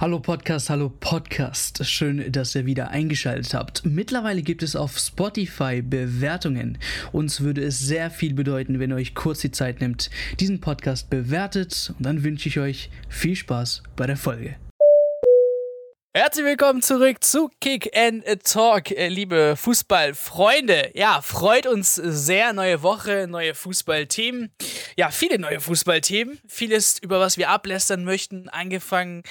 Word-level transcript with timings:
Hallo 0.00 0.20
Podcast, 0.20 0.70
hallo 0.70 0.92
Podcast. 1.00 1.84
Schön, 1.84 2.30
dass 2.30 2.54
ihr 2.54 2.66
wieder 2.66 2.90
eingeschaltet 2.90 3.52
habt. 3.52 3.84
Mittlerweile 3.84 4.42
gibt 4.42 4.62
es 4.62 4.76
auf 4.76 4.96
Spotify 4.96 5.82
Bewertungen. 5.82 6.78
Uns 7.10 7.40
würde 7.40 7.64
es 7.64 7.80
sehr 7.80 8.08
viel 8.08 8.32
bedeuten, 8.32 8.78
wenn 8.78 8.92
ihr 8.92 8.94
euch 8.96 9.16
kurz 9.16 9.40
die 9.40 9.50
Zeit 9.50 9.80
nimmt, 9.80 10.08
diesen 10.38 10.60
Podcast 10.60 11.10
bewertet. 11.10 11.92
Und 11.98 12.06
dann 12.06 12.22
wünsche 12.22 12.48
ich 12.48 12.60
euch 12.60 12.90
viel 13.08 13.34
Spaß 13.34 13.82
bei 13.96 14.06
der 14.06 14.16
Folge. 14.16 14.54
Herzlich 16.18 16.46
willkommen 16.46 16.82
zurück 16.82 17.22
zu 17.22 17.48
Kick 17.60 17.96
and 17.96 18.24
Talk, 18.42 18.90
äh, 18.90 19.06
liebe 19.06 19.54
Fußballfreunde. 19.54 20.90
Ja, 20.94 21.22
freut 21.22 21.68
uns 21.68 21.94
sehr. 21.94 22.52
Neue 22.52 22.82
Woche, 22.82 23.28
neue 23.28 23.54
Fußballthemen. 23.54 24.50
Ja, 24.96 25.12
viele 25.12 25.38
neue 25.38 25.60
Fußballthemen. 25.60 26.40
Vieles, 26.48 26.98
über 26.98 27.20
was 27.20 27.36
wir 27.38 27.50
ablästern 27.50 28.02
möchten. 28.02 28.48
Angefangen 28.48 29.22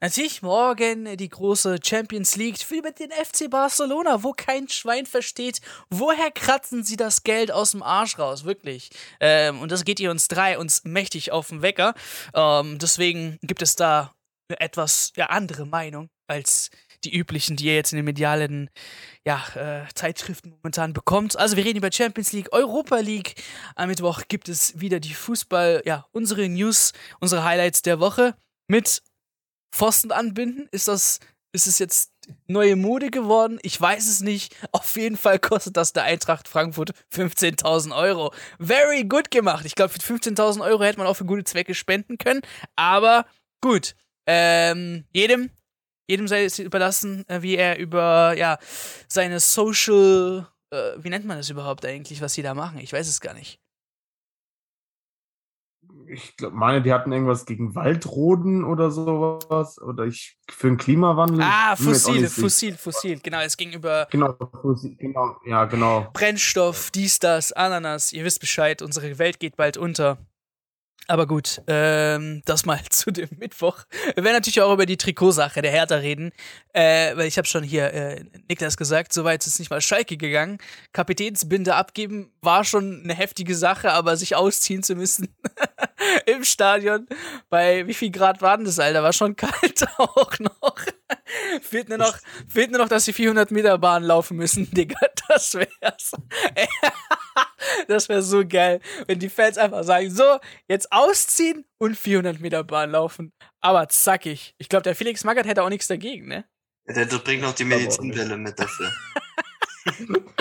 natürlich 0.00 0.40
morgen 0.40 1.14
die 1.18 1.28
große 1.28 1.76
Champions 1.84 2.36
League 2.36 2.56
wie 2.70 2.80
mit 2.80 3.00
den 3.00 3.10
FC 3.10 3.50
Barcelona, 3.50 4.22
wo 4.22 4.32
kein 4.32 4.66
Schwein 4.70 5.04
versteht, 5.04 5.60
woher 5.90 6.30
kratzen 6.30 6.84
sie 6.84 6.96
das 6.96 7.22
Geld 7.22 7.52
aus 7.52 7.72
dem 7.72 7.82
Arsch 7.82 8.18
raus. 8.18 8.44
Wirklich. 8.44 8.88
Ähm, 9.20 9.60
und 9.60 9.70
das 9.70 9.84
geht 9.84 10.00
ihr 10.00 10.10
uns 10.10 10.26
drei 10.28 10.58
uns 10.58 10.84
mächtig 10.84 11.32
auf 11.32 11.48
den 11.48 11.60
Wecker. 11.60 11.92
Ähm, 12.32 12.78
deswegen 12.78 13.38
gibt 13.42 13.60
es 13.60 13.76
da 13.76 14.14
eine 14.48 14.58
etwas 14.60 15.12
ja, 15.16 15.26
andere 15.26 15.66
Meinung 15.66 16.08
als 16.30 16.70
die 17.04 17.14
üblichen, 17.14 17.56
die 17.56 17.66
ihr 17.66 17.74
jetzt 17.74 17.92
in 17.92 17.96
den 17.96 18.04
medialen 18.04 18.70
ja, 19.24 19.42
äh, 19.54 19.86
Zeitschriften 19.94 20.50
momentan 20.50 20.92
bekommt. 20.92 21.38
Also 21.38 21.56
wir 21.56 21.64
reden 21.64 21.78
über 21.78 21.90
Champions 21.92 22.32
League, 22.32 22.52
Europa 22.52 22.98
League. 22.98 23.34
Am 23.74 23.88
Mittwoch 23.88 24.22
gibt 24.28 24.48
es 24.48 24.78
wieder 24.80 25.00
die 25.00 25.14
Fußball, 25.14 25.82
ja, 25.84 26.06
unsere 26.12 26.48
News, 26.48 26.92
unsere 27.20 27.44
Highlights 27.44 27.82
der 27.82 28.00
Woche 28.00 28.34
mit 28.68 29.02
Pfosten 29.74 30.12
anbinden. 30.12 30.68
Ist 30.72 30.88
das, 30.88 31.20
ist 31.52 31.66
es 31.66 31.78
jetzt 31.78 32.12
neue 32.46 32.76
Mode 32.76 33.10
geworden? 33.10 33.58
Ich 33.62 33.80
weiß 33.80 34.06
es 34.06 34.20
nicht. 34.20 34.54
Auf 34.72 34.96
jeden 34.96 35.16
Fall 35.16 35.38
kostet 35.38 35.76
das 35.76 35.92
der 35.92 36.04
Eintracht 36.04 36.48
Frankfurt 36.48 36.92
15.000 37.14 37.96
Euro. 37.96 38.32
Very 38.58 39.04
good 39.04 39.30
gemacht. 39.30 39.64
Ich 39.64 39.74
glaube, 39.74 39.92
für 39.92 40.14
15.000 40.14 40.62
Euro 40.62 40.82
hätte 40.84 40.98
man 40.98 41.06
auch 41.06 41.16
für 41.16 41.24
gute 41.24 41.44
Zwecke 41.44 41.74
spenden 41.74 42.18
können. 42.18 42.42
Aber 42.76 43.26
gut. 43.62 43.94
Ähm, 44.26 45.06
jedem 45.12 45.50
jedem 46.10 46.26
sei 46.26 46.44
es 46.44 46.58
überlassen, 46.58 47.24
äh, 47.28 47.40
wie 47.40 47.56
er 47.56 47.78
über 47.78 48.34
ja, 48.36 48.58
seine 49.06 49.38
Social, 49.38 50.48
äh, 50.70 50.92
wie 50.98 51.08
nennt 51.08 51.24
man 51.24 51.36
das 51.36 51.50
überhaupt 51.50 51.86
eigentlich, 51.86 52.20
was 52.20 52.34
sie 52.34 52.42
da 52.42 52.52
machen? 52.52 52.80
Ich 52.80 52.92
weiß 52.92 53.08
es 53.08 53.20
gar 53.20 53.32
nicht. 53.32 53.60
Ich 56.12 56.36
glaube, 56.36 56.56
meine, 56.56 56.82
die 56.82 56.92
hatten 56.92 57.12
irgendwas 57.12 57.46
gegen 57.46 57.76
Waldroden 57.76 58.64
oder 58.64 58.90
sowas. 58.90 59.80
Oder 59.80 60.06
ich 60.06 60.36
für 60.50 60.66
den 60.66 60.76
Klimawandel. 60.76 61.42
Ah, 61.42 61.76
Fossil, 61.76 62.28
Fossil, 62.28 62.76
Fossil. 62.76 63.20
Genau, 63.20 63.40
es 63.42 63.56
ging 63.56 63.72
über. 63.72 64.08
Genau, 64.10 64.34
Fossil, 64.60 64.96
genau, 64.96 65.36
ja, 65.46 65.66
genau. 65.66 66.10
Brennstoff, 66.12 66.90
dies, 66.90 67.20
das, 67.20 67.52
Ananas. 67.52 68.12
Ihr 68.12 68.24
wisst 68.24 68.40
Bescheid, 68.40 68.82
unsere 68.82 69.18
Welt 69.20 69.38
geht 69.38 69.56
bald 69.56 69.76
unter. 69.76 70.18
Aber 71.10 71.26
gut, 71.26 71.60
ähm, 71.66 72.40
das 72.44 72.64
mal 72.64 72.78
zu 72.90 73.10
dem 73.10 73.30
Mittwoch. 73.36 73.78
Wir 74.14 74.22
werden 74.22 74.34
natürlich 74.36 74.60
auch 74.60 74.72
über 74.72 74.86
die 74.86 74.96
Trikotsache 74.96 75.60
der 75.60 75.72
Hertha 75.72 75.96
reden, 75.96 76.30
äh, 76.72 77.16
weil 77.16 77.26
ich 77.26 77.36
habe 77.36 77.48
schon 77.48 77.64
hier 77.64 77.92
äh, 77.92 78.24
Niklas 78.48 78.76
gesagt, 78.76 79.12
so 79.12 79.24
weit 79.24 79.44
ist 79.44 79.54
es 79.54 79.58
nicht 79.58 79.70
mal 79.70 79.80
Schalke 79.80 80.16
gegangen. 80.16 80.58
Kapitänsbinde 80.92 81.74
abgeben 81.74 82.30
war 82.42 82.62
schon 82.62 83.00
eine 83.02 83.14
heftige 83.14 83.56
Sache, 83.56 83.90
aber 83.90 84.16
sich 84.16 84.36
ausziehen 84.36 84.84
zu 84.84 84.94
müssen 84.94 85.34
im 86.26 86.44
Stadion, 86.44 87.08
bei 87.48 87.88
wie 87.88 87.94
viel 87.94 88.12
Grad 88.12 88.40
waren 88.40 88.64
das, 88.64 88.78
Alter, 88.78 89.02
war 89.02 89.12
schon 89.12 89.34
kalt 89.36 89.84
auch 89.98 90.38
noch. 90.38 90.76
fehlt, 91.60 91.88
nur 91.88 91.98
noch 91.98 92.16
fehlt 92.46 92.70
nur 92.70 92.80
noch, 92.80 92.88
dass 92.88 93.04
sie 93.06 93.12
400 93.12 93.50
Meter 93.50 93.78
Bahn 93.78 94.04
laufen 94.04 94.36
müssen, 94.36 94.70
Digga, 94.70 95.00
das 95.28 95.56
wär's. 95.56 96.12
Das 97.88 98.08
wäre 98.08 98.22
so 98.22 98.46
geil, 98.46 98.80
wenn 99.06 99.18
die 99.18 99.28
Fans 99.28 99.58
einfach 99.58 99.84
sagen, 99.84 100.10
so, 100.10 100.38
jetzt 100.68 100.90
ausziehen 100.92 101.64
und 101.78 101.96
400 101.96 102.40
Meter 102.40 102.64
Bahn 102.64 102.90
laufen. 102.90 103.32
Aber 103.60 103.88
zackig. 103.88 104.54
Ich 104.58 104.68
glaube, 104.68 104.82
der 104.82 104.94
Felix 104.96 105.24
Magath 105.24 105.46
hätte 105.46 105.62
auch 105.62 105.68
nichts 105.68 105.86
dagegen, 105.86 106.28
ne? 106.28 106.44
Ja, 106.86 107.04
der 107.04 107.18
bringt 107.18 107.42
noch 107.42 107.54
die 107.54 107.64
Medizinwelle 107.64 108.36
mit 108.36 108.58
dafür. 108.58 108.92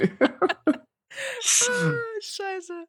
Scheiße. 2.21 2.85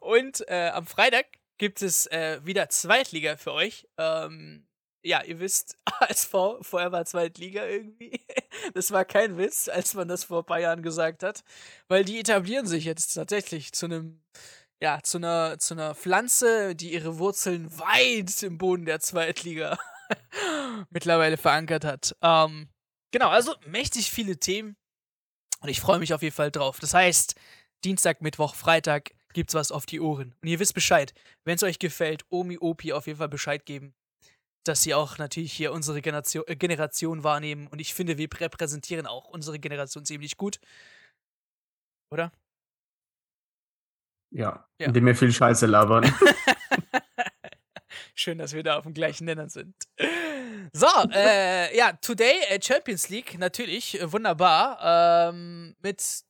Und 0.00 0.48
äh, 0.48 0.70
am 0.72 0.86
Freitag 0.86 1.26
gibt 1.58 1.82
es 1.82 2.06
äh, 2.06 2.40
wieder 2.44 2.68
Zweitliga 2.68 3.36
für 3.36 3.52
euch. 3.52 3.86
Ähm, 3.98 4.66
ja, 5.02 5.22
ihr 5.22 5.38
wisst, 5.40 5.78
ASV, 6.00 6.32
vorher 6.62 6.92
war 6.92 7.04
Zweitliga 7.04 7.66
irgendwie. 7.66 8.20
Das 8.74 8.90
war 8.90 9.04
kein 9.06 9.38
Witz, 9.38 9.68
als 9.68 9.94
man 9.94 10.06
das 10.06 10.24
vor 10.24 10.42
ein 10.42 10.44
paar 10.44 10.60
Jahren 10.60 10.82
gesagt 10.82 11.22
hat. 11.22 11.44
Weil 11.88 12.04
die 12.04 12.20
etablieren 12.20 12.66
sich 12.66 12.84
jetzt 12.84 13.14
tatsächlich 13.14 13.72
zu 13.72 13.86
einem, 13.86 14.20
ja, 14.82 15.00
zu 15.02 15.16
einer, 15.18 15.58
zu 15.58 15.74
einer 15.74 15.94
Pflanze, 15.94 16.74
die 16.74 16.92
ihre 16.92 17.18
Wurzeln 17.18 17.70
weit 17.78 18.42
im 18.42 18.58
Boden 18.58 18.84
der 18.84 19.00
Zweitliga 19.00 19.78
mittlerweile 20.90 21.36
verankert 21.38 21.84
hat. 21.84 22.14
Ähm, 22.20 22.68
genau, 23.12 23.28
also 23.28 23.54
mächtig 23.66 24.10
viele 24.10 24.36
Themen. 24.36 24.76
Und 25.60 25.68
ich 25.70 25.80
freue 25.80 26.00
mich 26.00 26.12
auf 26.12 26.22
jeden 26.22 26.36
Fall 26.36 26.50
drauf. 26.50 26.80
Das 26.80 26.92
heißt, 26.92 27.34
Dienstag, 27.84 28.20
Mittwoch, 28.20 28.54
Freitag 28.54 29.12
gibt's 29.32 29.54
was 29.54 29.72
auf 29.72 29.86
die 29.86 30.00
Ohren. 30.00 30.34
Und 30.42 30.48
ihr 30.48 30.58
wisst 30.58 30.74
Bescheid. 30.74 31.14
Wenn 31.44 31.54
es 31.54 31.62
euch 31.62 31.78
gefällt, 31.78 32.24
Omi, 32.28 32.58
Opi 32.58 32.92
auf 32.92 33.06
jeden 33.06 33.18
Fall 33.18 33.28
Bescheid 33.28 33.64
geben 33.64 33.94
dass 34.64 34.82
sie 34.82 34.94
auch 34.94 35.18
natürlich 35.18 35.52
hier 35.52 35.72
unsere 35.72 36.02
Generation, 36.02 36.44
äh, 36.46 36.56
Generation 36.56 37.24
wahrnehmen. 37.24 37.66
Und 37.68 37.80
ich 37.80 37.94
finde, 37.94 38.18
wir 38.18 38.28
repräsentieren 38.38 39.06
auch 39.06 39.28
unsere 39.28 39.58
Generation 39.58 40.04
ziemlich 40.04 40.36
gut. 40.36 40.60
Oder? 42.10 42.32
Ja, 44.32 44.68
ja. 44.78 44.86
indem 44.86 45.06
wir 45.06 45.16
viel 45.16 45.32
Scheiße 45.32 45.66
labern. 45.66 46.04
Schön, 48.14 48.38
dass 48.38 48.52
wir 48.52 48.62
da 48.62 48.76
auf 48.76 48.84
dem 48.84 48.94
gleichen 48.94 49.24
Nenner 49.24 49.48
sind. 49.48 49.74
So, 50.72 50.86
äh, 51.12 51.76
ja, 51.76 51.92
Today 51.94 52.40
äh, 52.48 52.60
Champions 52.62 53.08
League, 53.08 53.38
natürlich, 53.38 54.00
äh, 54.00 54.12
wunderbar. 54.12 55.30
Ähm, 55.30 55.74
mit 55.82 56.22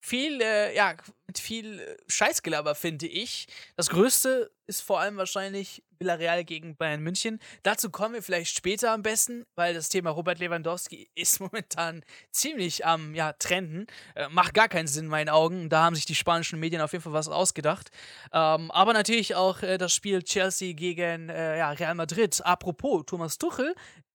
viel, 0.00 0.40
äh, 0.40 0.74
ja, 0.74 0.94
mit 1.26 1.38
viel 1.38 1.96
Scheißgelaber, 2.08 2.74
finde 2.74 3.06
ich. 3.06 3.46
Das 3.76 3.90
Größte 3.90 4.50
ist 4.66 4.82
vor 4.82 5.00
allem 5.00 5.16
wahrscheinlich 5.16 5.82
Villarreal 5.98 6.44
gegen 6.44 6.76
Bayern 6.76 7.02
München. 7.02 7.40
Dazu 7.62 7.90
kommen 7.90 8.14
wir 8.14 8.22
vielleicht 8.22 8.56
später 8.56 8.92
am 8.92 9.02
besten, 9.02 9.44
weil 9.56 9.74
das 9.74 9.88
Thema 9.88 10.10
Robert 10.10 10.38
Lewandowski 10.38 11.10
ist 11.14 11.40
momentan 11.40 12.04
ziemlich 12.30 12.86
am 12.86 13.14
ja, 13.14 13.32
Trenden. 13.32 13.86
Äh, 14.14 14.28
macht 14.28 14.54
gar 14.54 14.68
keinen 14.68 14.86
Sinn 14.86 15.04
in 15.04 15.10
meinen 15.10 15.28
Augen. 15.28 15.68
Da 15.68 15.82
haben 15.84 15.96
sich 15.96 16.06
die 16.06 16.14
spanischen 16.14 16.60
Medien 16.60 16.82
auf 16.82 16.92
jeden 16.92 17.02
Fall 17.02 17.12
was 17.12 17.28
ausgedacht. 17.28 17.90
Ähm, 18.32 18.70
aber 18.70 18.92
natürlich 18.92 19.34
auch 19.34 19.62
äh, 19.62 19.78
das 19.78 19.92
Spiel 19.92 20.22
Chelsea 20.22 20.72
gegen 20.74 21.28
äh, 21.28 21.58
ja, 21.58 21.70
Real 21.70 21.94
Madrid. 21.94 22.40
Apropos, 22.44 23.04
Thomas 23.06 23.38
Tuchel, 23.38 23.74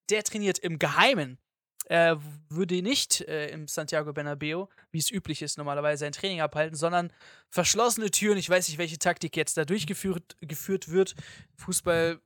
der 0.09 0.23
trainiert 0.23 0.59
im 0.59 0.79
Geheimen 0.79 1.38
er 1.93 2.19
würde 2.49 2.81
nicht 2.81 3.21
äh, 3.21 3.49
im 3.49 3.67
Santiago 3.67 4.13
Bernabeo, 4.13 4.67
wie 4.89 4.97
es 4.97 5.11
üblich 5.11 5.43
ist, 5.43 5.59
normalerweise 5.59 6.07
ein 6.07 6.11
Training 6.11 6.41
abhalten, 6.41 6.75
sondern 6.75 7.13
verschlossene 7.51 8.09
Türen. 8.09 8.39
Ich 8.39 8.49
weiß 8.49 8.67
nicht, 8.67 8.79
welche 8.79 8.97
Taktik 8.97 9.37
jetzt 9.37 9.57
da 9.57 9.63
durchgeführt 9.63 10.35
geführt 10.41 10.89
wird. 10.89 11.13
Fußball, 11.57 12.19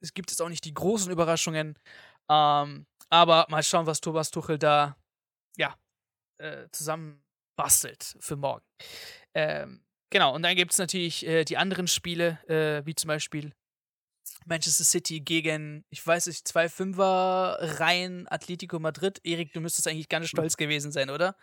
es 0.00 0.12
gibt 0.12 0.30
jetzt 0.30 0.42
auch 0.42 0.50
nicht 0.50 0.66
die 0.66 0.74
großen 0.74 1.10
Überraschungen. 1.10 1.78
Ähm, 2.30 2.86
aber 3.08 3.46
mal 3.48 3.62
schauen, 3.62 3.86
was 3.86 4.02
Thomas 4.02 4.30
Tuchel 4.30 4.58
da 4.58 4.98
ja, 5.56 5.74
äh, 6.36 6.66
zusammen 6.72 7.24
bastelt 7.58 8.16
für 8.20 8.36
morgen. 8.36 8.66
Ähm, 9.34 9.82
genau, 10.10 10.34
und 10.34 10.42
dann 10.42 10.56
gibt 10.56 10.72
es 10.72 10.78
natürlich 10.78 11.26
äh, 11.26 11.44
die 11.44 11.56
anderen 11.56 11.88
Spiele, 11.88 12.38
äh, 12.48 12.84
wie 12.84 12.94
zum 12.94 13.08
Beispiel 13.08 13.54
Manchester 14.46 14.84
City 14.84 15.20
gegen, 15.20 15.84
ich 15.90 16.06
weiß 16.06 16.26
nicht, 16.26 16.46
zwei 16.46 16.68
Fünfer-Reihen 16.68 18.26
Atletico 18.28 18.78
Madrid. 18.78 19.20
Erik, 19.24 19.52
du 19.52 19.60
müsstest 19.60 19.88
eigentlich 19.88 20.08
ganz 20.08 20.28
stolz 20.28 20.56
gewesen 20.56 20.92
sein, 20.92 21.10
oder? 21.10 21.36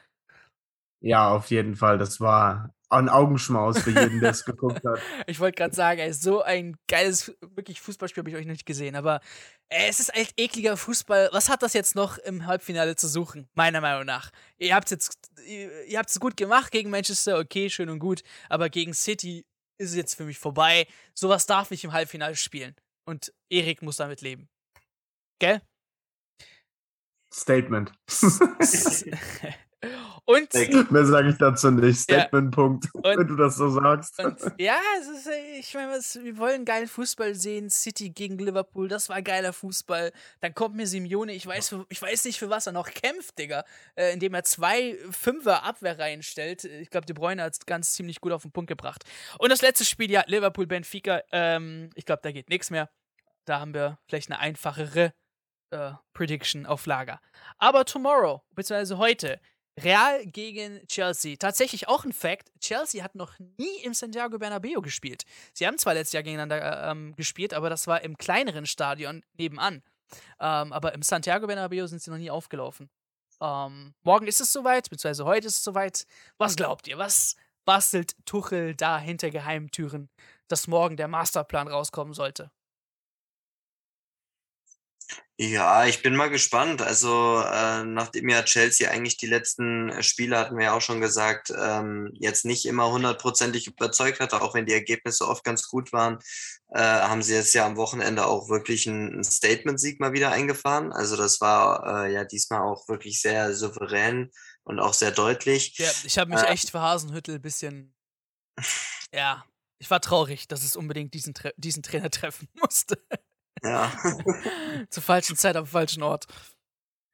Ja, 1.01 1.29
auf 1.31 1.51
jeden 1.51 1.75
Fall. 1.75 1.97
Das 1.97 2.21
war 2.21 2.73
ein 2.89 3.09
Augenschmaus 3.09 3.79
für 3.79 3.89
jeden, 3.89 4.21
der 4.21 4.31
es 4.31 4.45
geguckt 4.45 4.85
hat. 4.85 4.99
Ich 5.27 5.39
wollte 5.39 5.57
gerade 5.57 5.75
sagen, 5.75 5.99
ey, 5.99 6.13
so 6.13 6.41
ein 6.41 6.77
geiles, 6.87 7.35
wirklich 7.41 7.81
Fußballspiel 7.81 8.21
habe 8.21 8.29
ich 8.29 8.35
euch 8.35 8.45
noch 8.45 8.53
nicht 8.53 8.65
gesehen. 8.65 8.95
Aber 8.95 9.19
ey, 9.69 9.89
es 9.89 9.99
ist 9.99 10.15
echt 10.15 10.39
ekliger 10.39 10.77
Fußball. 10.77 11.29
Was 11.33 11.49
hat 11.49 11.61
das 11.61 11.73
jetzt 11.73 11.95
noch 11.95 12.17
im 12.19 12.45
Halbfinale 12.45 12.95
zu 12.95 13.07
suchen? 13.07 13.49
Meiner 13.53 13.81
Meinung 13.81 14.05
nach. 14.05 14.31
Ihr 14.57 14.75
habt 14.75 14.85
es 14.85 14.91
jetzt, 14.91 15.31
ihr 15.45 15.97
habt 15.97 16.09
es 16.09 16.19
gut 16.19 16.37
gemacht 16.37 16.71
gegen 16.71 16.89
Manchester, 16.89 17.37
okay, 17.37 17.69
schön 17.69 17.89
und 17.89 17.99
gut. 17.99 18.23
Aber 18.47 18.69
gegen 18.69 18.93
City 18.93 19.45
ist 19.83 19.91
es 19.91 19.95
jetzt 19.95 20.15
für 20.15 20.25
mich 20.25 20.39
vorbei. 20.39 20.87
Sowas 21.13 21.45
darf 21.45 21.69
nicht 21.69 21.83
im 21.83 21.93
Halbfinale 21.93 22.35
spielen. 22.35 22.75
Und 23.05 23.33
Erik 23.49 23.81
muss 23.81 23.97
damit 23.97 24.21
leben. 24.21 24.49
Gell? 25.39 25.61
Statement. 27.33 27.91
Und 30.25 30.53
mehr 30.91 31.05
sage 31.05 31.29
ich 31.29 31.37
dazu 31.37 31.69
nicht. 31.71 31.99
Statement-Punkt, 31.99 32.85
ja. 32.95 33.01
wenn 33.17 33.27
du 33.27 33.35
das 33.35 33.57
so 33.57 33.69
sagst. 33.69 34.23
Und, 34.23 34.39
ja, 34.57 34.77
ist, 35.01 35.29
ich 35.59 35.73
meine, 35.73 35.93
wir 35.93 36.37
wollen 36.37 36.63
geilen 36.63 36.87
Fußball 36.87 37.35
sehen. 37.35 37.69
City 37.69 38.09
gegen 38.09 38.37
Liverpool, 38.37 38.87
das 38.87 39.09
war 39.09 39.21
geiler 39.21 39.51
Fußball. 39.51 40.13
Dann 40.39 40.55
kommt 40.55 40.75
mir 40.75 40.87
Simeone, 40.87 41.33
ich 41.33 41.45
weiß, 41.45 41.75
ich 41.89 42.01
weiß 42.01 42.23
nicht, 42.25 42.39
für 42.39 42.49
was 42.49 42.67
er 42.67 42.73
noch 42.73 42.89
kämpft, 42.89 43.37
Digga. 43.37 43.65
Äh, 43.95 44.13
indem 44.13 44.33
er 44.33 44.43
zwei 44.45 44.97
Fünfer 45.11 45.63
Abwehr 45.63 45.99
reinstellt. 45.99 46.63
Ich 46.63 46.89
glaube, 46.89 47.05
De 47.05 47.13
Bruyne 47.13 47.43
hat 47.43 47.53
es 47.53 47.65
ganz 47.65 47.93
ziemlich 47.93 48.21
gut 48.21 48.31
auf 48.31 48.43
den 48.43 48.51
Punkt 48.51 48.69
gebracht. 48.69 49.03
Und 49.39 49.51
das 49.51 49.61
letzte 49.61 49.83
Spiel, 49.83 50.09
ja, 50.09 50.23
Liverpool-Benfica. 50.25 51.21
Ähm, 51.31 51.89
ich 51.95 52.05
glaube, 52.05 52.21
da 52.23 52.31
geht 52.31 52.49
nichts 52.49 52.69
mehr. 52.69 52.89
Da 53.43 53.59
haben 53.59 53.73
wir 53.73 53.99
vielleicht 54.07 54.31
eine 54.31 54.39
einfachere 54.39 55.13
äh, 55.71 55.91
Prediction 56.13 56.65
auf 56.65 56.85
Lager. 56.85 57.19
Aber 57.57 57.83
tomorrow, 57.83 58.41
beziehungsweise 58.51 58.97
heute, 58.97 59.41
Real 59.81 60.25
gegen 60.25 60.85
Chelsea. 60.87 61.35
Tatsächlich 61.37 61.87
auch 61.87 62.05
ein 62.05 62.13
Fact: 62.13 62.51
Chelsea 62.59 63.03
hat 63.03 63.15
noch 63.15 63.37
nie 63.57 63.81
im 63.83 63.93
Santiago 63.93 64.37
Bernabeo 64.37 64.81
gespielt. 64.81 65.23
Sie 65.53 65.65
haben 65.65 65.77
zwar 65.77 65.95
letztes 65.95 66.13
Jahr 66.13 66.23
gegeneinander 66.23 66.87
äh, 66.87 66.91
ähm, 66.91 67.15
gespielt, 67.15 67.53
aber 67.53 67.69
das 67.69 67.87
war 67.87 68.01
im 68.01 68.17
kleineren 68.17 68.65
Stadion 68.65 69.23
nebenan. 69.37 69.81
Ähm, 70.39 70.73
aber 70.73 70.93
im 70.93 71.01
Santiago 71.01 71.47
Bernabeo 71.47 71.87
sind 71.87 72.01
sie 72.01 72.11
noch 72.11 72.17
nie 72.17 72.29
aufgelaufen. 72.29 72.89
Ähm, 73.41 73.93
morgen 74.03 74.27
ist 74.27 74.41
es 74.41 74.53
soweit, 74.53 74.89
beziehungsweise 74.89 75.25
heute 75.25 75.47
ist 75.47 75.57
es 75.57 75.63
soweit. 75.63 76.05
Was 76.37 76.55
glaubt 76.55 76.87
ihr? 76.87 76.97
Was 76.99 77.35
bastelt 77.65 78.15
Tuchel 78.25 78.75
da 78.75 78.99
hinter 78.99 79.31
Geheimtüren, 79.31 80.09
dass 80.47 80.67
morgen 80.67 80.97
der 80.97 81.07
Masterplan 81.07 81.67
rauskommen 81.67 82.13
sollte? 82.13 82.51
Ja, 85.37 85.87
ich 85.87 86.03
bin 86.03 86.15
mal 86.15 86.29
gespannt. 86.29 86.83
Also, 86.83 87.41
äh, 87.41 87.83
nachdem 87.83 88.29
ja 88.29 88.43
Chelsea 88.43 88.89
eigentlich 88.89 89.17
die 89.17 89.25
letzten 89.25 89.89
äh, 89.89 90.03
Spiele, 90.03 90.37
hatten 90.37 90.57
wir 90.57 90.65
ja 90.65 90.73
auch 90.73 90.81
schon 90.81 91.01
gesagt, 91.01 91.51
ähm, 91.59 92.11
jetzt 92.13 92.45
nicht 92.45 92.65
immer 92.65 92.91
hundertprozentig 92.91 93.65
überzeugt 93.65 94.19
hatte, 94.19 94.41
auch 94.43 94.53
wenn 94.53 94.67
die 94.67 94.73
Ergebnisse 94.73 95.27
oft 95.27 95.43
ganz 95.43 95.67
gut 95.67 95.91
waren, 95.91 96.19
äh, 96.69 96.79
haben 96.79 97.23
sie 97.23 97.33
jetzt 97.33 97.53
ja 97.55 97.65
am 97.65 97.77
Wochenende 97.77 98.27
auch 98.27 98.47
wirklich 98.47 98.87
einen 98.87 99.23
Statement-Sieg 99.23 99.99
mal 99.99 100.13
wieder 100.13 100.31
eingefahren. 100.31 100.93
Also, 100.93 101.17
das 101.17 101.41
war 101.41 102.05
äh, 102.05 102.13
ja 102.13 102.25
diesmal 102.25 102.61
auch 102.61 102.87
wirklich 102.87 103.19
sehr 103.19 103.55
souverän 103.55 104.29
und 104.63 104.79
auch 104.79 104.93
sehr 104.93 105.11
deutlich. 105.11 105.77
Ja, 105.79 105.89
ich 106.03 106.19
habe 106.19 106.31
mich 106.31 106.43
äh, 106.43 106.47
echt 106.47 106.69
für 106.69 106.79
Hasenhüttel 106.79 107.35
ein 107.35 107.41
bisschen. 107.41 107.95
ja, 109.11 109.43
ich 109.79 109.89
war 109.89 109.99
traurig, 109.99 110.47
dass 110.47 110.63
es 110.63 110.75
unbedingt 110.75 111.15
diesen, 111.15 111.33
diesen 111.57 111.81
Trainer 111.81 112.09
treffen 112.11 112.47
musste. 112.53 112.97
Ja. 113.61 113.91
Zur 114.89 115.03
falschen 115.03 115.35
Zeit 115.35 115.55
am 115.55 115.65
falschen 115.65 116.03
Ort. 116.03 116.25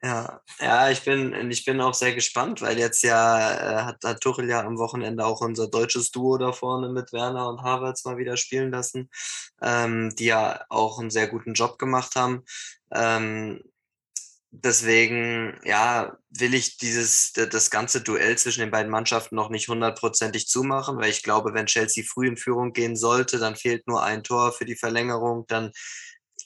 Ja, 0.01 0.41
ja, 0.61 0.89
ich 0.89 1.03
bin, 1.03 1.51
ich 1.51 1.65
bin 1.65 1.81
auch 1.81 1.93
sehr 1.93 2.15
gespannt, 2.15 2.61
weil 2.61 2.79
jetzt 2.79 3.03
ja 3.03 3.81
äh, 3.81 3.83
hat, 3.83 3.97
hat 4.05 4.21
Tuchel 4.21 4.47
ja 4.49 4.61
am 4.61 4.77
Wochenende 4.77 5.25
auch 5.25 5.41
unser 5.41 5.67
deutsches 5.67 6.11
Duo 6.11 6.37
da 6.37 6.53
vorne 6.53 6.87
mit 6.87 7.11
Werner 7.11 7.49
und 7.49 7.63
Havertz 7.63 8.05
mal 8.05 8.17
wieder 8.17 8.37
spielen 8.37 8.71
lassen, 8.71 9.09
ähm, 9.61 10.15
die 10.17 10.25
ja 10.25 10.63
auch 10.69 10.99
einen 10.99 11.09
sehr 11.09 11.27
guten 11.27 11.53
Job 11.53 11.77
gemacht 11.77 12.15
haben. 12.15 12.45
Ähm, 12.93 13.61
deswegen, 14.51 15.59
ja, 15.65 16.17
will 16.29 16.53
ich 16.53 16.77
dieses, 16.77 17.33
das 17.33 17.69
ganze 17.69 18.01
Duell 18.01 18.37
zwischen 18.37 18.61
den 18.61 18.71
beiden 18.71 18.91
Mannschaften 18.91 19.35
noch 19.35 19.49
nicht 19.49 19.67
hundertprozentig 19.67 20.47
zumachen, 20.47 20.97
weil 20.97 21.09
ich 21.09 21.23
glaube, 21.23 21.53
wenn 21.53 21.65
Chelsea 21.65 22.03
früh 22.07 22.27
in 22.27 22.37
Führung 22.37 22.71
gehen 22.71 22.95
sollte, 22.95 23.37
dann 23.37 23.57
fehlt 23.57 23.85
nur 23.85 24.01
ein 24.01 24.23
Tor 24.23 24.53
für 24.53 24.65
die 24.65 24.77
Verlängerung, 24.77 25.45
dann 25.47 25.71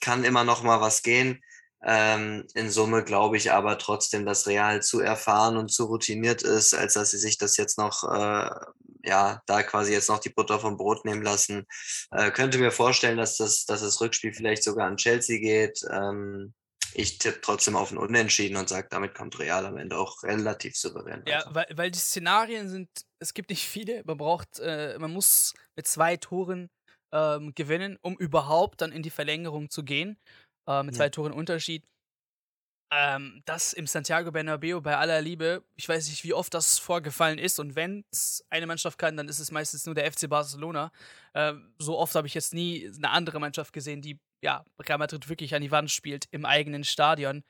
kann 0.04 0.22
immer 0.22 0.44
noch 0.44 0.62
mal 0.62 0.82
was 0.82 1.02
gehen. 1.02 1.42
Ähm, 1.82 2.46
in 2.54 2.70
Summe 2.70 3.04
glaube 3.04 3.36
ich 3.36 3.52
aber 3.52 3.78
trotzdem, 3.78 4.24
dass 4.26 4.46
Real 4.46 4.82
zu 4.82 5.00
erfahren 5.00 5.56
und 5.56 5.70
zu 5.70 5.84
routiniert 5.84 6.42
ist, 6.42 6.74
als 6.74 6.94
dass 6.94 7.10
sie 7.10 7.18
sich 7.18 7.38
das 7.38 7.56
jetzt 7.56 7.78
noch, 7.78 8.04
äh, 8.04 8.50
ja, 9.02 9.42
da 9.46 9.62
quasi 9.62 9.92
jetzt 9.92 10.08
noch 10.08 10.18
die 10.18 10.30
Butter 10.30 10.60
vom 10.60 10.76
Brot 10.76 11.04
nehmen 11.04 11.22
lassen. 11.22 11.66
Äh, 12.10 12.30
könnte 12.30 12.58
mir 12.58 12.70
vorstellen, 12.70 13.18
dass 13.18 13.36
das, 13.36 13.64
dass 13.64 13.80
das 13.80 14.00
Rückspiel 14.00 14.32
vielleicht 14.32 14.62
sogar 14.62 14.86
an 14.86 14.96
Chelsea 14.96 15.38
geht. 15.38 15.80
Ähm, 15.90 16.54
ich 16.94 17.18
tippe 17.18 17.40
trotzdem 17.40 17.76
auf 17.76 17.90
ein 17.90 17.98
Unentschieden 17.98 18.56
und 18.56 18.68
sage, 18.68 18.88
damit 18.90 19.14
kommt 19.14 19.38
Real 19.38 19.66
am 19.66 19.78
Ende 19.78 19.98
auch 19.98 20.22
relativ 20.22 20.76
souverän. 20.76 21.22
Ja, 21.26 21.44
weil, 21.50 21.66
weil 21.74 21.90
die 21.90 21.98
Szenarien 21.98 22.68
sind, 22.68 22.88
es 23.18 23.34
gibt 23.34 23.50
nicht 23.50 23.66
viele. 23.66 24.02
Man 24.04 24.16
braucht, 24.16 24.58
äh, 24.60 24.96
man 24.98 25.12
muss 25.12 25.54
mit 25.76 25.86
zwei 25.86 26.16
Toren 26.16 26.70
ähm, 27.14 27.54
gewinnen, 27.54 27.96
um 28.02 28.16
überhaupt 28.16 28.82
dann 28.82 28.92
in 28.92 29.02
die 29.02 29.10
Verlängerung 29.10 29.70
zu 29.70 29.84
gehen. 29.84 30.18
Äh, 30.66 30.82
mit 30.82 30.94
zwei 30.94 31.08
Toren 31.08 31.32
Unterschied. 31.32 31.84
Ähm, 32.92 33.42
das 33.44 33.72
im 33.72 33.86
Santiago 33.86 34.30
Bernabeo 34.30 34.80
bei 34.80 34.96
aller 34.96 35.20
Liebe, 35.20 35.64
ich 35.74 35.88
weiß 35.88 36.08
nicht, 36.08 36.22
wie 36.24 36.34
oft 36.34 36.52
das 36.54 36.78
vorgefallen 36.78 37.38
ist 37.38 37.58
und 37.58 37.76
wenn 37.76 38.04
es 38.12 38.44
eine 38.50 38.66
Mannschaft 38.66 38.98
kann, 38.98 39.16
dann 39.16 39.28
ist 39.28 39.40
es 39.40 39.50
meistens 39.50 39.86
nur 39.86 39.94
der 39.94 40.10
FC 40.10 40.28
Barcelona. 40.28 40.92
Ähm, 41.34 41.74
so 41.78 41.98
oft 41.98 42.14
habe 42.14 42.26
ich 42.26 42.34
jetzt 42.34 42.54
nie 42.54 42.90
eine 42.96 43.10
andere 43.10 43.40
Mannschaft 43.40 43.72
gesehen, 43.72 44.00
die 44.00 44.20
ja 44.42 44.64
Real 44.80 44.98
Madrid 44.98 45.28
wirklich 45.28 45.54
an 45.54 45.62
die 45.62 45.70
Wand 45.70 45.90
spielt 45.90 46.26
im 46.30 46.44
eigenen 46.44 46.84
Stadion. 46.84 47.42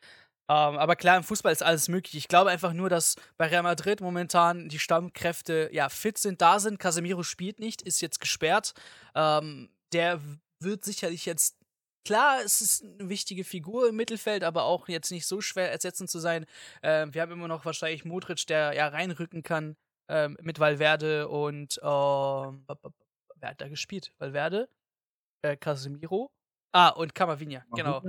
Ähm, 0.49 0.77
aber 0.77 0.97
klar, 0.97 1.17
im 1.17 1.25
Fußball 1.25 1.53
ist 1.53 1.63
alles 1.63 1.89
möglich. 1.89 2.17
Ich 2.17 2.29
glaube 2.29 2.51
einfach 2.51 2.73
nur, 2.73 2.91
dass 2.91 3.17
bei 3.37 3.47
Real 3.47 3.63
Madrid 3.63 4.01
momentan 4.01 4.69
die 4.69 4.79
Stammkräfte 4.79 5.71
ja 5.73 5.89
fit 5.89 6.19
sind, 6.19 6.43
da 6.43 6.59
sind. 6.61 6.79
Casemiro 6.79 7.23
spielt 7.23 7.61
nicht, 7.61 7.83
ist 7.83 8.01
jetzt 8.01 8.21
gesperrt. 8.21 8.75
Ähm, 9.15 9.71
der 9.93 10.21
wird 10.61 10.85
sicherlich 10.85 11.27
jetzt 11.27 11.57
Klar, 12.07 12.43
es 12.45 12.61
ist 12.61 12.85
eine 12.85 13.09
wichtige 13.09 13.45
Figur 13.45 13.89
im 13.89 13.97
Mittelfeld, 13.97 14.45
aber 14.45 14.65
auch 14.65 14.89
jetzt 14.89 15.11
nicht 15.11 15.27
so 15.27 15.41
schwer 15.41 15.73
ersetzen 15.73 16.07
zu 16.07 16.19
sein. 16.19 16.45
Ähm, 16.83 17.15
wir 17.15 17.23
haben 17.23 17.33
immer 17.33 17.49
noch 17.49 17.65
wahrscheinlich 17.65 18.05
Modric, 18.05 18.47
der 18.47 18.75
ja 18.75 18.89
reinrücken 18.89 19.43
kann 19.43 19.75
ähm, 20.09 20.37
mit 20.43 20.59
Valverde 20.59 21.29
und 21.29 21.81
ähm, 21.83 22.67
wer 23.37 23.49
hat 23.49 23.61
da 23.61 23.69
gespielt? 23.69 24.13
Valverde, 24.19 24.69
äh, 25.41 25.57
Casemiro, 25.57 26.31
ah 26.73 26.91
und 26.91 27.15
Camavinga, 27.15 27.65
genau. 27.75 28.03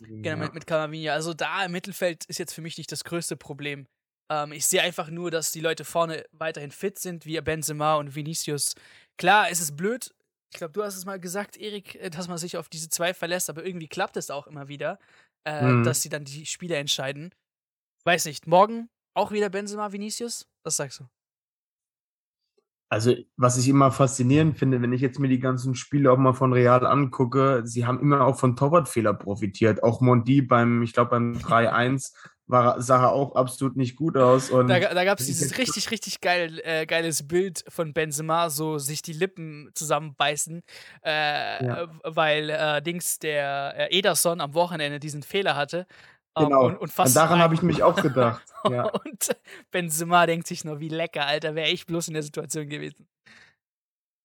Genau, 0.00 0.36
mit, 0.36 0.54
mit 0.54 0.66
Camavinga. 0.66 1.12
Also 1.12 1.34
da 1.34 1.64
im 1.64 1.72
Mittelfeld 1.72 2.24
ist 2.26 2.38
jetzt 2.38 2.54
für 2.54 2.62
mich 2.62 2.78
nicht 2.78 2.92
das 2.92 3.04
größte 3.04 3.36
Problem. 3.36 3.86
Ähm, 4.30 4.52
ich 4.52 4.66
sehe 4.66 4.82
einfach 4.82 5.08
nur, 5.08 5.30
dass 5.30 5.52
die 5.52 5.60
Leute 5.60 5.84
vorne 5.84 6.24
weiterhin 6.32 6.70
fit 6.70 6.98
sind, 6.98 7.26
wie 7.26 7.40
Benzema 7.40 7.96
und 7.96 8.14
Vinicius. 8.14 8.74
Klar, 9.18 9.50
es 9.50 9.60
ist 9.60 9.76
blöd. 9.76 10.14
Ich 10.52 10.58
glaube, 10.58 10.72
du 10.72 10.82
hast 10.82 10.96
es 10.96 11.04
mal 11.04 11.20
gesagt, 11.20 11.56
Erik, 11.56 11.96
äh, 11.96 12.10
dass 12.10 12.28
man 12.28 12.38
sich 12.38 12.56
auf 12.56 12.68
diese 12.68 12.88
zwei 12.88 13.14
verlässt, 13.14 13.50
aber 13.50 13.64
irgendwie 13.64 13.88
klappt 13.88 14.16
es 14.16 14.30
auch 14.30 14.46
immer 14.46 14.68
wieder, 14.68 14.98
äh, 15.44 15.62
mhm. 15.62 15.84
dass 15.84 16.02
sie 16.02 16.08
dann 16.08 16.24
die 16.24 16.46
Spiele 16.46 16.76
entscheiden. 16.76 17.34
Weiß 18.04 18.24
nicht, 18.24 18.46
morgen 18.46 18.88
auch 19.14 19.30
wieder 19.30 19.50
Benzema, 19.50 19.92
Vinicius? 19.92 20.46
Was 20.64 20.76
sagst 20.76 21.00
du? 21.00 21.08
Also, 22.92 23.14
was 23.38 23.56
ich 23.56 23.70
immer 23.70 23.90
faszinierend 23.90 24.58
finde, 24.58 24.82
wenn 24.82 24.92
ich 24.92 25.00
jetzt 25.00 25.18
mir 25.18 25.28
die 25.28 25.38
ganzen 25.38 25.74
Spiele 25.74 26.12
auch 26.12 26.18
mal 26.18 26.34
von 26.34 26.52
Real 26.52 26.86
angucke, 26.86 27.62
sie 27.64 27.86
haben 27.86 27.98
immer 28.00 28.26
auch 28.26 28.38
von 28.38 28.54
Torwartfehler 28.54 29.14
profitiert. 29.14 29.82
Auch 29.82 30.02
Mondi 30.02 30.42
beim, 30.42 30.82
ich 30.82 30.92
glaube, 30.92 31.12
beim 31.12 31.32
3-1 31.38 32.12
war, 32.48 32.82
sah 32.82 33.04
er 33.04 33.12
auch 33.12 33.34
absolut 33.34 33.78
nicht 33.78 33.96
gut 33.96 34.18
aus. 34.18 34.50
Und 34.50 34.68
da 34.68 34.78
da 34.78 35.04
gab 35.04 35.18
es 35.18 35.24
dieses 35.24 35.56
richtig, 35.56 35.90
richtig 35.90 36.20
geil, 36.20 36.60
äh, 36.64 36.84
geiles 36.84 37.26
Bild 37.26 37.64
von 37.66 37.94
Benzema, 37.94 38.50
so 38.50 38.76
sich 38.76 39.00
die 39.00 39.14
Lippen 39.14 39.70
zusammenbeißen, 39.74 40.60
äh, 41.02 41.64
ja. 41.64 41.88
weil 42.04 42.50
äh, 42.50 42.82
Dings 42.82 43.18
der 43.18 43.90
äh, 43.90 43.98
Ederson 43.98 44.42
am 44.42 44.52
Wochenende 44.52 45.00
diesen 45.00 45.22
Fehler 45.22 45.56
hatte. 45.56 45.86
Ähm, 46.36 46.44
genau. 46.44 46.66
Und, 46.66 46.76
und, 46.78 46.98
und 46.98 47.16
daran 47.16 47.40
habe 47.40 47.54
ich 47.54 47.62
mich 47.62 47.82
auch 47.82 48.00
gedacht. 48.00 48.42
ja. 48.70 48.88
Und 48.88 49.36
Benzema 49.70 50.26
denkt 50.26 50.46
sich 50.46 50.64
nur, 50.64 50.80
wie 50.80 50.88
lecker, 50.88 51.26
Alter, 51.26 51.54
wäre 51.54 51.70
ich 51.70 51.86
bloß 51.86 52.08
in 52.08 52.14
der 52.14 52.22
Situation 52.22 52.68
gewesen. 52.68 53.06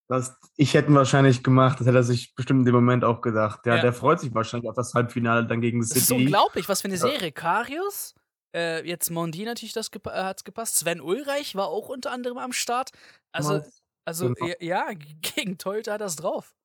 Das, 0.10 0.38
ich 0.56 0.74
hätte 0.74 0.94
wahrscheinlich 0.94 1.44
gemacht, 1.44 1.80
das 1.80 1.88
hätte 1.88 1.98
er 1.98 2.04
sich 2.04 2.34
bestimmt 2.34 2.60
in 2.60 2.66
dem 2.66 2.76
Moment 2.76 3.04
auch 3.04 3.22
gedacht. 3.22 3.66
Der, 3.66 3.76
ja. 3.76 3.82
der 3.82 3.92
freut 3.92 4.22
sich 4.22 4.34
wahrscheinlich 4.34 4.70
auf 4.70 4.76
das 4.76 4.94
Halbfinale 4.94 5.46
dann 5.46 5.60
gegen 5.60 5.84
City. 5.84 6.00
Das 6.00 6.04
ist 6.04 6.12
unglaublich, 6.12 6.70
was 6.70 6.82
für 6.82 6.88
eine 6.88 6.98
Serie. 6.98 7.34
Karius, 7.34 8.16
äh, 8.56 8.88
jetzt 8.88 9.10
Mondi 9.10 9.44
natürlich, 9.44 9.74
das 9.74 9.92
gepa 9.92 10.12
äh, 10.12 10.24
hat's 10.24 10.46
gepasst. 10.46 10.78
Sven 10.78 11.02
Ulreich 11.02 11.56
war 11.56 11.68
auch 11.68 11.90
unter 11.90 12.12
anderem 12.12 12.38
am 12.38 12.54
Start. 12.54 12.92
Also, 13.34 13.62
also 14.06 14.34
genau. 14.34 14.54
ja, 14.62 14.88
gegen 15.36 15.58
Toyota 15.58 15.94
hat 15.94 16.02
das 16.02 16.16
drauf. 16.16 16.56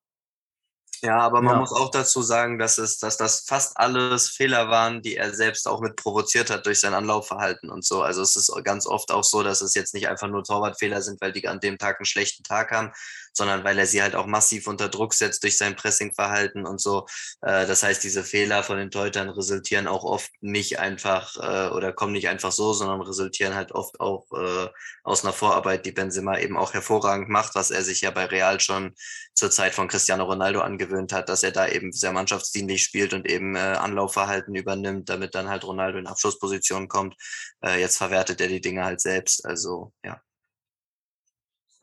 Ja, 1.05 1.19
aber 1.19 1.41
man 1.41 1.55
ja. 1.55 1.59
muss 1.59 1.73
auch 1.73 1.91
dazu 1.91 2.21
sagen, 2.21 2.57
dass, 2.57 2.77
es, 2.77 2.97
dass 2.97 3.17
das 3.17 3.41
fast 3.41 3.75
alles 3.75 4.29
Fehler 4.29 4.69
waren, 4.69 5.01
die 5.01 5.17
er 5.17 5.33
selbst 5.33 5.67
auch 5.67 5.81
mit 5.81 5.97
provoziert 5.97 6.49
hat 6.49 6.65
durch 6.65 6.79
sein 6.79 6.93
Anlaufverhalten 6.93 7.69
und 7.69 7.83
so. 7.83 8.01
Also 8.01 8.21
es 8.21 8.37
ist 8.37 8.49
ganz 8.63 8.87
oft 8.87 9.11
auch 9.11 9.25
so, 9.25 9.43
dass 9.43 9.59
es 9.59 9.75
jetzt 9.75 9.93
nicht 9.93 10.07
einfach 10.07 10.29
nur 10.29 10.45
Torwartfehler 10.45 11.01
sind, 11.01 11.19
weil 11.19 11.33
die 11.33 11.45
an 11.49 11.59
dem 11.59 11.77
Tag 11.77 11.99
einen 11.99 12.05
schlechten 12.05 12.43
Tag 12.43 12.71
haben, 12.71 12.93
sondern 13.33 13.63
weil 13.63 13.77
er 13.77 13.87
sie 13.87 14.01
halt 14.01 14.15
auch 14.15 14.25
massiv 14.25 14.67
unter 14.67 14.89
Druck 14.89 15.13
setzt 15.13 15.43
durch 15.43 15.57
sein 15.57 15.75
Pressingverhalten 15.75 16.65
und 16.65 16.79
so. 16.79 17.05
Äh, 17.41 17.65
das 17.67 17.83
heißt, 17.83 18.03
diese 18.03 18.23
Fehler 18.23 18.63
von 18.63 18.77
den 18.77 18.91
Teutern 18.91 19.29
resultieren 19.29 19.87
auch 19.87 20.03
oft 20.03 20.31
nicht 20.41 20.79
einfach 20.79 21.35
äh, 21.37 21.73
oder 21.73 21.93
kommen 21.93 22.13
nicht 22.13 22.29
einfach 22.29 22.51
so, 22.51 22.73
sondern 22.73 23.01
resultieren 23.01 23.55
halt 23.55 23.71
oft 23.71 23.99
auch 23.99 24.25
äh, 24.31 24.69
aus 25.03 25.23
einer 25.23 25.33
Vorarbeit, 25.33 25.85
die 25.85 25.91
Benzema 25.91 26.37
eben 26.39 26.57
auch 26.57 26.73
hervorragend 26.73 27.29
macht, 27.29 27.55
was 27.55 27.71
er 27.71 27.83
sich 27.83 28.01
ja 28.01 28.11
bei 28.11 28.25
Real 28.25 28.59
schon 28.59 28.93
zur 29.33 29.51
Zeit 29.51 29.73
von 29.73 29.87
Cristiano 29.87 30.25
Ronaldo 30.25 30.61
angewöhnt 30.61 31.11
hat, 31.13 31.29
dass 31.29 31.43
er 31.43 31.51
da 31.51 31.67
eben 31.67 31.91
sehr 31.91 32.13
mannschaftsdienlich 32.13 32.83
spielt 32.83 33.13
und 33.13 33.27
eben 33.29 33.55
äh, 33.55 33.59
Anlaufverhalten 33.59 34.55
übernimmt, 34.55 35.09
damit 35.09 35.35
dann 35.35 35.49
halt 35.49 35.63
Ronaldo 35.63 35.97
in 35.97 36.07
Abschlussposition 36.07 36.87
kommt. 36.87 37.15
Äh, 37.63 37.79
jetzt 37.79 37.97
verwertet 37.97 38.41
er 38.41 38.47
die 38.47 38.61
Dinge 38.61 38.85
halt 38.85 39.01
selbst. 39.01 39.45
Also 39.45 39.91
ja. 40.03 40.21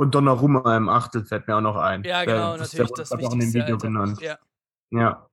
Und 0.01 0.15
Donnarumma 0.15 0.79
im 0.79 0.89
Achtel 0.89 1.27
fällt 1.27 1.47
mir 1.47 1.57
auch 1.57 1.61
noch 1.61 1.77
ein. 1.77 2.05
Ja, 2.05 2.25
genau, 2.25 2.57
das 2.57 2.73
natürlich. 2.73 2.93
Das 2.93 3.13
auch 3.13 3.35
in 3.35 3.41
dem 3.41 3.53
Video 3.53 3.75
Alter. 3.75 3.87
genannt. 3.87 4.19
Ja. 4.23 4.39
ja. 4.89 5.27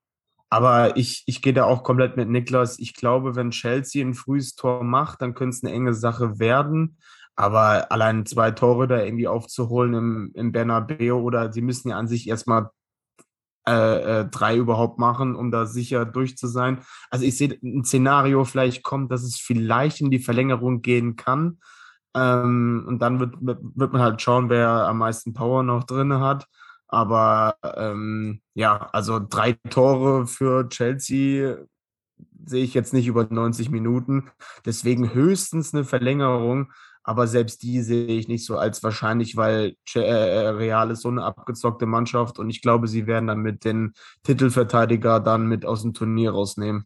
Aber 0.50 0.97
ich, 0.97 1.24
ich 1.25 1.41
gehe 1.41 1.53
da 1.53 1.63
auch 1.63 1.83
komplett 1.83 2.17
mit 2.17 2.27
Niklas. 2.27 2.77
Ich 2.77 2.93
glaube, 2.93 3.38
wenn 3.38 3.51
Chelsea 3.51 4.05
ein 4.05 4.13
frühes 4.13 4.55
Tor 4.55 4.83
macht, 4.83 5.21
dann 5.21 5.36
könnte 5.36 5.55
es 5.55 5.63
eine 5.63 5.71
enge 5.71 5.93
Sache 5.93 6.38
werden. 6.39 6.97
Aber 7.38 7.93
allein 7.93 8.25
zwei 8.25 8.51
Tore 8.51 8.89
da 8.89 9.01
irgendwie 9.01 9.29
aufzuholen 9.29 9.93
im, 9.93 10.31
im 10.33 10.51
Bernabeu 10.51 11.13
oder 11.13 11.53
sie 11.53 11.62
müssen 11.62 11.88
ja 11.88 11.97
an 11.97 12.09
sich 12.09 12.27
erstmal 12.27 12.69
äh, 13.65 14.19
äh, 14.19 14.25
drei 14.25 14.57
überhaupt 14.57 15.00
machen, 15.00 15.38
um 15.38 15.50
da 15.50 15.65
sicher 15.65 16.03
durch 16.03 16.36
zu 16.36 16.47
sein. 16.47 16.81
Also 17.09 17.24
ich 17.24 17.38
sehe 17.38 17.57
ein 17.63 17.86
Szenario 17.86 18.43
vielleicht 18.43 18.83
kommt, 18.83 19.13
dass 19.13 19.24
es 19.24 19.38
vielleicht 19.38 20.01
in 20.01 20.12
die 20.12 20.19
Verlängerung 20.19 20.81
gehen 20.81 21.15
kann. 21.15 21.59
Ähm, 22.17 22.86
und 22.88 23.00
dann 23.00 23.19
wird, 23.19 23.36
wird 23.39 23.93
man 23.93 24.01
halt 24.01 24.21
schauen, 24.21 24.50
wer 24.50 24.69
am 24.69 25.00
meisten 25.00 25.33
Power 25.33 25.63
noch 25.63 25.83
drin 25.83 26.19
hat. 26.19 26.47
Aber 26.88 27.55
ähm, 27.75 28.41
ja, 28.53 28.89
also 28.93 29.19
drei 29.19 29.53
Tore 29.69 30.25
für 30.25 30.67
Chelsea 30.69 31.57
sehe 32.45 32.63
ich 32.63 32.74
jetzt 32.74 32.93
nicht 32.93 33.07
über 33.07 33.27
90 33.29 33.69
Minuten. 33.69 34.29
Deswegen 34.65 35.13
höchstens 35.13 35.74
eine 35.74 35.83
Verlängerung. 35.83 36.71
Aber 37.03 37.27
selbst 37.27 37.63
die 37.63 37.81
sehe 37.83 38.07
ich 38.07 38.27
nicht 38.27 38.45
so 38.45 38.57
als 38.57 38.83
wahrscheinlich, 38.83 39.38
weil 39.38 39.75
äh, 39.95 40.00
äh, 40.00 40.47
Real 40.50 40.91
ist 40.91 41.03
so 41.03 41.09
eine 41.09 41.24
abgezockte 41.24 41.86
Mannschaft 41.86 42.38
und 42.38 42.50
ich 42.50 42.62
glaube, 42.62 42.89
sie 42.89 43.07
werden 43.07 43.27
dann 43.27 43.39
mit 43.39 43.63
den 43.63 43.93
Titelverteidiger 44.24 45.21
dann 45.21 45.47
mit 45.47 45.65
aus 45.65 45.83
dem 45.83 45.93
Turnier 45.93 46.31
rausnehmen. 46.31 46.86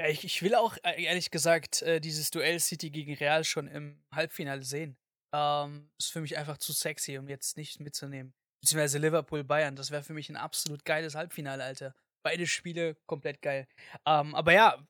Ja, 0.00 0.08
ich, 0.08 0.24
ich 0.24 0.42
will 0.42 0.54
auch 0.54 0.76
äh, 0.82 1.02
ehrlich 1.02 1.30
gesagt 1.30 1.84
dieses 2.02 2.30
Duell 2.30 2.58
City 2.60 2.90
gegen 2.90 3.14
Real 3.14 3.44
schon 3.44 3.68
im 3.68 4.02
Halbfinale 4.12 4.62
sehen. 4.62 4.96
Ähm, 5.32 5.90
ist 5.98 6.12
für 6.12 6.20
mich 6.20 6.36
einfach 6.36 6.58
zu 6.58 6.72
sexy, 6.72 7.18
um 7.18 7.28
jetzt 7.28 7.56
nicht 7.56 7.80
mitzunehmen. 7.80 8.34
Beziehungsweise 8.60 8.98
Liverpool 8.98 9.44
Bayern, 9.44 9.76
das 9.76 9.90
wäre 9.90 10.02
für 10.02 10.14
mich 10.14 10.28
ein 10.30 10.36
absolut 10.36 10.84
geiles 10.84 11.14
Halbfinale, 11.14 11.62
Alter. 11.62 11.94
Beide 12.22 12.46
Spiele 12.46 12.96
komplett 13.06 13.42
geil. 13.42 13.66
Ähm, 14.06 14.34
aber 14.34 14.52
ja, 14.52 14.86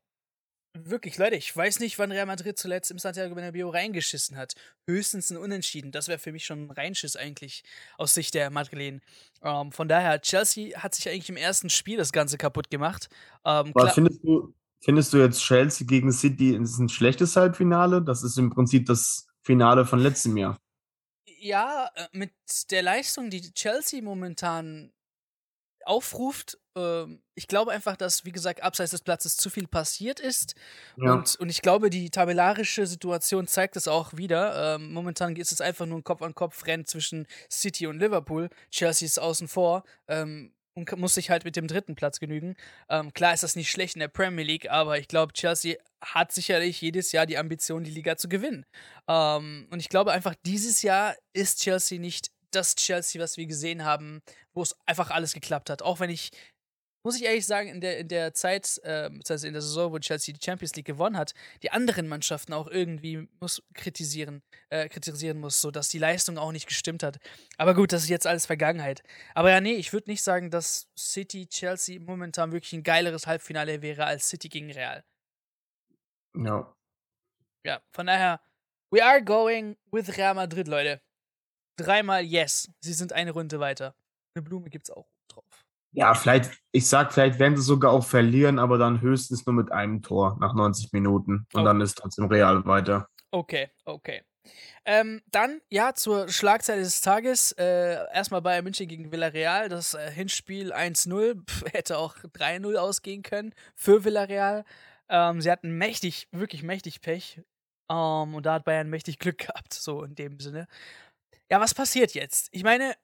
Wirklich, 0.77 1.19
Leute, 1.19 1.37
ich 1.37 1.57
weiß 1.57 1.79
nicht, 1.79 2.01
wann 2.01 2.11
Real 2.11 2.27
Madrid 2.27 2.59
zuletzt 2.59 2.91
im 2.91 2.99
Santiago 2.99 3.37
Bernabeu 3.37 3.69
reingeschissen 3.69 4.37
hat. 4.37 4.55
Höchstens 4.89 5.31
ein 5.31 5.37
Unentschieden. 5.37 5.93
Das 5.93 6.09
wäre 6.09 6.19
für 6.19 6.33
mich 6.33 6.45
schon 6.45 6.67
ein 6.67 6.71
Reinschiss 6.73 7.15
eigentlich 7.15 7.63
aus 7.97 8.13
Sicht 8.13 8.35
der 8.35 8.51
Madrilen. 8.51 9.01
Ähm, 9.41 9.71
von 9.71 9.87
daher, 9.87 10.21
Chelsea 10.21 10.77
hat 10.83 10.97
sich 10.97 11.09
eigentlich 11.09 11.29
im 11.29 11.37
ersten 11.37 11.71
Spiel 11.71 11.97
das 11.97 12.11
Ganze 12.11 12.39
kaputt 12.39 12.71
gemacht. 12.71 13.09
Ähm, 13.45 13.71
Was 13.73 13.95
findest 13.95 14.25
du, 14.25 14.53
findest 14.85 15.13
du 15.13 15.19
jetzt 15.19 15.41
Chelsea 15.41 15.87
gegen 15.87 16.13
City 16.13 16.55
ist 16.55 16.79
ein 16.79 16.89
schlechtes 16.89 17.37
Halbfinale? 17.37 18.03
Das 18.03 18.23
ist 18.23 18.39
im 18.39 18.51
Prinzip 18.51 18.87
das 18.87 19.27
Finale 19.43 19.87
von 19.87 19.99
letztem 19.99 20.37
Jahr. 20.37 20.59
Ja, 21.39 21.91
äh, 21.95 22.07
mit 22.13 22.33
der 22.71 22.83
Leistung, 22.83 23.31
die 23.31 23.53
Chelsea 23.53 24.03
momentan 24.03 24.93
aufruft. 25.85 26.59
Ähm, 26.77 27.23
ich 27.35 27.49
glaube 27.49 27.73
einfach, 27.73 27.97
dass, 27.97 28.25
wie 28.25 28.33
gesagt, 28.33 28.63
abseits 28.63 28.91
des 28.91 29.03
Platzes 29.03 29.37
zu 29.37 29.51
viel 29.51 29.67
passiert 29.67 30.21
ist. 30.21 30.55
Ja. 30.97 31.15
Und, 31.15 31.37
und 31.37 31.49
ich 31.49 31.63
glaube, 31.63 31.91
die 31.91 32.11
tabellarische 32.11 32.87
Situation 32.87 33.47
zeigt 33.47 33.77
es 33.77 33.89
auch 33.89 34.15
wieder. 34.15 34.77
Ähm, 34.77 34.93
momentan 34.93 35.37
ist 35.37 35.53
es 35.53 35.61
einfach 35.61 35.87
nur 35.87 35.99
ein 35.99 36.05
Kopf-an-Kopf-Rennen 36.05 36.87
zwischen 36.87 37.27
City 37.51 37.87
und 37.87 37.99
Liverpool. 37.99 38.51
Chelsea 38.71 39.07
ist 39.07 39.19
außen 39.19 39.49
vor. 39.49 39.85
Und 40.75 40.97
muss 40.99 41.15
sich 41.15 41.31
halt 41.31 41.45
mit 41.45 41.55
dem 41.55 41.69
dritten 41.69 41.95
Platz 41.95 42.19
genügen. 42.19 42.57
Ähm, 42.89 43.13
klar 43.13 43.33
ist 43.33 43.45
das 43.45 43.55
nicht 43.55 43.71
schlecht 43.71 43.95
in 43.95 44.01
der 44.01 44.09
Premier 44.09 44.45
League, 44.45 44.71
aber 44.71 44.99
ich 44.99 45.07
glaube, 45.07 45.33
Chelsea 45.33 45.77
hat 46.01 46.33
sicherlich 46.33 46.81
jedes 46.81 47.13
Jahr 47.13 47.27
die 47.27 47.39
Ambition, 47.39 47.85
die 47.85 47.93
Liga 47.93 48.17
zu 48.17 48.29
gewinnen. 48.29 48.67
Ähm, 49.09 49.69
und 49.71 49.79
ich 49.79 49.89
glaube 49.89 50.11
einfach, 50.11 50.35
dieses 50.45 50.83
Jahr 50.83 51.15
ist 51.33 51.63
Chelsea 51.63 52.01
nicht 52.01 52.31
das 52.51 52.75
Chelsea, 52.75 53.21
was 53.23 53.37
wir 53.37 53.47
gesehen 53.47 53.85
haben, 53.85 54.23
wo 54.53 54.63
es 54.63 54.77
einfach 54.87 55.11
alles 55.11 55.33
geklappt 55.33 55.71
hat. 55.71 55.83
Auch 55.83 56.01
wenn 56.01 56.11
ich, 56.11 56.31
muss 57.05 57.17
ich 57.17 57.25
ehrlich 57.25 57.47
sagen, 57.47 57.69
in 57.69 57.81
der, 57.81 57.99
in 57.99 58.09
der 58.09 58.35
Zeit, 58.35 58.81
äh, 58.83 59.11
also 59.29 59.47
in 59.47 59.53
der 59.53 59.63
Saison, 59.63 59.93
wo 59.93 59.99
Chelsea 59.99 60.35
die 60.35 60.45
Champions 60.45 60.75
League 60.75 60.87
gewonnen 60.87 61.17
hat, 61.17 61.35
die 61.63 61.71
anderen 61.71 62.09
Mannschaften 62.09 62.53
auch 62.53 62.67
irgendwie 62.69 63.29
muss 63.41 63.63
kritisieren, 63.75 64.43
äh, 64.71 64.89
kritisieren 64.89 65.39
muss, 65.39 65.61
sodass 65.61 65.89
die 65.89 65.99
Leistung 65.99 66.39
auch 66.39 66.53
nicht 66.53 66.67
gestimmt 66.67 67.03
hat. 67.03 67.19
Aber 67.59 67.75
gut, 67.75 67.93
das 67.93 68.03
ist 68.05 68.09
jetzt 68.09 68.27
alles 68.27 68.47
Vergangenheit. 68.47 69.03
Aber 69.35 69.51
ja, 69.51 69.61
nee, 69.61 69.75
ich 69.75 69.93
würde 69.93 70.11
nicht 70.11 70.23
sagen, 70.23 70.51
dass 70.51 70.89
City, 70.99 71.47
Chelsea 71.47 72.01
momentan 72.01 72.53
wirklich 72.53 72.73
ein 72.73 72.83
geileres 72.83 73.27
Halbfinale 73.27 73.83
wäre 73.83 74.07
als 74.07 74.29
City 74.29 74.49
gegen 74.49 74.73
Real. 74.73 75.05
No. 76.35 76.75
Ja, 77.65 77.83
von 77.95 78.07
daher, 78.07 78.41
we 78.91 79.05
are 79.05 79.23
going 79.23 79.77
with 79.93 80.17
Real 80.17 80.35
Madrid, 80.35 80.69
Leute 80.69 81.01
dreimal 81.77 82.23
Yes. 82.25 82.71
Sie 82.81 82.93
sind 82.93 83.13
eine 83.13 83.33
Runde 83.33 83.61
weiter. 83.61 83.95
Eine 84.35 84.43
Blume 84.43 84.71
gibt's 84.71 84.91
auch. 84.91 85.09
Ja, 85.95 86.15
vielleicht, 86.15 86.51
ich 86.73 86.89
sag, 86.89 87.13
vielleicht 87.13 87.39
werden 87.39 87.57
sie 87.57 87.63
sogar 87.63 87.93
auch 87.93 88.05
verlieren, 88.05 88.59
aber 88.59 88.79
dann 88.79 89.01
höchstens 89.01 89.47
nur 89.47 89.55
mit 89.55 89.71
einem 89.73 90.03
Tor 90.03 90.37
nach 90.41 90.55
90 90.55 90.93
Minuten. 90.93 91.47
Und 91.53 91.63
oh. 91.63 91.65
dann 91.65 91.81
ist 91.81 91.95
trotzdem 91.95 92.27
Real 92.27 92.65
weiter. 92.67 93.09
Okay, 93.31 93.71
okay. 93.85 94.23
Ähm, 94.85 95.23
dann, 95.31 95.61
ja, 95.71 95.95
zur 95.95 96.29
Schlagzeile 96.29 96.83
des 96.83 97.01
Tages. 97.01 97.53
Äh, 97.53 97.95
erstmal 98.13 98.43
Bayern 98.43 98.65
München 98.65 98.89
gegen 98.89 99.13
Villarreal. 99.13 99.69
Das 99.69 99.95
äh, 99.95 100.11
Hinspiel 100.11 100.73
1-0. 100.73 101.41
Hätte 101.73 101.99
auch 101.99 102.17
3-0 102.17 102.77
ausgehen 102.77 103.23
können 103.23 103.55
für 103.75 104.05
Villarreal. 104.05 104.65
Ähm, 105.09 105.41
sie 105.41 105.51
hatten 105.51 105.79
mächtig, 105.79 106.29
wirklich 106.33 106.63
mächtig 106.63 107.01
Pech. 107.01 107.41
Ähm, 107.91 108.35
und 108.35 108.45
da 108.45 108.55
hat 108.55 108.65
Bayern 108.65 108.91
mächtig 108.91 109.19
Glück 109.19 109.39
gehabt, 109.47 109.73
so 109.73 110.03
in 110.03 110.15
dem 110.15 110.41
Sinne. 110.41 110.67
Ja, 111.51 111.61
was 111.61 111.75
passiert 111.75 112.15
jetzt? 112.15 112.49
Ich 112.53 112.65
meine, 112.65 112.95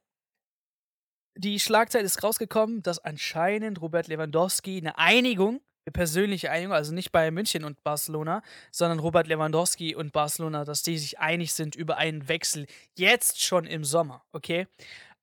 die 1.41 1.59
Schlagzeile 1.59 2.05
ist 2.05 2.23
rausgekommen, 2.23 2.83
dass 2.83 2.99
anscheinend 2.99 3.81
Robert 3.81 4.09
Lewandowski 4.09 4.79
eine 4.79 4.99
Einigung, 4.99 5.61
eine 5.87 5.93
persönliche 5.93 6.51
Einigung, 6.51 6.75
also 6.75 6.93
nicht 6.93 7.13
bei 7.13 7.31
München 7.31 7.65
und 7.65 7.83
Barcelona, 7.83 8.43
sondern 8.71 8.99
Robert 8.99 9.27
Lewandowski 9.27 9.95
und 9.95 10.13
Barcelona, 10.13 10.65
dass 10.65 10.83
die 10.83 10.99
sich 10.99 11.19
einig 11.19 11.53
sind 11.55 11.75
über 11.75 11.97
einen 11.97 12.29
Wechsel 12.29 12.67
jetzt 12.97 13.43
schon 13.43 13.65
im 13.65 13.85
Sommer, 13.85 14.23
okay? 14.33 14.67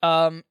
Ähm, 0.04 0.44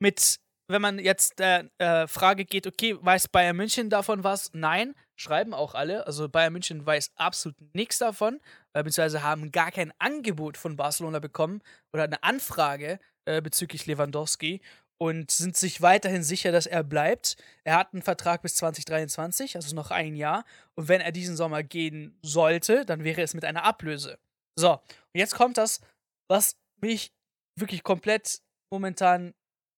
mit, 0.00 0.40
wenn 0.68 0.82
man 0.82 0.98
jetzt 0.98 1.38
der 1.38 1.70
äh, 1.78 2.06
Frage 2.08 2.44
geht, 2.44 2.66
okay, 2.66 2.96
weiß 3.00 3.28
Bayern 3.28 3.56
München 3.56 3.88
davon 3.88 4.24
was? 4.24 4.50
Nein, 4.52 4.94
schreiben 5.14 5.54
auch 5.54 5.74
alle. 5.74 6.06
Also 6.06 6.28
Bayern 6.28 6.52
München 6.52 6.84
weiß 6.84 7.12
absolut 7.14 7.56
nichts 7.74 7.98
davon, 7.98 8.40
äh, 8.72 8.82
beziehungsweise 8.82 9.22
haben 9.22 9.52
gar 9.52 9.70
kein 9.70 9.92
Angebot 9.98 10.56
von 10.56 10.76
Barcelona 10.76 11.20
bekommen 11.20 11.62
oder 11.92 12.04
eine 12.04 12.22
Anfrage 12.22 12.98
äh, 13.26 13.42
bezüglich 13.42 13.86
Lewandowski 13.86 14.60
und 14.98 15.30
sind 15.30 15.56
sich 15.56 15.82
weiterhin 15.82 16.22
sicher, 16.22 16.52
dass 16.52 16.66
er 16.66 16.82
bleibt. 16.82 17.36
Er 17.64 17.76
hat 17.76 17.92
einen 17.92 18.02
Vertrag 18.02 18.42
bis 18.42 18.54
2023, 18.56 19.56
also 19.56 19.74
noch 19.74 19.90
ein 19.90 20.16
Jahr. 20.16 20.44
Und 20.74 20.88
wenn 20.88 21.00
er 21.00 21.12
diesen 21.12 21.36
Sommer 21.36 21.62
gehen 21.62 22.18
sollte, 22.22 22.86
dann 22.86 23.04
wäre 23.04 23.22
es 23.22 23.34
mit 23.34 23.44
einer 23.44 23.64
Ablöse. 23.64 24.18
So, 24.58 24.72
und 24.72 24.80
jetzt 25.12 25.34
kommt 25.34 25.58
das, 25.58 25.80
was 26.28 26.56
mich 26.80 27.12
wirklich 27.58 27.82
komplett 27.82 28.40
momentan 28.70 29.34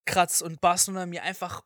kratzt 0.06 0.42
und 0.42 0.60
Barcelona 0.60 1.06
mir 1.06 1.22
einfach 1.22 1.62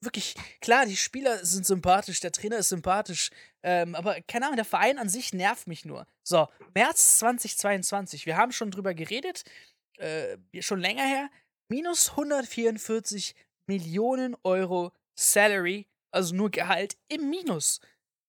wirklich, 0.00 0.34
klar, 0.60 0.86
die 0.86 0.96
Spieler 0.96 1.44
sind 1.44 1.66
sympathisch, 1.66 2.20
der 2.20 2.32
Trainer 2.32 2.58
ist 2.58 2.68
sympathisch, 2.68 3.30
ähm, 3.62 3.94
aber 3.94 4.20
keine 4.22 4.46
Ahnung, 4.46 4.56
der 4.56 4.64
Verein 4.64 4.98
an 4.98 5.08
sich 5.08 5.32
nervt 5.32 5.66
mich 5.66 5.84
nur. 5.84 6.06
So, 6.22 6.48
März 6.74 7.18
2022, 7.18 8.26
wir 8.26 8.36
haben 8.36 8.52
schon 8.52 8.70
drüber 8.70 8.94
geredet, 8.94 9.44
äh, 9.98 10.38
schon 10.60 10.80
länger 10.80 11.04
her, 11.04 11.30
minus 11.68 12.10
144 12.10 13.34
Millionen 13.66 14.36
Euro 14.42 14.92
Salary, 15.14 15.86
also 16.10 16.34
nur 16.34 16.50
Gehalt 16.50 16.96
im 17.08 17.28
Minus. 17.28 17.80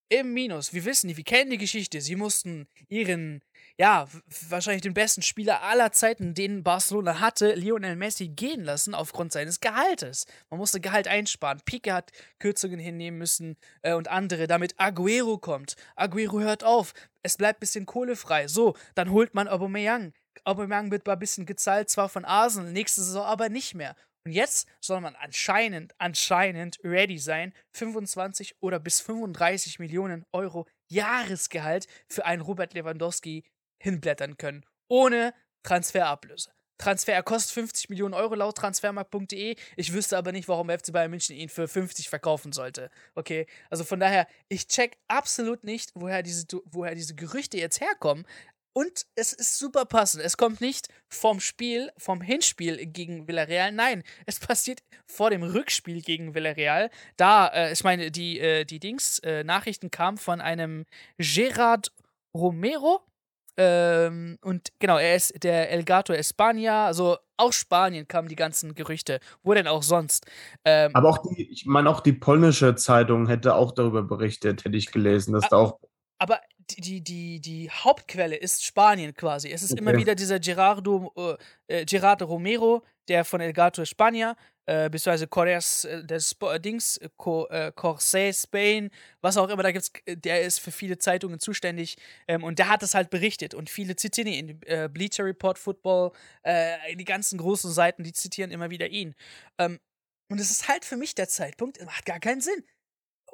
Im 0.09 0.33
Minus. 0.33 0.73
Wir 0.73 0.85
wissen, 0.85 1.15
wir 1.15 1.23
kennen 1.23 1.51
die 1.51 1.57
Geschichte. 1.57 2.01
Sie 2.01 2.15
mussten 2.15 2.67
ihren 2.87 3.41
ja, 3.79 4.09
wahrscheinlich 4.49 4.81
den 4.81 4.93
besten 4.93 5.21
Spieler 5.21 5.63
aller 5.63 5.93
Zeiten, 5.93 6.33
den 6.33 6.63
Barcelona 6.63 7.21
hatte, 7.21 7.53
Lionel 7.53 7.95
Messi, 7.95 8.27
gehen 8.27 8.65
lassen 8.65 8.93
aufgrund 8.93 9.31
seines 9.31 9.61
Gehaltes. 9.61 10.25
Man 10.49 10.57
musste 10.59 10.81
Gehalt 10.81 11.07
einsparen. 11.07 11.61
Pique 11.63 11.93
hat 11.93 12.11
Kürzungen 12.39 12.77
hinnehmen 12.77 13.17
müssen 13.17 13.55
äh, 13.81 13.93
und 13.93 14.09
andere, 14.09 14.47
damit 14.47 14.77
Aguero 14.77 15.37
kommt. 15.37 15.77
Aguero 15.95 16.41
hört 16.41 16.65
auf. 16.65 16.93
Es 17.23 17.37
bleibt 17.37 17.59
ein 17.59 17.61
bisschen 17.61 17.85
Kohle 17.85 18.17
frei. 18.17 18.49
So, 18.49 18.75
dann 18.95 19.11
holt 19.11 19.33
man 19.33 19.47
Aubameyang. 19.47 20.11
Aubameyang 20.45 20.91
wird 20.91 21.05
mal 21.05 21.13
ein 21.13 21.19
bisschen 21.19 21.45
gezahlt, 21.45 21.89
zwar 21.89 22.09
von 22.09 22.25
Arsenal, 22.25 22.71
nächste 22.71 23.01
Saison 23.01 23.25
aber 23.25 23.49
nicht 23.49 23.75
mehr. 23.75 23.95
Und 24.25 24.33
jetzt 24.33 24.67
soll 24.81 25.01
man 25.01 25.15
anscheinend, 25.15 25.93
anscheinend 25.97 26.79
ready 26.83 27.17
sein, 27.17 27.53
25 27.73 28.55
oder 28.59 28.79
bis 28.79 28.99
35 28.99 29.79
Millionen 29.79 30.25
Euro 30.33 30.67
Jahresgehalt 30.89 31.87
für 32.07 32.25
einen 32.25 32.41
Robert 32.41 32.73
Lewandowski 32.73 33.43
hinblättern 33.81 34.37
können. 34.37 34.65
Ohne 34.89 35.33
Transferablöse. 35.63 36.51
Transfer, 36.79 37.13
er 37.13 37.23
kostet 37.23 37.53
50 37.53 37.89
Millionen 37.89 38.13
Euro 38.13 38.35
laut 38.35 38.55
transfermarkt.de. 38.55 39.55
Ich 39.75 39.93
wüsste 39.93 40.17
aber 40.17 40.31
nicht, 40.31 40.47
warum 40.47 40.69
FC 40.69 40.93
Bayern 40.93 41.11
München 41.11 41.35
ihn 41.35 41.49
für 41.49 41.67
50 41.67 42.07
verkaufen 42.07 42.53
sollte. 42.53 42.89
Okay, 43.15 43.47
also 43.69 43.83
von 43.83 43.99
daher, 43.99 44.27
ich 44.47 44.67
check 44.67 44.97
absolut 45.09 45.65
nicht, 45.65 45.91
woher 45.93 46.23
diese, 46.23 46.45
woher 46.65 46.95
diese 46.95 47.15
Gerüchte 47.15 47.57
jetzt 47.57 47.81
herkommen. 47.81 48.25
Und 48.73 49.05
es 49.15 49.33
ist 49.33 49.57
super 49.57 49.85
passend. 49.85 50.23
Es 50.23 50.37
kommt 50.37 50.61
nicht 50.61 50.87
vom 51.09 51.39
Spiel, 51.39 51.91
vom 51.97 52.21
Hinspiel 52.21 52.85
gegen 52.85 53.27
Villarreal. 53.27 53.71
Nein, 53.71 54.03
es 54.25 54.39
passiert 54.39 54.81
vor 55.07 55.31
dem 55.31 55.43
Rückspiel 55.43 56.01
gegen 56.01 56.35
Villarreal. 56.35 56.89
Da, 57.17 57.47
äh, 57.47 57.73
ich 57.73 57.83
meine, 57.83 58.11
die, 58.11 58.39
äh, 58.39 58.65
die 58.65 58.79
Dings, 58.79 59.19
äh, 59.19 59.43
Nachrichten 59.43 59.91
kamen 59.91 60.17
von 60.17 60.39
einem 60.39 60.85
Gerard 61.17 61.91
Romero. 62.33 63.01
Ähm, 63.57 64.37
und 64.41 64.69
genau, 64.79 64.97
er 64.97 65.15
ist 65.15 65.43
der 65.43 65.71
El 65.71 65.83
Gato 65.83 66.13
España. 66.13 66.85
Also 66.85 67.17
aus 67.35 67.55
Spanien 67.55 68.07
kamen 68.07 68.29
die 68.29 68.35
ganzen 68.35 68.75
Gerüchte. 68.75 69.19
Wo 69.43 69.53
denn 69.53 69.67
auch 69.67 69.83
sonst? 69.83 70.25
Ähm, 70.63 70.91
Aber 70.93 71.09
auch 71.09 71.17
die, 71.17 71.49
ich 71.51 71.65
meine, 71.65 71.89
auch 71.89 72.01
die 72.01 72.13
polnische 72.13 72.75
Zeitung 72.75 73.27
hätte 73.27 73.55
auch 73.55 73.71
darüber 73.71 74.03
berichtet, 74.03 74.63
hätte 74.63 74.77
ich 74.77 74.91
gelesen, 74.91 75.33
dass 75.33 75.49
da 75.49 75.57
auch. 75.57 75.79
Aber 76.19 76.39
die, 76.77 77.01
die, 77.01 77.39
die 77.39 77.69
Hauptquelle 77.69 78.35
ist 78.35 78.65
Spanien 78.65 79.13
quasi. 79.13 79.49
Es 79.51 79.63
ist 79.63 79.73
okay. 79.73 79.81
immer 79.81 79.97
wieder 79.97 80.15
dieser 80.15 80.39
Gerardo, 80.39 81.37
äh, 81.67 81.81
äh, 81.81 81.85
Gerardo 81.85 82.25
Romero, 82.25 82.83
der 83.07 83.25
von 83.25 83.41
El 83.41 83.53
Gato 83.53 83.81
España, 83.81 84.35
äh, 84.65 84.89
beziehungsweise 84.89 85.27
Correas 85.27 85.85
äh, 85.85 86.03
des 86.03 86.35
äh, 86.41 86.59
Dings, 86.59 86.97
äh, 86.97 87.09
Corsair 87.75 88.33
Spain, 88.33 88.91
was 89.21 89.37
auch 89.37 89.49
immer, 89.49 89.63
da 89.63 89.71
gibt's, 89.71 89.91
äh, 90.05 90.15
der 90.15 90.41
ist 90.41 90.59
für 90.59 90.71
viele 90.71 90.97
Zeitungen 90.97 91.39
zuständig 91.39 91.97
ähm, 92.27 92.43
und 92.43 92.59
der 92.59 92.69
hat 92.69 92.83
es 92.83 92.93
halt 92.93 93.09
berichtet 93.09 93.53
und 93.53 93.69
viele 93.69 93.95
zitieren 93.95 94.31
ihn. 94.31 94.61
Äh, 94.65 94.89
Bleacher 94.89 95.25
Report, 95.25 95.57
Football, 95.57 96.11
die 96.95 97.05
ganzen 97.05 97.37
großen 97.37 97.71
Seiten, 97.71 98.03
die 98.03 98.13
zitieren 98.13 98.51
immer 98.51 98.69
wieder 98.69 98.87
ihn. 98.87 99.15
Ähm, 99.57 99.79
und 100.31 100.39
es 100.39 100.51
ist 100.51 100.67
halt 100.67 100.85
für 100.85 100.97
mich 100.97 101.15
der 101.15 101.27
Zeitpunkt, 101.27 101.83
macht 101.85 102.05
gar 102.05 102.19
keinen 102.19 102.41
Sinn 102.41 102.63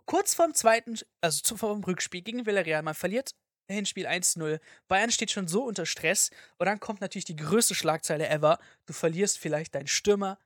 kurz 0.05 0.33
vorm 0.33 0.53
zweiten, 0.53 0.97
also 1.21 1.55
vorm 1.55 1.83
Rückspiel 1.83 2.21
gegen 2.21 2.45
Villarreal, 2.45 2.83
man 2.83 2.93
verliert 2.93 3.31
Hinspiel 3.71 4.07
1-0. 4.07 4.59
Bayern 4.87 5.11
steht 5.11 5.31
schon 5.31 5.47
so 5.47 5.63
unter 5.63 5.85
Stress 5.85 6.29
und 6.57 6.67
dann 6.67 6.79
kommt 6.79 7.01
natürlich 7.01 7.25
die 7.25 7.35
größte 7.35 7.75
Schlagzeile 7.75 8.29
ever. 8.29 8.59
Du 8.85 8.93
verlierst 8.93 9.39
vielleicht 9.39 9.75
deinen 9.75 9.87
Stürmer. 9.87 10.37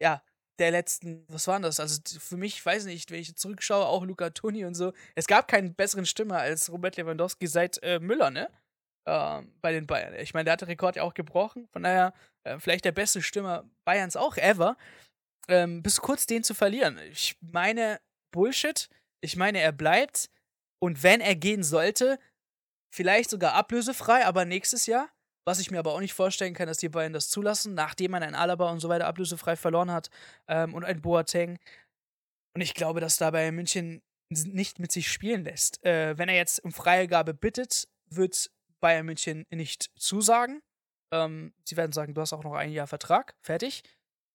Ja, 0.00 0.22
der 0.58 0.70
letzten, 0.70 1.26
was 1.28 1.46
war 1.46 1.60
das? 1.60 1.80
Also 1.80 2.00
für 2.18 2.36
mich, 2.36 2.64
weiß 2.64 2.84
nicht, 2.86 3.10
wenn 3.10 3.20
ich 3.20 3.36
zurückschaue, 3.36 3.86
auch 3.86 4.04
Luca 4.04 4.30
Toni 4.30 4.64
und 4.64 4.74
so. 4.74 4.92
Es 5.14 5.26
gab 5.26 5.48
keinen 5.48 5.74
besseren 5.74 6.06
Stürmer 6.06 6.38
als 6.38 6.70
Robert 6.70 6.96
Lewandowski 6.96 7.46
seit 7.46 7.82
äh, 7.82 7.98
Müller, 7.98 8.30
ne? 8.30 8.48
Ähm, 9.06 9.52
bei 9.60 9.72
den 9.72 9.86
Bayern. 9.86 10.14
Ich 10.14 10.32
meine, 10.32 10.44
der 10.44 10.54
hat 10.54 10.62
den 10.62 10.68
Rekord 10.68 10.96
ja 10.96 11.02
auch 11.02 11.14
gebrochen. 11.14 11.68
Von 11.72 11.82
daher, 11.82 12.14
äh, 12.44 12.58
vielleicht 12.58 12.84
der 12.84 12.92
beste 12.92 13.20
Stürmer 13.20 13.68
Bayerns 13.84 14.16
auch 14.16 14.36
ever. 14.36 14.76
Ähm, 15.48 15.82
bis 15.82 16.00
kurz 16.00 16.26
den 16.26 16.42
zu 16.42 16.54
verlieren. 16.54 16.98
Ich 17.10 17.36
meine, 17.40 18.00
Bullshit. 18.34 18.88
Ich 19.20 19.36
meine, 19.36 19.60
er 19.60 19.72
bleibt. 19.72 20.28
Und 20.80 21.02
wenn 21.02 21.20
er 21.20 21.36
gehen 21.36 21.62
sollte, 21.62 22.18
vielleicht 22.92 23.30
sogar 23.30 23.54
ablösefrei, 23.54 24.26
aber 24.26 24.44
nächstes 24.44 24.86
Jahr. 24.86 25.08
Was 25.46 25.60
ich 25.60 25.70
mir 25.70 25.78
aber 25.78 25.92
auch 25.92 26.00
nicht 26.00 26.14
vorstellen 26.14 26.54
kann, 26.54 26.66
dass 26.66 26.78
die 26.78 26.88
beiden 26.88 27.12
das 27.12 27.28
zulassen, 27.28 27.74
nachdem 27.74 28.12
man 28.12 28.22
einen 28.22 28.34
Alaba 28.34 28.70
und 28.70 28.80
so 28.80 28.88
weiter 28.88 29.06
ablösefrei 29.06 29.56
verloren 29.56 29.90
hat 29.90 30.10
ähm, 30.48 30.74
und 30.74 30.84
ein 30.84 31.00
Boateng. 31.00 31.58
Und 32.54 32.62
ich 32.62 32.74
glaube, 32.74 33.00
dass 33.00 33.18
dabei 33.18 33.52
München 33.52 34.02
nicht 34.30 34.78
mit 34.78 34.90
sich 34.90 35.12
spielen 35.12 35.44
lässt. 35.44 35.84
Äh, 35.84 36.16
wenn 36.18 36.28
er 36.28 36.34
jetzt 36.34 36.64
um 36.64 36.72
Freigabe 36.72 37.34
bittet, 37.34 37.88
wird 38.06 38.50
Bayern 38.80 39.06
München 39.06 39.46
nicht 39.50 39.90
zusagen. 39.96 40.62
Ähm, 41.12 41.52
sie 41.64 41.76
werden 41.76 41.92
sagen, 41.92 42.14
du 42.14 42.20
hast 42.20 42.32
auch 42.32 42.44
noch 42.44 42.54
ein 42.54 42.72
Jahr 42.72 42.86
Vertrag, 42.86 43.34
fertig. 43.40 43.82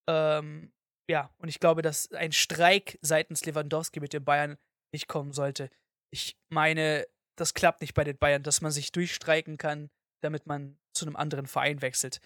Ähm, 0.08 0.72
ja, 1.10 1.34
und 1.40 1.50
ich 1.50 1.60
glaube, 1.60 1.82
dass 1.82 2.12
ein 2.12 2.32
Streik 2.32 3.00
seitens 3.02 3.44
Lewandowski 3.44 4.00
mit 4.00 4.14
den 4.14 4.24
Bayern 4.24 4.58
nicht 4.94 5.08
kommen 5.08 5.34
sollte. 5.34 5.72
Ich 6.12 6.38
meine, 6.50 7.08
das 7.36 7.56
klappt 7.56 7.82
nicht 7.82 7.96
bei 7.96 8.04
den 8.04 8.18
Bayern, 8.18 8.44
dass 8.44 8.62
man 8.62 8.72
sich 8.72 8.92
durchstreiken 8.92 9.58
kann, 9.58 9.90
damit 10.22 10.46
man 10.46 10.78
zu 10.94 11.06
einem 11.06 11.16
anderen 11.16 11.48
Verein 11.48 11.82
wechselt. 11.82 12.20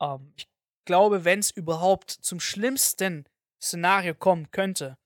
Ähm, 0.00 0.32
ich 0.36 0.48
glaube, 0.86 1.24
wenn 1.24 1.40
es 1.40 1.50
überhaupt 1.50 2.10
zum 2.10 2.38
schlimmsten 2.38 3.24
Szenario 3.60 4.14
kommen 4.14 4.52
könnte, 4.52 4.98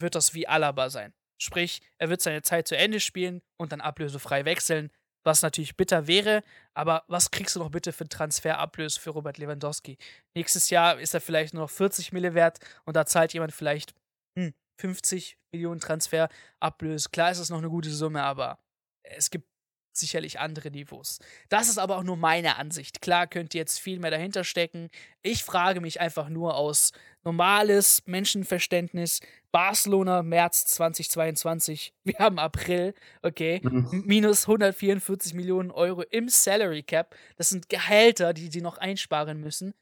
wird 0.00 0.16
das 0.16 0.34
wie 0.34 0.48
Alaba 0.48 0.90
sein. 0.90 1.14
Sprich, 1.40 1.80
er 1.98 2.08
wird 2.08 2.22
seine 2.22 2.42
Zeit 2.42 2.66
zu 2.66 2.76
Ende 2.76 2.98
spielen 2.98 3.40
und 3.56 3.70
dann 3.70 3.80
ablösefrei 3.80 4.44
wechseln 4.44 4.90
was 5.24 5.42
natürlich 5.42 5.76
bitter 5.76 6.06
wäre. 6.06 6.42
Aber 6.74 7.04
was 7.08 7.30
kriegst 7.30 7.56
du 7.56 7.60
noch 7.60 7.70
bitte 7.70 7.92
für 7.92 8.08
Transferablöse 8.08 9.00
für 9.00 9.10
Robert 9.10 9.38
Lewandowski? 9.38 9.98
Nächstes 10.34 10.70
Jahr 10.70 10.98
ist 11.00 11.14
er 11.14 11.20
vielleicht 11.20 11.54
nur 11.54 11.64
noch 11.64 11.70
40 11.70 12.12
Mille 12.12 12.34
wert 12.34 12.58
und 12.84 12.94
da 12.96 13.06
zahlt 13.06 13.32
jemand 13.32 13.52
vielleicht 13.52 13.94
hm, 14.38 14.54
50 14.80 15.38
Millionen 15.52 15.80
Transferablöse. 15.80 17.08
Klar 17.10 17.30
ist 17.30 17.38
es 17.38 17.50
noch 17.50 17.58
eine 17.58 17.70
gute 17.70 17.90
Summe, 17.90 18.22
aber 18.22 18.58
es 19.02 19.30
gibt 19.30 19.48
sicherlich 19.96 20.40
andere 20.40 20.70
Niveaus. 20.70 21.18
Das 21.48 21.68
ist 21.68 21.78
aber 21.78 21.98
auch 21.98 22.02
nur 22.02 22.16
meine 22.16 22.56
Ansicht. 22.56 23.00
Klar 23.00 23.26
könnte 23.26 23.58
jetzt 23.58 23.78
viel 23.78 23.98
mehr 23.98 24.10
dahinter 24.10 24.44
stecken. 24.44 24.90
Ich 25.22 25.44
frage 25.44 25.80
mich 25.80 26.00
einfach 26.00 26.28
nur 26.28 26.56
aus 26.56 26.92
normales 27.24 28.02
Menschenverständnis. 28.06 29.20
Barcelona, 29.52 30.22
März 30.22 30.66
2022. 30.66 31.92
Wir 32.04 32.18
haben 32.18 32.38
April, 32.38 32.94
okay. 33.22 33.60
Mhm. 33.62 34.02
Minus 34.04 34.42
144 34.42 35.34
Millionen 35.34 35.70
Euro 35.70 36.02
im 36.02 36.28
Salary 36.28 36.82
Cap. 36.82 37.16
Das 37.36 37.48
sind 37.48 37.68
Gehälter, 37.68 38.32
die 38.32 38.50
sie 38.50 38.60
noch 38.60 38.78
einsparen 38.78 39.40
müssen. 39.40 39.74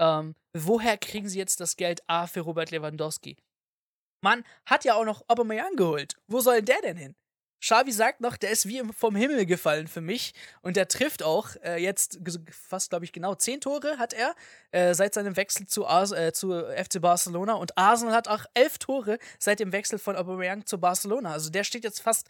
Ähm, 0.00 0.34
woher 0.54 0.96
kriegen 0.98 1.28
sie 1.28 1.38
jetzt 1.38 1.60
das 1.60 1.76
Geld 1.76 2.02
A 2.06 2.26
für 2.26 2.40
Robert 2.40 2.70
Lewandowski? 2.70 3.36
Man 4.22 4.44
hat 4.66 4.84
ja 4.84 4.94
auch 4.94 5.04
noch 5.04 5.24
Aubameyang 5.28 5.76
geholt. 5.76 6.16
Wo 6.26 6.40
soll 6.40 6.62
der 6.62 6.80
denn 6.82 6.96
hin? 6.96 7.14
Xavi 7.60 7.92
sagt 7.92 8.20
noch, 8.20 8.36
der 8.36 8.50
ist 8.50 8.66
wie 8.66 8.82
vom 8.96 9.14
Himmel 9.14 9.46
gefallen 9.46 9.86
für 9.86 10.00
mich 10.00 10.32
und 10.62 10.76
der 10.76 10.88
trifft 10.88 11.22
auch 11.22 11.56
äh, 11.62 11.76
jetzt 11.76 12.18
fast, 12.50 12.90
glaube 12.90 13.04
ich, 13.04 13.12
genau 13.12 13.34
zehn 13.34 13.60
Tore 13.60 13.98
hat 13.98 14.12
er 14.12 14.34
äh, 14.72 14.94
seit 14.94 15.14
seinem 15.14 15.36
Wechsel 15.36 15.66
zu, 15.66 15.86
Ars 15.86 16.12
äh, 16.12 16.32
zu 16.32 16.52
FC 16.52 17.00
Barcelona 17.00 17.54
und 17.54 17.76
Arsenal 17.76 18.14
hat 18.14 18.28
auch 18.28 18.44
elf 18.54 18.78
Tore 18.78 19.18
seit 19.38 19.60
dem 19.60 19.72
Wechsel 19.72 19.98
von 19.98 20.16
Aubameyang 20.16 20.66
zu 20.66 20.78
Barcelona. 20.78 21.32
Also 21.32 21.50
der 21.50 21.64
steht 21.64 21.84
jetzt 21.84 22.00
fast 22.00 22.28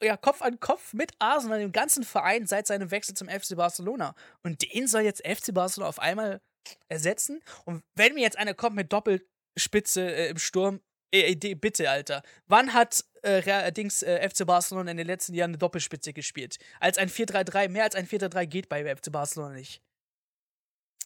ja, 0.00 0.16
Kopf 0.16 0.42
an 0.42 0.60
Kopf 0.60 0.92
mit 0.92 1.12
Arsenal, 1.18 1.58
dem 1.58 1.72
ganzen 1.72 2.04
Verein, 2.04 2.46
seit 2.46 2.66
seinem 2.66 2.90
Wechsel 2.90 3.14
zum 3.14 3.28
FC 3.28 3.56
Barcelona. 3.56 4.14
Und 4.42 4.62
den 4.72 4.86
soll 4.86 5.02
jetzt 5.02 5.26
FC 5.26 5.52
Barcelona 5.52 5.88
auf 5.88 5.98
einmal 5.98 6.40
ersetzen. 6.88 7.42
Und 7.64 7.82
wenn 7.96 8.14
mir 8.14 8.22
jetzt 8.22 8.38
einer 8.38 8.54
kommt 8.54 8.76
mit 8.76 8.92
Doppelspitze 8.92 10.02
äh, 10.02 10.28
im 10.30 10.38
Sturm, 10.38 10.80
äh, 11.12 11.34
bitte, 11.54 11.90
Alter. 11.90 12.22
Wann 12.46 12.72
hat 12.74 13.04
äh, 13.22 13.72
Dings 13.72 14.02
äh, 14.02 14.28
FC 14.28 14.46
Barcelona 14.46 14.90
in 14.90 14.96
den 14.96 15.06
letzten 15.06 15.34
Jahren 15.34 15.50
eine 15.50 15.58
Doppelspitze 15.58 16.12
gespielt? 16.12 16.58
Als 16.80 16.98
ein 16.98 17.08
4-3-3, 17.08 17.68
mehr 17.68 17.84
als 17.84 17.94
ein 17.94 18.06
4-3-3 18.06 18.46
geht 18.46 18.68
bei 18.68 18.84
FC 18.94 19.10
Barcelona 19.10 19.54
nicht. 19.54 19.82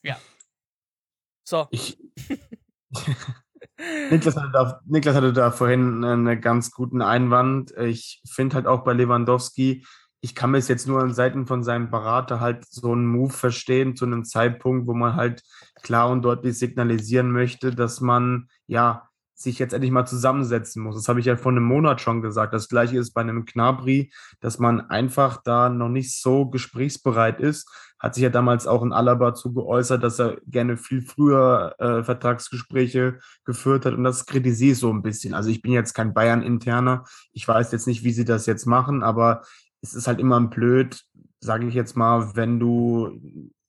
Ja. 0.02 0.18
So. 1.44 1.68
Ich. 1.70 1.98
Niklas, 4.11 4.37
hatte 4.37 4.50
da, 4.52 4.81
Niklas 4.87 5.14
hatte 5.14 5.33
da 5.33 5.50
vorhin 5.50 6.02
einen 6.02 6.40
ganz 6.40 6.70
guten 6.70 7.02
Einwand. 7.02 7.72
Ich 7.76 8.22
finde 8.26 8.57
halt 8.57 8.66
auch 8.66 8.85
bei 8.85 8.94
Lewandowski, 8.94 9.85
ich 10.20 10.35
kann 10.35 10.50
mir 10.50 10.59
es 10.59 10.68
jetzt 10.68 10.88
nur 10.88 11.00
an 11.00 11.14
Seiten 11.14 11.46
von 11.46 11.62
seinem 11.62 11.90
Berater 11.90 12.40
halt 12.40 12.64
so 12.68 12.92
einen 12.92 13.07
Move 13.07 13.33
verstehen, 13.33 13.94
zu 13.94 14.07
einem 14.07 14.24
Zeitpunkt, 14.24 14.87
wo 14.87 14.94
man 14.94 15.14
halt 15.14 15.42
klar 15.83 16.11
und 16.11 16.22
deutlich 16.22 16.59
signalisieren 16.59 17.31
möchte, 17.31 17.74
dass 17.74 18.00
man 18.00 18.48
ja 18.66 19.06
sich 19.37 19.59
jetzt 19.59 19.75
endlich 19.75 19.92
mal 19.92 20.07
zusammensetzen 20.07 20.83
muss. 20.83 20.96
Das 20.96 21.09
habe 21.09 21.20
ich 21.20 21.27
ja 21.27 21.37
vor 21.37 21.53
einem 21.53 21.64
Monat 21.64 22.01
schon 22.01 22.22
gesagt. 22.22 22.55
Das 22.55 22.68
gleiche 22.68 22.99
ist 22.99 23.12
bei 23.12 23.20
einem 23.20 23.44
Knabri, 23.44 24.11
dass 24.40 24.59
man 24.59 24.81
einfach 24.81 25.42
da 25.44 25.68
noch 25.68 25.90
nicht 25.90 26.18
so 26.18 26.46
gesprächsbereit 26.46 27.38
ist. 27.38 27.68
Hat 27.99 28.14
sich 28.14 28.22
ja 28.22 28.31
damals 28.31 28.66
auch 28.66 28.83
in 28.83 28.94
Alaba 28.94 29.35
zu 29.35 29.53
geäußert, 29.53 30.03
dass 30.03 30.18
er 30.18 30.38
gerne 30.46 30.79
viel 30.79 31.03
früher 31.03 31.75
äh, 31.79 32.03
Vertragsgespräche 32.03 33.18
geführt 33.44 33.85
hat. 33.85 33.92
Und 33.92 34.05
das 34.05 34.25
kritisiere 34.25 34.72
ich 34.72 34.79
so 34.79 34.90
ein 34.90 35.03
bisschen. 35.03 35.35
Also 35.35 35.51
ich 35.51 35.61
bin 35.61 35.72
jetzt 35.72 35.92
kein 35.92 36.14
Bayern-Interner. 36.14 37.05
Ich 37.33 37.46
weiß 37.46 37.72
jetzt 37.72 37.87
nicht, 37.87 38.05
wie 38.05 38.12
sie 38.12 38.25
das 38.25 38.46
jetzt 38.46 38.66
machen, 38.66 39.03
aber 39.03 39.42
es 39.83 39.92
ist 39.92 40.07
halt 40.07 40.18
immer 40.18 40.40
blöd, 40.40 41.03
sage 41.40 41.66
ich 41.66 41.75
jetzt 41.75 41.96
mal, 41.96 42.35
wenn 42.35 42.59
du 42.59 43.20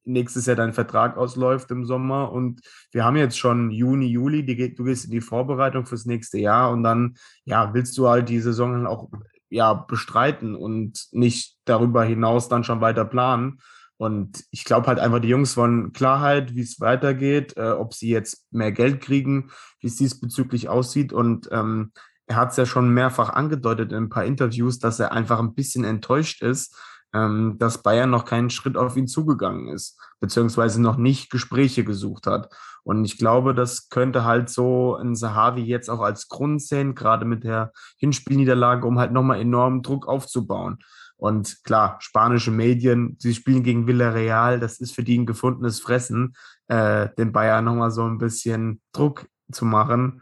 nächstes 0.08 0.46
Jahr 0.46 0.56
dein 0.56 0.74
Vertrag 0.74 1.18
ausläuft 1.18 1.70
im 1.72 1.86
Sommer. 1.86 2.32
Und 2.32 2.62
wir 2.92 3.04
haben 3.04 3.18
jetzt 3.18 3.38
schon 3.38 3.72
Juni, 3.72 4.08
Juli, 4.08 4.46
die, 4.46 4.74
du 4.74 4.84
gehst 4.84 5.06
in 5.06 5.12
die 5.12 5.22
Vorbereitung 5.22 5.86
fürs 5.86 6.06
nächste 6.06 6.40
Jahr 6.40 6.72
und 6.72 6.84
dann, 6.84 7.16
ja, 7.44 7.74
willst 7.74 7.98
du 7.98 8.08
halt 8.08 8.30
die 8.30 8.40
Saison 8.40 8.74
dann 8.74 8.88
auch 8.88 9.10
ja, 9.50 9.74
bestreiten 9.74 10.56
und 10.56 11.08
nicht 11.12 11.58
darüber 11.66 12.04
hinaus 12.04 12.50
dann 12.50 12.64
schon 12.64 12.82
weiter 12.82 13.06
planen. 13.06 13.60
Und 13.98 14.44
ich 14.52 14.64
glaube 14.64 14.88
halt 14.88 15.00
einfach, 15.00 15.20
die 15.20 15.30
Jungs 15.30 15.58
wollen 15.58 15.92
Klarheit, 15.92 16.56
wie 16.56 16.62
es 16.62 16.80
weitergeht, 16.80 17.58
äh, 17.58 17.72
ob 17.72 17.94
sie 17.94 18.10
jetzt 18.10 18.46
mehr 18.52 18.72
Geld 18.72 19.02
kriegen, 19.02 19.50
wie 19.80 19.88
es 19.88 19.96
diesbezüglich 19.96 20.70
aussieht. 20.70 21.14
Und 21.14 21.50
ähm, 21.52 21.92
er 22.28 22.36
hat 22.36 22.52
es 22.52 22.58
ja 22.58 22.66
schon 22.66 22.94
mehrfach 22.94 23.30
angedeutet 23.30 23.92
in 23.92 24.04
ein 24.04 24.10
paar 24.10 24.26
Interviews, 24.26 24.80
dass 24.80 25.00
er 25.00 25.14
einfach 25.14 25.40
ein 25.40 25.56
bisschen 25.56 25.84
enttäuscht 25.84 26.44
ist, 26.44 26.76
ähm, 27.14 27.58
dass 27.58 27.82
Bayern 27.84 28.10
noch 28.10 28.26
keinen 28.26 28.50
Schritt 28.50 28.78
auf 28.78 28.98
ihn 28.98 29.08
zugegangen 29.08 29.70
ist, 29.70 30.00
beziehungsweise 30.20 30.82
noch 30.82 30.98
nicht 30.98 31.30
Gespräche 31.30 31.84
gesucht 31.84 32.28
hat. 32.28 32.50
Und 32.84 33.04
ich 33.04 33.18
glaube, 33.18 33.54
das 33.54 33.90
könnte 33.90 34.24
halt 34.24 34.50
so 34.50 34.96
ein 34.96 35.16
Sahavi 35.16 35.62
jetzt 35.62 35.90
auch 35.90 36.00
als 36.00 36.30
Grund 36.30 36.62
sehen, 36.62 36.96
gerade 36.96 37.26
mit 37.26 37.44
der 37.44 37.72
Hinspielniederlage, 37.98 38.88
um 38.88 39.00
halt 39.00 39.12
nochmal 39.12 39.42
enormen 39.42 39.82
Druck 39.82 40.08
aufzubauen. 40.08 40.80
Und 41.18 41.64
klar, 41.64 41.98
spanische 42.00 42.52
Medien, 42.52 43.18
sie 43.20 43.34
spielen 43.34 43.64
gegen 43.64 43.88
Villarreal, 43.88 44.60
das 44.60 44.80
ist 44.80 44.94
für 44.94 45.04
die 45.04 45.18
ein 45.18 45.26
gefundenes 45.26 45.80
Fressen, 45.82 46.34
äh, 46.68 47.10
den 47.18 47.32
Bayern 47.32 47.66
nochmal 47.66 47.92
so 47.92 48.04
ein 48.04 48.20
bisschen 48.20 48.82
Druck 48.94 49.26
zu 49.52 49.66
machen. 49.66 50.22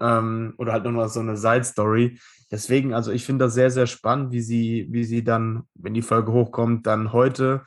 Ähm, 0.00 0.54
oder 0.56 0.72
halt 0.72 0.84
nochmal 0.84 1.08
so 1.08 1.20
eine 1.20 1.36
Side-Story. 1.36 2.18
Deswegen, 2.50 2.94
also 2.94 3.12
ich 3.12 3.24
finde 3.24 3.44
das 3.44 3.54
sehr, 3.54 3.70
sehr 3.70 3.86
spannend, 3.86 4.32
wie 4.32 4.40
sie, 4.40 4.88
wie 4.90 5.04
sie 5.04 5.22
dann, 5.22 5.64
wenn 5.74 5.94
die 5.94 6.02
Folge 6.02 6.32
hochkommt, 6.32 6.86
dann 6.86 7.12
heute 7.12 7.62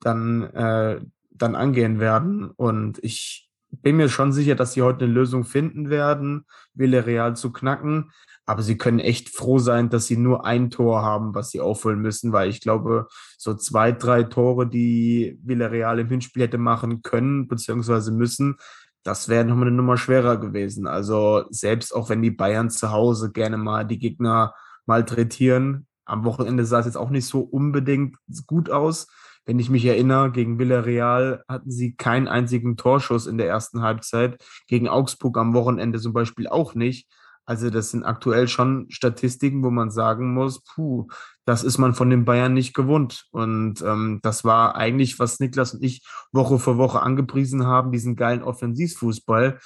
dann, 0.00 0.42
äh, 0.54 1.00
dann 1.30 1.54
angehen 1.54 2.00
werden. 2.00 2.50
Und 2.50 2.98
ich 3.02 3.50
bin 3.70 3.96
mir 3.96 4.08
schon 4.08 4.32
sicher, 4.32 4.54
dass 4.54 4.72
sie 4.72 4.82
heute 4.82 5.04
eine 5.04 5.14
Lösung 5.14 5.44
finden 5.44 5.90
werden, 5.90 6.46
Villarreal 6.74 7.36
zu 7.36 7.52
knacken. 7.52 8.10
Aber 8.44 8.62
sie 8.62 8.78
können 8.78 9.00
echt 9.00 9.30
froh 9.30 9.58
sein, 9.58 9.90
dass 9.90 10.06
sie 10.06 10.16
nur 10.16 10.46
ein 10.46 10.70
Tor 10.70 11.02
haben, 11.02 11.34
was 11.34 11.50
sie 11.50 11.60
aufholen 11.60 12.00
müssen, 12.00 12.32
weil 12.32 12.48
ich 12.48 12.60
glaube, 12.60 13.08
so 13.38 13.54
zwei, 13.54 13.90
drei 13.90 14.22
Tore, 14.22 14.68
die 14.68 15.38
Villarreal 15.42 15.98
im 15.98 16.08
Hinspiel 16.08 16.44
hätte 16.44 16.58
machen 16.58 17.02
können, 17.02 17.48
beziehungsweise 17.48 18.12
müssen, 18.12 18.56
das 19.06 19.28
wäre 19.28 19.44
nochmal 19.44 19.68
eine 19.68 19.76
Nummer 19.76 19.96
schwerer 19.96 20.36
gewesen. 20.36 20.88
Also 20.88 21.44
selbst 21.50 21.94
auch 21.94 22.08
wenn 22.08 22.22
die 22.22 22.32
Bayern 22.32 22.70
zu 22.70 22.90
Hause 22.90 23.30
gerne 23.30 23.56
mal 23.56 23.84
die 23.84 23.98
Gegner 23.98 24.52
malträtieren, 24.84 25.86
am 26.04 26.24
Wochenende 26.24 26.64
sah 26.64 26.80
es 26.80 26.86
jetzt 26.86 26.96
auch 26.96 27.10
nicht 27.10 27.26
so 27.26 27.40
unbedingt 27.40 28.16
gut 28.46 28.68
aus. 28.68 29.06
Wenn 29.44 29.60
ich 29.60 29.70
mich 29.70 29.84
erinnere, 29.84 30.32
gegen 30.32 30.58
Villarreal 30.58 31.44
hatten 31.48 31.70
sie 31.70 31.94
keinen 31.94 32.26
einzigen 32.26 32.76
Torschuss 32.76 33.28
in 33.28 33.38
der 33.38 33.48
ersten 33.48 33.82
Halbzeit. 33.82 34.44
Gegen 34.66 34.88
Augsburg 34.88 35.38
am 35.38 35.54
Wochenende 35.54 36.00
zum 36.00 36.12
Beispiel 36.12 36.48
auch 36.48 36.74
nicht. 36.74 37.08
Also 37.46 37.70
das 37.70 37.92
sind 37.92 38.02
aktuell 38.02 38.48
schon 38.48 38.86
Statistiken, 38.90 39.62
wo 39.62 39.70
man 39.70 39.90
sagen 39.90 40.34
muss, 40.34 40.62
puh, 40.64 41.06
das 41.44 41.62
ist 41.62 41.78
man 41.78 41.94
von 41.94 42.10
den 42.10 42.24
Bayern 42.24 42.52
nicht 42.52 42.74
gewohnt. 42.74 43.26
Und 43.30 43.80
ähm, 43.82 44.18
das 44.22 44.44
war 44.44 44.74
eigentlich, 44.74 45.20
was 45.20 45.38
Niklas 45.38 45.74
und 45.74 45.82
ich 45.82 46.04
Woche 46.32 46.58
für 46.58 46.76
Woche 46.76 47.00
angepriesen 47.00 47.64
haben, 47.64 47.92
diesen 47.92 48.16
geilen 48.16 48.42
Offensivfußball, 48.42 49.60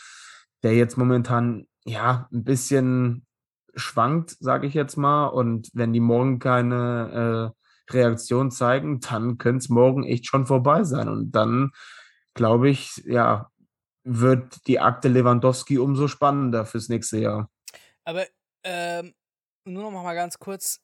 der 0.62 0.74
jetzt 0.74 0.98
momentan 0.98 1.66
ja 1.86 2.28
ein 2.30 2.44
bisschen 2.44 3.26
schwankt, 3.74 4.36
sage 4.40 4.66
ich 4.66 4.74
jetzt 4.74 4.98
mal. 4.98 5.28
Und 5.28 5.70
wenn 5.72 5.94
die 5.94 6.00
morgen 6.00 6.38
keine 6.38 7.54
äh, 7.56 7.94
Reaktion 7.94 8.50
zeigen, 8.50 9.00
dann 9.00 9.38
könnte 9.38 9.64
es 9.64 9.68
morgen 9.70 10.04
echt 10.04 10.26
schon 10.26 10.46
vorbei 10.46 10.84
sein. 10.84 11.08
Und 11.08 11.32
dann, 11.32 11.70
glaube 12.34 12.68
ich, 12.68 13.02
ja, 13.06 13.48
wird 14.04 14.66
die 14.66 14.80
Akte 14.80 15.08
Lewandowski 15.08 15.78
umso 15.78 16.08
spannender 16.08 16.66
fürs 16.66 16.90
nächste 16.90 17.18
Jahr. 17.18 17.48
Aber 18.06 18.26
ähm, 18.64 19.14
nur 19.66 19.90
noch 19.90 20.02
mal 20.02 20.14
ganz 20.14 20.38
kurz. 20.38 20.80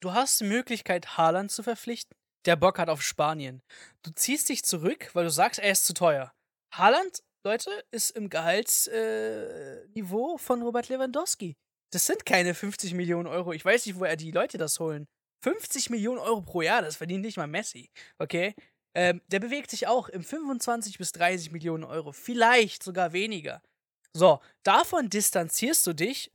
Du 0.00 0.12
hast 0.12 0.40
die 0.40 0.44
Möglichkeit, 0.44 1.16
Haaland 1.16 1.50
zu 1.50 1.64
verpflichten, 1.64 2.16
der 2.46 2.56
Bock 2.56 2.78
hat 2.78 2.88
auf 2.88 3.02
Spanien. 3.02 3.62
Du 4.02 4.12
ziehst 4.12 4.48
dich 4.48 4.62
zurück, 4.62 5.10
weil 5.14 5.24
du 5.24 5.30
sagst, 5.30 5.58
er 5.58 5.72
ist 5.72 5.86
zu 5.86 5.92
teuer. 5.92 6.32
Haaland, 6.72 7.24
Leute, 7.44 7.84
ist 7.90 8.10
im 8.10 8.30
Gehaltsniveau 8.30 10.36
äh, 10.36 10.38
von 10.38 10.62
Robert 10.62 10.88
Lewandowski. 10.88 11.56
Das 11.92 12.06
sind 12.06 12.26
keine 12.26 12.54
50 12.54 12.94
Millionen 12.94 13.26
Euro. 13.26 13.52
Ich 13.52 13.64
weiß 13.64 13.86
nicht, 13.86 13.98
woher 13.98 14.16
die 14.16 14.30
Leute 14.30 14.56
das 14.56 14.78
holen. 14.78 15.08
50 15.42 15.90
Millionen 15.90 16.18
Euro 16.18 16.42
pro 16.42 16.62
Jahr, 16.62 16.82
das 16.82 16.96
verdient 16.96 17.22
nicht 17.22 17.36
mal 17.36 17.46
Messi. 17.46 17.90
Okay? 18.18 18.54
Ähm, 18.94 19.22
der 19.28 19.40
bewegt 19.40 19.70
sich 19.70 19.86
auch 19.86 20.08
im 20.08 20.22
25 20.22 20.98
bis 20.98 21.12
30 21.12 21.52
Millionen 21.52 21.84
Euro. 21.84 22.12
Vielleicht 22.12 22.82
sogar 22.82 23.12
weniger. 23.12 23.62
So, 24.16 24.40
davon 24.64 25.10
distanzierst 25.10 25.86
du 25.86 25.92
dich 25.92 26.32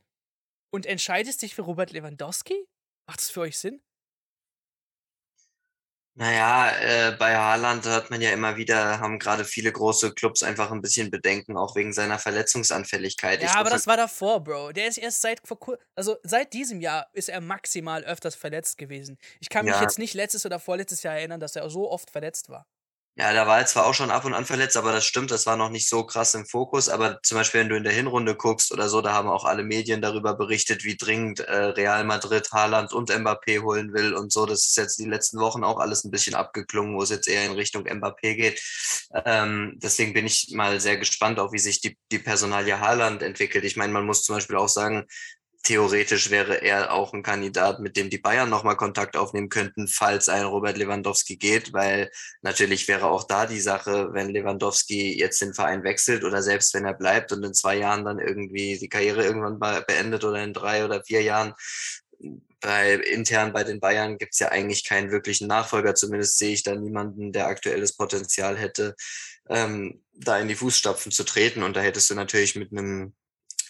und 0.74 0.88
entscheidest 0.88 1.44
dich 1.44 1.54
für 1.54 1.62
Robert 1.62 1.92
Lewandowski? 1.92 2.68
Macht 3.08 3.20
das 3.20 3.30
für 3.30 3.42
euch 3.42 3.58
Sinn? 3.58 3.82
Naja, 6.16 6.70
äh, 6.80 7.16
bei 7.18 7.36
Haaland 7.36 7.86
hört 7.86 8.12
man 8.12 8.22
ja 8.22 8.32
immer 8.32 8.56
wieder, 8.56 9.00
haben 9.00 9.18
gerade 9.18 9.46
viele 9.46 9.72
große 9.72 10.14
Clubs 10.14 10.44
einfach 10.44 10.72
ein 10.72 10.82
bisschen 10.82 11.10
Bedenken, 11.10 11.58
auch 11.58 11.76
wegen 11.76 11.92
seiner 11.92 12.20
Verletzungsanfälligkeit. 12.20 13.42
Ja, 13.42 13.50
ich 13.50 13.56
aber 13.56 13.72
das 13.72 13.88
war 13.88 13.98
davor, 13.98 14.44
Bro. 14.44 14.74
Der 14.74 14.88
ist 14.88 14.98
erst 14.98 15.22
seit 15.22 15.42
also 15.96 16.18
seit 16.22 16.54
diesem 16.54 16.82
Jahr 16.82 17.08
ist 17.14 17.30
er 17.30 17.42
maximal 17.42 18.04
öfters 18.04 18.36
verletzt 18.36 18.78
gewesen. 18.78 19.18
Ich 19.40 19.50
kann 19.50 19.66
mich 19.66 19.74
ja. 19.74 19.82
jetzt 19.82 19.98
nicht 19.98 20.14
letztes 20.14 20.46
oder 20.46 20.60
vorletztes 20.60 21.02
Jahr 21.02 21.16
erinnern, 21.16 21.40
dass 21.40 21.56
er 21.56 21.68
so 21.70 21.90
oft 21.90 22.12
verletzt 22.12 22.50
war. 22.50 22.68
Ja, 23.16 23.32
der 23.32 23.46
war 23.46 23.60
jetzt 23.60 23.74
zwar 23.74 23.86
auch 23.86 23.94
schon 23.94 24.10
ab 24.10 24.26
und 24.26 24.34
an 24.34 24.44
verletzt, 24.44 24.76
aber 24.76 24.92
das 24.92 25.06
stimmt, 25.06 25.30
das 25.30 25.46
war 25.46 25.56
noch 25.56 25.70
nicht 25.70 25.88
so 25.88 26.04
krass 26.04 26.34
im 26.34 26.48
Fokus. 26.48 26.90
Aber 26.90 27.22
zum 27.22 27.38
Beispiel, 27.38 27.62
wenn 27.62 27.70
du 27.70 27.76
in 27.76 27.84
der 27.84 27.94
Hinrunde 27.94 28.34
guckst 28.36 28.72
oder 28.72 28.90
so, 28.90 29.02
da 29.02 29.14
haben 29.14 29.30
auch 29.30 29.46
alle 29.46 29.64
Medien 29.64 30.02
darüber 30.02 30.34
berichtet, 30.34 30.84
wie 30.84 30.98
dringend 30.98 31.40
äh, 31.42 31.56
Real 31.56 32.04
Madrid 32.06 32.52
Haaland 32.52 32.92
und 32.92 33.12
Mbappé 33.12 33.62
holen 33.62 33.94
will 33.94 34.16
und 34.16 34.32
so. 34.34 34.48
Das 34.48 34.66
ist 34.66 34.78
jetzt 34.78 34.98
die 34.98 35.06
letzten 35.06 35.40
Wochen 35.40 35.64
auch 35.64 35.78
alles 35.80 36.04
ein 36.04 36.10
bisschen 36.10 36.34
abgeklungen, 36.34 36.96
wo 36.98 37.04
es 37.04 37.12
jetzt 37.12 37.28
eher 37.28 37.46
in 37.46 37.52
Richtung 37.52 37.84
Mbappé 37.84 38.34
geht. 38.36 38.60
Ähm, 39.26 39.74
deswegen 39.76 40.14
bin 40.14 40.26
ich 40.26 40.50
mal 40.52 40.80
sehr 40.80 40.98
gespannt, 40.98 41.40
auch 41.40 41.52
wie 41.54 41.60
sich 41.60 41.82
die, 41.82 41.96
die 42.12 42.20
Personalie 42.20 42.80
Haaland 42.80 43.22
entwickelt. 43.22 43.64
Ich 43.64 43.78
meine, 43.78 43.94
man 43.94 44.08
muss 44.08 44.24
zum 44.24 44.38
Beispiel 44.38 44.56
auch 44.56 44.70
sagen, 44.70 45.06
theoretisch 45.64 46.30
wäre 46.30 46.62
er 46.62 46.92
auch 46.92 47.14
ein 47.14 47.24
Kandidat, 47.24 47.80
mit 47.80 47.96
dem 47.96 48.10
die 48.10 48.18
Bayern 48.18 48.50
nochmal 48.50 48.76
Kontakt 48.76 49.16
aufnehmen 49.16 49.50
könnten, 49.50 49.88
falls 49.88 50.30
ein 50.30 50.44
Robert 50.44 50.78
Lewandowski 50.78 51.38
geht, 51.38 51.74
weil 51.74 52.12
natürlich 52.42 52.88
wäre 52.88 53.08
auch 53.08 53.24
da 53.24 53.46
die 53.46 53.62
Sache, 53.62 54.10
wenn 54.12 54.30
Lewandowski 54.30 55.18
jetzt 55.18 55.42
den 55.42 55.54
Verein 55.54 55.84
wechselt 55.84 56.26
oder 56.26 56.42
selbst 56.42 56.74
wenn 56.74 56.86
er 56.86 56.94
bleibt 56.94 57.32
und 57.32 57.44
in 57.44 57.54
zwei 57.54 57.78
Jahren 57.78 58.04
dann 58.04 58.20
irgendwie 58.20 58.78
die 58.78 58.90
Karriere 58.90 59.24
irgendwann 59.24 59.58
beendet 59.60 60.24
oder 60.26 60.44
in 60.44 60.54
drei 60.54 60.84
oder 60.84 61.04
vier 61.04 61.22
Jahren, 61.22 61.54
bei, 62.60 62.94
intern 62.94 63.52
bei 63.52 63.64
den 63.64 63.80
Bayern 63.80 64.18
gibt 64.18 64.34
es 64.34 64.40
ja 64.40 64.50
eigentlich 64.50 64.86
keinen 64.86 65.12
wirklichen 65.12 65.48
Nachfolger. 65.48 65.96
Zumindest 65.96 66.38
sehe 66.38 66.54
ich 66.54 66.64
da 66.64 66.76
niemanden, 66.76 67.34
der 67.34 67.48
aktuelles 67.48 67.96
Potenzial 67.96 68.58
hätte, 68.58 68.96
ähm, 69.50 70.02
da 70.14 70.40
in 70.40 70.48
die 70.48 70.56
Fußstapfen 70.56 71.12
zu 71.12 71.26
treten. 71.26 71.64
Und 71.64 71.76
da 71.76 71.82
hättest 71.82 72.10
du 72.10 72.16
natürlich 72.16 72.56
mit 72.56 72.72
einem 72.72 73.14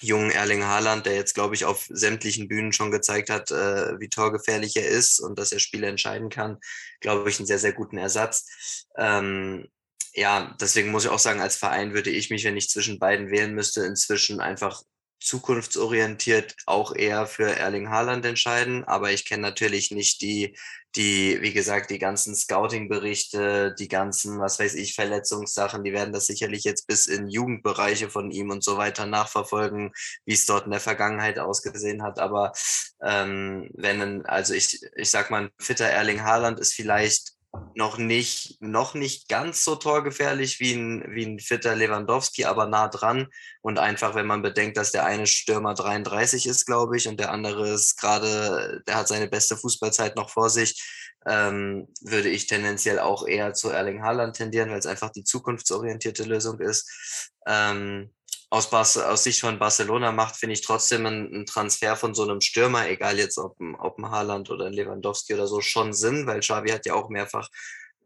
jungen 0.03 0.31
Erling 0.31 0.63
Haaland, 0.63 1.05
der 1.05 1.15
jetzt, 1.15 1.33
glaube 1.33 1.55
ich, 1.55 1.65
auf 1.65 1.85
sämtlichen 1.89 2.47
Bühnen 2.47 2.73
schon 2.73 2.91
gezeigt 2.91 3.29
hat, 3.29 3.51
äh, 3.51 3.99
wie 3.99 4.09
torgefährlich 4.09 4.75
er 4.75 4.87
ist 4.87 5.19
und 5.19 5.39
dass 5.39 5.51
er 5.51 5.59
Spiele 5.59 5.87
entscheiden 5.87 6.29
kann, 6.29 6.59
glaube 6.99 7.29
ich, 7.29 7.39
einen 7.39 7.47
sehr, 7.47 7.59
sehr 7.59 7.73
guten 7.73 7.97
Ersatz. 7.97 8.85
Ähm, 8.97 9.67
ja, 10.13 10.55
deswegen 10.61 10.91
muss 10.91 11.05
ich 11.05 11.09
auch 11.09 11.19
sagen, 11.19 11.41
als 11.41 11.55
Verein 11.55 11.93
würde 11.93 12.11
ich 12.11 12.29
mich, 12.29 12.43
wenn 12.43 12.57
ich 12.57 12.69
zwischen 12.69 12.99
beiden 12.99 13.31
wählen 13.31 13.53
müsste, 13.55 13.83
inzwischen 13.85 14.39
einfach 14.39 14.83
zukunftsorientiert 15.23 16.55
auch 16.65 16.95
eher 16.95 17.27
für 17.27 17.55
Erling 17.55 17.89
Haaland 17.89 18.25
entscheiden. 18.25 18.83
Aber 18.83 19.11
ich 19.11 19.25
kenne 19.25 19.41
natürlich 19.41 19.91
nicht 19.91 20.21
die, 20.21 20.55
die, 20.95 21.41
wie 21.41 21.53
gesagt, 21.53 21.89
die 21.89 21.99
ganzen 21.99 22.35
Scouting-Berichte, 22.35 23.73
die 23.77 23.87
ganzen, 23.87 24.39
was 24.39 24.59
weiß 24.59 24.75
ich, 24.75 24.93
Verletzungssachen, 24.93 25.83
die 25.83 25.93
werden 25.93 26.13
das 26.13 26.27
sicherlich 26.27 26.63
jetzt 26.63 26.85
bis 26.87 27.07
in 27.07 27.27
Jugendbereiche 27.27 28.09
von 28.09 28.31
ihm 28.31 28.51
und 28.51 28.63
so 28.63 28.77
weiter 28.77 29.05
nachverfolgen, 29.05 29.91
wie 30.25 30.33
es 30.33 30.45
dort 30.45 30.65
in 30.65 30.71
der 30.71 30.79
Vergangenheit 30.79 31.39
ausgesehen 31.39 32.03
hat. 32.03 32.19
Aber 32.19 32.53
ähm, 33.01 33.69
wenn, 33.73 34.25
also 34.25 34.53
ich, 34.53 34.81
ich 34.95 35.09
sag 35.09 35.31
mal, 35.31 35.45
ein 35.45 35.49
fitter 35.59 35.85
Erling 35.85 36.23
Haaland 36.23 36.59
ist 36.59 36.73
vielleicht 36.73 37.32
noch 37.75 37.97
nicht, 37.97 38.57
noch 38.61 38.93
nicht 38.93 39.29
ganz 39.29 39.63
so 39.63 39.75
torgefährlich 39.75 40.59
wie 40.59 40.73
ein, 40.73 41.05
wie 41.09 41.25
ein 41.25 41.39
fitter 41.39 41.75
Lewandowski, 41.75 42.45
aber 42.45 42.67
nah 42.67 42.87
dran. 42.87 43.27
Und 43.61 43.79
einfach, 43.79 44.15
wenn 44.15 44.27
man 44.27 44.41
bedenkt, 44.41 44.77
dass 44.77 44.91
der 44.91 45.05
eine 45.05 45.27
Stürmer 45.27 45.73
33 45.73 46.45
ist, 46.45 46.65
glaube 46.65 46.97
ich, 46.97 47.07
und 47.07 47.19
der 47.19 47.31
andere 47.31 47.69
ist 47.69 47.97
gerade, 47.99 48.83
der 48.87 48.95
hat 48.95 49.07
seine 49.07 49.27
beste 49.27 49.57
Fußballzeit 49.57 50.15
noch 50.15 50.29
vor 50.29 50.49
sich, 50.49 50.81
ähm, 51.25 51.87
würde 52.01 52.29
ich 52.29 52.47
tendenziell 52.47 52.99
auch 52.99 53.25
eher 53.25 53.53
zu 53.53 53.69
Erling 53.69 54.03
Haaland 54.03 54.35
tendieren, 54.35 54.69
weil 54.69 54.79
es 54.79 54.85
einfach 54.85 55.11
die 55.11 55.23
zukunftsorientierte 55.23 56.23
Lösung 56.23 56.59
ist. 56.59 57.31
Ähm, 57.47 58.11
aus, 58.53 58.97
aus 58.97 59.23
Sicht 59.23 59.41
von 59.41 59.57
Barcelona 59.57 60.11
macht, 60.11 60.35
finde 60.35 60.53
ich 60.53 60.61
trotzdem 60.61 61.07
einen 61.07 61.45
Transfer 61.47 61.95
von 61.95 62.13
so 62.13 62.21
einem 62.21 62.39
Stürmer, 62.39 62.87
egal 62.87 63.17
jetzt 63.17 63.39
ob 63.39 63.59
ein, 63.59 63.75
ob 63.75 63.97
ein 63.97 64.11
Haaland 64.11 64.51
oder 64.51 64.67
ein 64.67 64.73
Lewandowski 64.73 65.33
oder 65.33 65.47
so, 65.47 65.59
schon 65.61 65.91
Sinn, 65.91 66.27
weil 66.27 66.41
Xavi 66.41 66.69
hat 66.69 66.85
ja 66.85 66.93
auch 66.93 67.09
mehrfach 67.09 67.49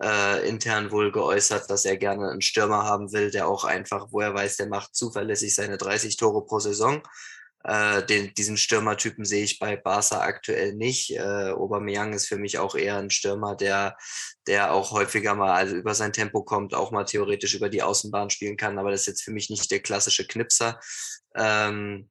äh, 0.01 0.47
intern 0.47 0.91
wohl 0.91 1.11
geäußert, 1.11 1.69
dass 1.69 1.83
er 1.83 1.97
gerne 1.97 2.29
einen 2.29 2.41
Stürmer 2.41 2.85
haben 2.85 3.11
will, 3.11 3.29
der 3.29 3.49
auch 3.49 3.65
einfach, 3.65 4.07
wo 4.11 4.21
er 4.21 4.33
weiß, 4.33 4.55
der 4.55 4.67
macht 4.67 4.95
zuverlässig 4.95 5.53
seine 5.53 5.77
30 5.77 6.15
Tore 6.15 6.45
pro 6.45 6.59
Saison. 6.59 7.03
Äh, 7.63 8.05
den, 8.05 8.33
diesen 8.33 8.57
Stürmertypen 8.57 9.25
sehe 9.25 9.43
ich 9.43 9.59
bei 9.59 9.75
Barca 9.75 10.21
aktuell 10.21 10.73
nicht. 10.73 11.11
Äh, 11.11 11.51
Aubameyang 11.51 12.13
ist 12.13 12.27
für 12.27 12.37
mich 12.37 12.59
auch 12.59 12.75
eher 12.75 12.97
ein 12.97 13.09
Stürmer, 13.09 13.55
der, 13.55 13.97
der 14.47 14.73
auch 14.73 14.91
häufiger 14.91 15.35
mal 15.35 15.53
also 15.53 15.75
über 15.75 15.95
sein 15.95 16.13
Tempo 16.13 16.43
kommt, 16.43 16.73
auch 16.73 16.91
mal 16.91 17.03
theoretisch 17.05 17.55
über 17.55 17.69
die 17.69 17.81
Außenbahn 17.81 18.29
spielen 18.29 18.57
kann, 18.57 18.77
aber 18.77 18.91
das 18.91 19.01
ist 19.01 19.07
jetzt 19.07 19.23
für 19.23 19.31
mich 19.31 19.49
nicht 19.49 19.69
der 19.71 19.81
klassische 19.81 20.27
Knipser. 20.27 20.79
Ähm, 21.35 22.09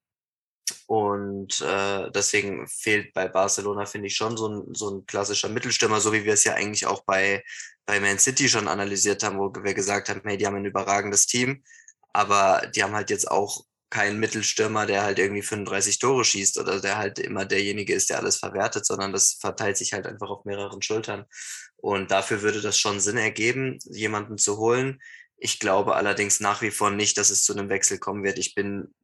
und 0.86 1.60
äh, 1.60 2.10
deswegen 2.10 2.66
fehlt 2.66 3.12
bei 3.14 3.28
Barcelona, 3.28 3.86
finde 3.86 4.08
ich, 4.08 4.16
schon 4.16 4.36
so 4.36 4.48
ein, 4.48 4.74
so 4.74 4.90
ein 4.90 5.06
klassischer 5.06 5.48
Mittelstürmer, 5.48 6.00
so 6.00 6.12
wie 6.12 6.24
wir 6.24 6.34
es 6.34 6.44
ja 6.44 6.54
eigentlich 6.54 6.86
auch 6.86 7.04
bei, 7.04 7.44
bei 7.86 8.00
Man 8.00 8.18
City 8.18 8.48
schon 8.48 8.68
analysiert 8.68 9.22
haben, 9.22 9.38
wo 9.38 9.52
wir 9.62 9.74
gesagt 9.74 10.08
haben, 10.08 10.22
hey, 10.24 10.36
die 10.36 10.46
haben 10.46 10.56
ein 10.56 10.64
überragendes 10.64 11.26
Team, 11.26 11.62
aber 12.12 12.66
die 12.74 12.82
haben 12.82 12.94
halt 12.94 13.10
jetzt 13.10 13.30
auch 13.30 13.64
keinen 13.90 14.18
Mittelstürmer, 14.18 14.86
der 14.86 15.02
halt 15.02 15.18
irgendwie 15.18 15.42
35 15.42 15.98
Tore 15.98 16.24
schießt 16.24 16.58
oder 16.58 16.80
der 16.80 16.98
halt 16.98 17.18
immer 17.18 17.44
derjenige 17.44 17.94
ist, 17.94 18.10
der 18.10 18.18
alles 18.18 18.36
verwertet, 18.36 18.84
sondern 18.84 19.12
das 19.12 19.38
verteilt 19.40 19.76
sich 19.76 19.92
halt 19.92 20.06
einfach 20.06 20.28
auf 20.28 20.44
mehreren 20.44 20.82
Schultern. 20.82 21.24
Und 21.76 22.10
dafür 22.10 22.42
würde 22.42 22.60
das 22.60 22.78
schon 22.78 23.00
Sinn 23.00 23.16
ergeben, 23.16 23.78
jemanden 23.84 24.38
zu 24.38 24.58
holen. 24.58 25.00
Ich 25.36 25.60
glaube 25.60 25.94
allerdings 25.94 26.40
nach 26.40 26.62
wie 26.62 26.70
vor 26.70 26.90
nicht, 26.90 27.18
dass 27.18 27.30
es 27.30 27.44
zu 27.44 27.52
einem 27.52 27.68
Wechsel 27.68 27.98
kommen 27.98 28.24
wird. 28.24 28.38
Ich 28.38 28.54
bin 28.54 28.94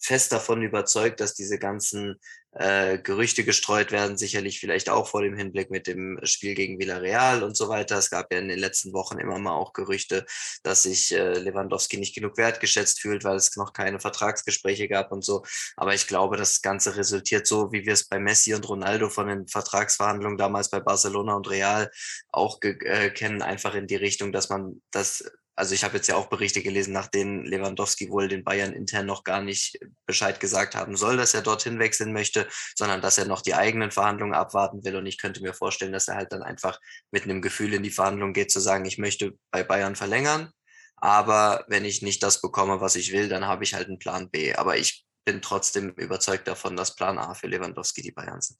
fest 0.00 0.32
davon 0.32 0.62
überzeugt, 0.62 1.20
dass 1.20 1.34
diese 1.34 1.58
ganzen 1.58 2.18
äh, 2.52 2.98
Gerüchte 2.98 3.44
gestreut 3.44 3.92
werden, 3.92 4.16
sicherlich 4.16 4.58
vielleicht 4.58 4.88
auch 4.88 5.06
vor 5.06 5.22
dem 5.22 5.36
Hinblick 5.36 5.70
mit 5.70 5.86
dem 5.86 6.18
Spiel 6.24 6.54
gegen 6.54 6.80
Villarreal 6.80 7.44
und 7.44 7.56
so 7.56 7.68
weiter. 7.68 7.98
Es 7.98 8.10
gab 8.10 8.32
ja 8.32 8.38
in 8.38 8.48
den 8.48 8.58
letzten 8.58 8.92
Wochen 8.92 9.18
immer 9.18 9.38
mal 9.38 9.52
auch 9.52 9.72
Gerüchte, 9.72 10.26
dass 10.64 10.82
sich 10.82 11.14
äh, 11.14 11.34
Lewandowski 11.34 11.96
nicht 11.96 12.14
genug 12.14 12.36
wertgeschätzt 12.38 13.00
fühlt, 13.00 13.22
weil 13.24 13.36
es 13.36 13.56
noch 13.56 13.72
keine 13.72 14.00
Vertragsgespräche 14.00 14.88
gab 14.88 15.12
und 15.12 15.24
so. 15.24 15.44
Aber 15.76 15.94
ich 15.94 16.06
glaube, 16.08 16.36
das 16.36 16.60
Ganze 16.62 16.96
resultiert 16.96 17.46
so, 17.46 17.70
wie 17.72 17.86
wir 17.86 17.92
es 17.92 18.08
bei 18.08 18.18
Messi 18.18 18.54
und 18.54 18.68
Ronaldo 18.68 19.10
von 19.10 19.28
den 19.28 19.46
Vertragsverhandlungen 19.46 20.38
damals 20.38 20.70
bei 20.70 20.80
Barcelona 20.80 21.34
und 21.34 21.48
Real 21.48 21.90
auch 22.30 22.58
äh, 22.62 23.10
kennen, 23.10 23.42
einfach 23.42 23.74
in 23.74 23.86
die 23.86 23.96
Richtung, 23.96 24.32
dass 24.32 24.48
man 24.48 24.82
das 24.90 25.24
also 25.56 25.74
ich 25.74 25.84
habe 25.84 25.96
jetzt 25.96 26.06
ja 26.06 26.16
auch 26.16 26.28
Berichte 26.28 26.62
gelesen, 26.62 26.92
nach 26.92 27.08
denen 27.08 27.44
Lewandowski 27.44 28.10
wohl 28.10 28.28
den 28.28 28.44
Bayern 28.44 28.72
intern 28.72 29.06
noch 29.06 29.24
gar 29.24 29.42
nicht 29.42 29.78
Bescheid 30.06 30.40
gesagt 30.40 30.74
haben 30.74 30.96
soll, 30.96 31.16
dass 31.16 31.34
er 31.34 31.42
dorthin 31.42 31.78
wechseln 31.78 32.12
möchte, 32.12 32.48
sondern 32.74 33.02
dass 33.02 33.18
er 33.18 33.26
noch 33.26 33.42
die 33.42 33.54
eigenen 33.54 33.90
Verhandlungen 33.90 34.34
abwarten 34.34 34.84
will. 34.84 34.96
Und 34.96 35.06
ich 35.06 35.18
könnte 35.18 35.42
mir 35.42 35.52
vorstellen, 35.52 35.92
dass 35.92 36.08
er 36.08 36.16
halt 36.16 36.32
dann 36.32 36.42
einfach 36.42 36.80
mit 37.10 37.24
einem 37.24 37.42
Gefühl 37.42 37.74
in 37.74 37.82
die 37.82 37.90
Verhandlungen 37.90 38.32
geht, 38.32 38.50
zu 38.50 38.60
sagen, 38.60 38.84
ich 38.84 38.98
möchte 38.98 39.36
bei 39.50 39.62
Bayern 39.62 39.96
verlängern. 39.96 40.50
Aber 40.96 41.64
wenn 41.68 41.84
ich 41.84 42.02
nicht 42.02 42.22
das 42.22 42.40
bekomme, 42.40 42.80
was 42.80 42.96
ich 42.96 43.12
will, 43.12 43.28
dann 43.28 43.46
habe 43.46 43.64
ich 43.64 43.74
halt 43.74 43.88
einen 43.88 43.98
Plan 43.98 44.30
B. 44.30 44.54
Aber 44.54 44.76
ich 44.76 45.04
bin 45.24 45.42
trotzdem 45.42 45.90
überzeugt 45.90 46.48
davon, 46.48 46.76
dass 46.76 46.94
Plan 46.94 47.18
A 47.18 47.34
für 47.34 47.46
Lewandowski 47.46 48.02
die 48.02 48.12
Bayern 48.12 48.40
sind. 48.40 48.58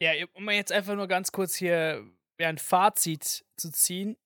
Ja, 0.00 0.12
um 0.32 0.48
jetzt 0.50 0.72
einfach 0.72 0.94
nur 0.94 1.08
ganz 1.08 1.32
kurz 1.32 1.56
hier 1.56 2.06
ein 2.38 2.58
Fazit 2.58 3.44
zu 3.56 3.70
ziehen. 3.70 4.16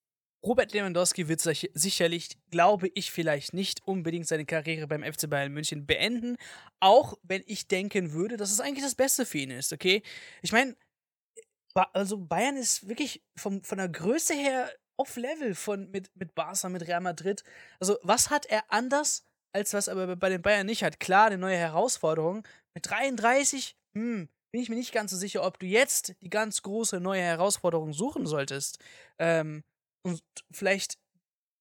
Robert 0.45 0.73
Lewandowski 0.73 1.29
wird 1.29 1.41
sicherlich, 1.41 2.37
glaube 2.51 2.89
ich, 2.95 3.13
vielleicht 3.13 3.55
nicht 3.55 3.87
unbedingt 3.87 4.27
seine 4.27 4.45
Karriere 4.45 4.89
beim 4.89 5.05
FC 5.05 5.31
Bayern 5.31 5.53
München 5.53 5.87
beenden, 5.87 6.37
auch 6.81 7.17
wenn 7.23 7.45
ich 7.47 7.69
denken 7.69 8.13
würde, 8.13 8.37
dass 8.37 8.51
es 8.51 8.59
eigentlich 8.59 8.85
das 8.85 8.97
Beste 8.97 9.25
für 9.25 9.39
ihn 9.39 9.51
ist, 9.51 9.73
okay? 9.73 10.03
Ich 10.43 10.51
meine, 10.51 10.77
also 11.75 12.19
Bayern 12.19 12.57
ist 12.57 12.89
wirklich 12.89 13.23
vom, 13.37 13.63
von 13.63 13.79
der 13.79 13.89
Größe 13.89 14.35
her 14.35 14.71
auf 14.97 15.17
Level 15.17 15.55
von, 15.55 15.91
mit, 15.91 16.11
mit 16.17 16.35
Barca, 16.35 16.69
mit 16.69 16.87
Real 16.87 17.01
Madrid. 17.01 17.43
Also, 17.81 17.99
was 18.03 18.31
hat 18.31 18.47
er 18.47 18.65
anders, 18.69 19.25
als 19.53 19.73
was 19.75 19.89
er 19.89 20.17
bei 20.17 20.29
den 20.29 20.43
Bayern 20.43 20.67
nicht 20.67 20.83
hat? 20.83 21.01
Klar, 21.01 21.27
eine 21.27 21.39
neue 21.39 21.57
Herausforderung. 21.57 22.47
Mit 22.75 22.91
33, 22.91 23.77
hm, 23.95 24.29
bin 24.51 24.61
ich 24.61 24.69
mir 24.69 24.77
nicht 24.77 24.93
ganz 24.93 25.13
so 25.13 25.17
sicher, 25.17 25.45
ob 25.45 25.59
du 25.59 25.67
jetzt 25.67 26.15
die 26.21 26.31
ganz 26.31 26.63
große 26.63 27.01
neue 27.01 27.23
Herausforderung 27.23 27.93
suchen 27.93 28.27
solltest. 28.27 28.79
Ähm, 29.19 29.65
und 30.03 30.23
vielleicht, 30.51 30.99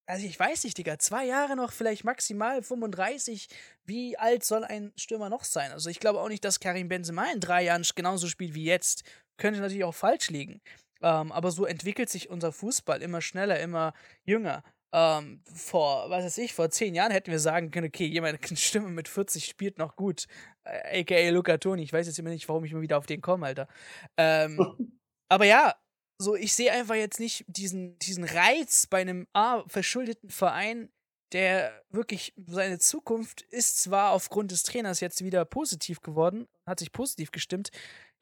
also 0.06 0.26
ich 0.26 0.38
weiß 0.38 0.64
nicht, 0.64 0.78
Digga, 0.78 0.98
zwei 0.98 1.24
Jahre 1.24 1.56
noch, 1.56 1.72
vielleicht 1.72 2.04
maximal 2.04 2.62
35. 2.62 3.48
Wie 3.84 4.18
alt 4.18 4.44
soll 4.44 4.64
ein 4.64 4.92
Stürmer 4.96 5.28
noch 5.28 5.44
sein? 5.44 5.72
Also 5.72 5.90
ich 5.90 6.00
glaube 6.00 6.20
auch 6.20 6.28
nicht, 6.28 6.44
dass 6.44 6.60
Karim 6.60 6.88
Benzema 6.88 7.30
in 7.32 7.40
drei 7.40 7.64
Jahren 7.64 7.84
genauso 7.94 8.28
spielt 8.28 8.54
wie 8.54 8.64
jetzt. 8.64 9.04
Könnte 9.36 9.60
natürlich 9.60 9.84
auch 9.84 9.94
falsch 9.94 10.30
liegen. 10.30 10.60
Ähm, 11.02 11.32
aber 11.32 11.50
so 11.50 11.64
entwickelt 11.64 12.10
sich 12.10 12.30
unser 12.30 12.52
Fußball 12.52 13.02
immer 13.02 13.20
schneller, 13.20 13.58
immer 13.60 13.92
jünger. 14.24 14.62
Ähm, 14.94 15.40
vor, 15.52 16.10
was 16.10 16.24
weiß 16.24 16.38
ich, 16.38 16.52
vor 16.52 16.68
zehn 16.70 16.94
Jahren 16.94 17.12
hätten 17.12 17.30
wir 17.30 17.38
sagen 17.38 17.70
können, 17.70 17.86
okay, 17.88 18.06
jemand 18.06 18.38
eine 18.48 18.56
Stimme 18.56 18.88
mit 18.88 19.08
40 19.08 19.46
spielt 19.46 19.78
noch 19.78 19.96
gut. 19.96 20.26
Äh, 20.64 21.00
AKA 21.00 21.30
Luca 21.30 21.56
Toni. 21.58 21.82
Ich 21.82 21.92
weiß 21.92 22.06
jetzt 22.06 22.18
immer 22.18 22.30
nicht, 22.30 22.48
warum 22.48 22.64
ich 22.64 22.72
immer 22.72 22.82
wieder 22.82 22.98
auf 22.98 23.06
den 23.06 23.20
komme, 23.20 23.46
Alter. 23.46 23.68
Ähm, 24.16 24.58
aber 25.28 25.46
ja, 25.46 25.74
so, 26.18 26.36
ich 26.36 26.54
sehe 26.54 26.72
einfach 26.72 26.94
jetzt 26.94 27.20
nicht 27.20 27.44
diesen, 27.48 27.98
diesen 27.98 28.24
Reiz 28.24 28.86
bei 28.86 29.00
einem 29.00 29.26
A, 29.32 29.64
verschuldeten 29.66 30.30
Verein, 30.30 30.90
der 31.32 31.72
wirklich 31.90 32.34
seine 32.46 32.78
Zukunft 32.78 33.42
ist 33.42 33.80
zwar 33.80 34.12
aufgrund 34.12 34.50
des 34.50 34.62
Trainers 34.62 35.00
jetzt 35.00 35.24
wieder 35.24 35.44
positiv 35.44 36.00
geworden, 36.00 36.46
hat 36.66 36.78
sich 36.78 36.92
positiv 36.92 37.30
gestimmt. 37.30 37.70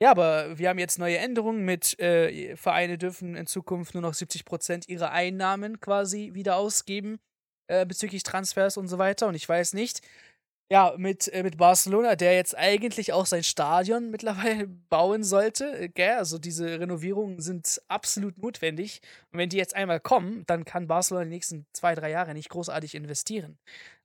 Ja, 0.01 0.11
aber 0.11 0.59
wir 0.59 0.71
haben 0.71 0.79
jetzt 0.79 0.99
neue 0.99 1.19
Änderungen 1.19 1.65
mit 1.65 1.99
äh, 1.99 2.57
Vereine 2.57 2.97
dürfen 2.97 3.37
in 3.37 3.47
Zukunft 3.47 3.95
nur 3.95 4.03
noch 4.03 4.15
70 4.15 4.45
Prozent 4.45 4.89
ihrer 4.89 5.11
Einnahmen 5.11 5.81
quasi 5.81 6.31
wieder 6.33 6.57
ausgeben 6.57 7.19
äh, 7.67 7.85
bezüglich 7.85 8.23
Transfers 8.23 8.77
und 8.77 8.89
so 8.89 8.99
weiter. 8.99 9.27
Und 9.27 9.35
ich 9.35 9.49
weiß 9.49 9.75
nicht, 9.75 10.01
ja, 10.73 10.95
mit, 10.97 11.27
äh, 11.33 11.43
mit 11.43 11.57
Barcelona, 11.57 12.15
der 12.15 12.35
jetzt 12.35 12.57
eigentlich 12.57 13.13
auch 13.13 13.27
sein 13.27 13.43
Stadion 13.43 14.11
mittlerweile 14.11 14.69
bauen 14.69 15.25
sollte. 15.25 15.65
Äh, 15.79 15.89
gell? 15.89 16.17
Also 16.17 16.39
diese 16.39 16.79
Renovierungen 16.79 17.41
sind 17.41 17.83
absolut 17.89 18.39
notwendig. 18.39 19.01
Und 19.33 19.39
wenn 19.39 19.49
die 19.49 19.57
jetzt 19.57 19.75
einmal 19.75 20.01
kommen, 20.01 20.45
dann 20.47 20.65
kann 20.65 20.87
Barcelona 20.87 21.25
die 21.25 21.31
nächsten 21.31 21.67
zwei, 21.73 21.95
drei 21.95 22.11
Jahre 22.11 22.35
nicht 22.35 22.51
großartig 22.51 22.95
investieren. 22.95 23.59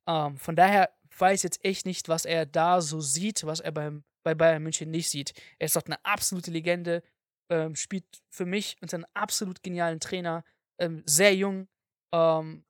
Ähm, 0.08 0.36
von 0.36 0.56
daher 0.56 0.90
weiß 1.18 1.44
jetzt 1.44 1.64
echt 1.64 1.86
nicht, 1.86 2.08
was 2.08 2.24
er 2.24 2.46
da 2.46 2.80
so 2.80 3.00
sieht, 3.00 3.46
was 3.46 3.60
er 3.60 3.72
beim, 3.72 4.02
bei 4.24 4.34
Bayern 4.34 4.62
München 4.62 4.90
nicht 4.90 5.08
sieht. 5.08 5.34
Er 5.58 5.66
ist 5.66 5.76
doch 5.76 5.86
eine 5.86 6.04
absolute 6.04 6.50
Legende, 6.50 7.02
ähm, 7.48 7.76
spielt 7.76 8.04
für 8.28 8.44
mich 8.44 8.76
unter 8.82 8.96
einem 8.96 9.06
absolut 9.14 9.62
genialen 9.62 10.00
Trainer, 10.00 10.44
ähm, 10.80 11.02
sehr 11.06 11.34
jung, 11.34 11.68
ähm, 12.12 12.65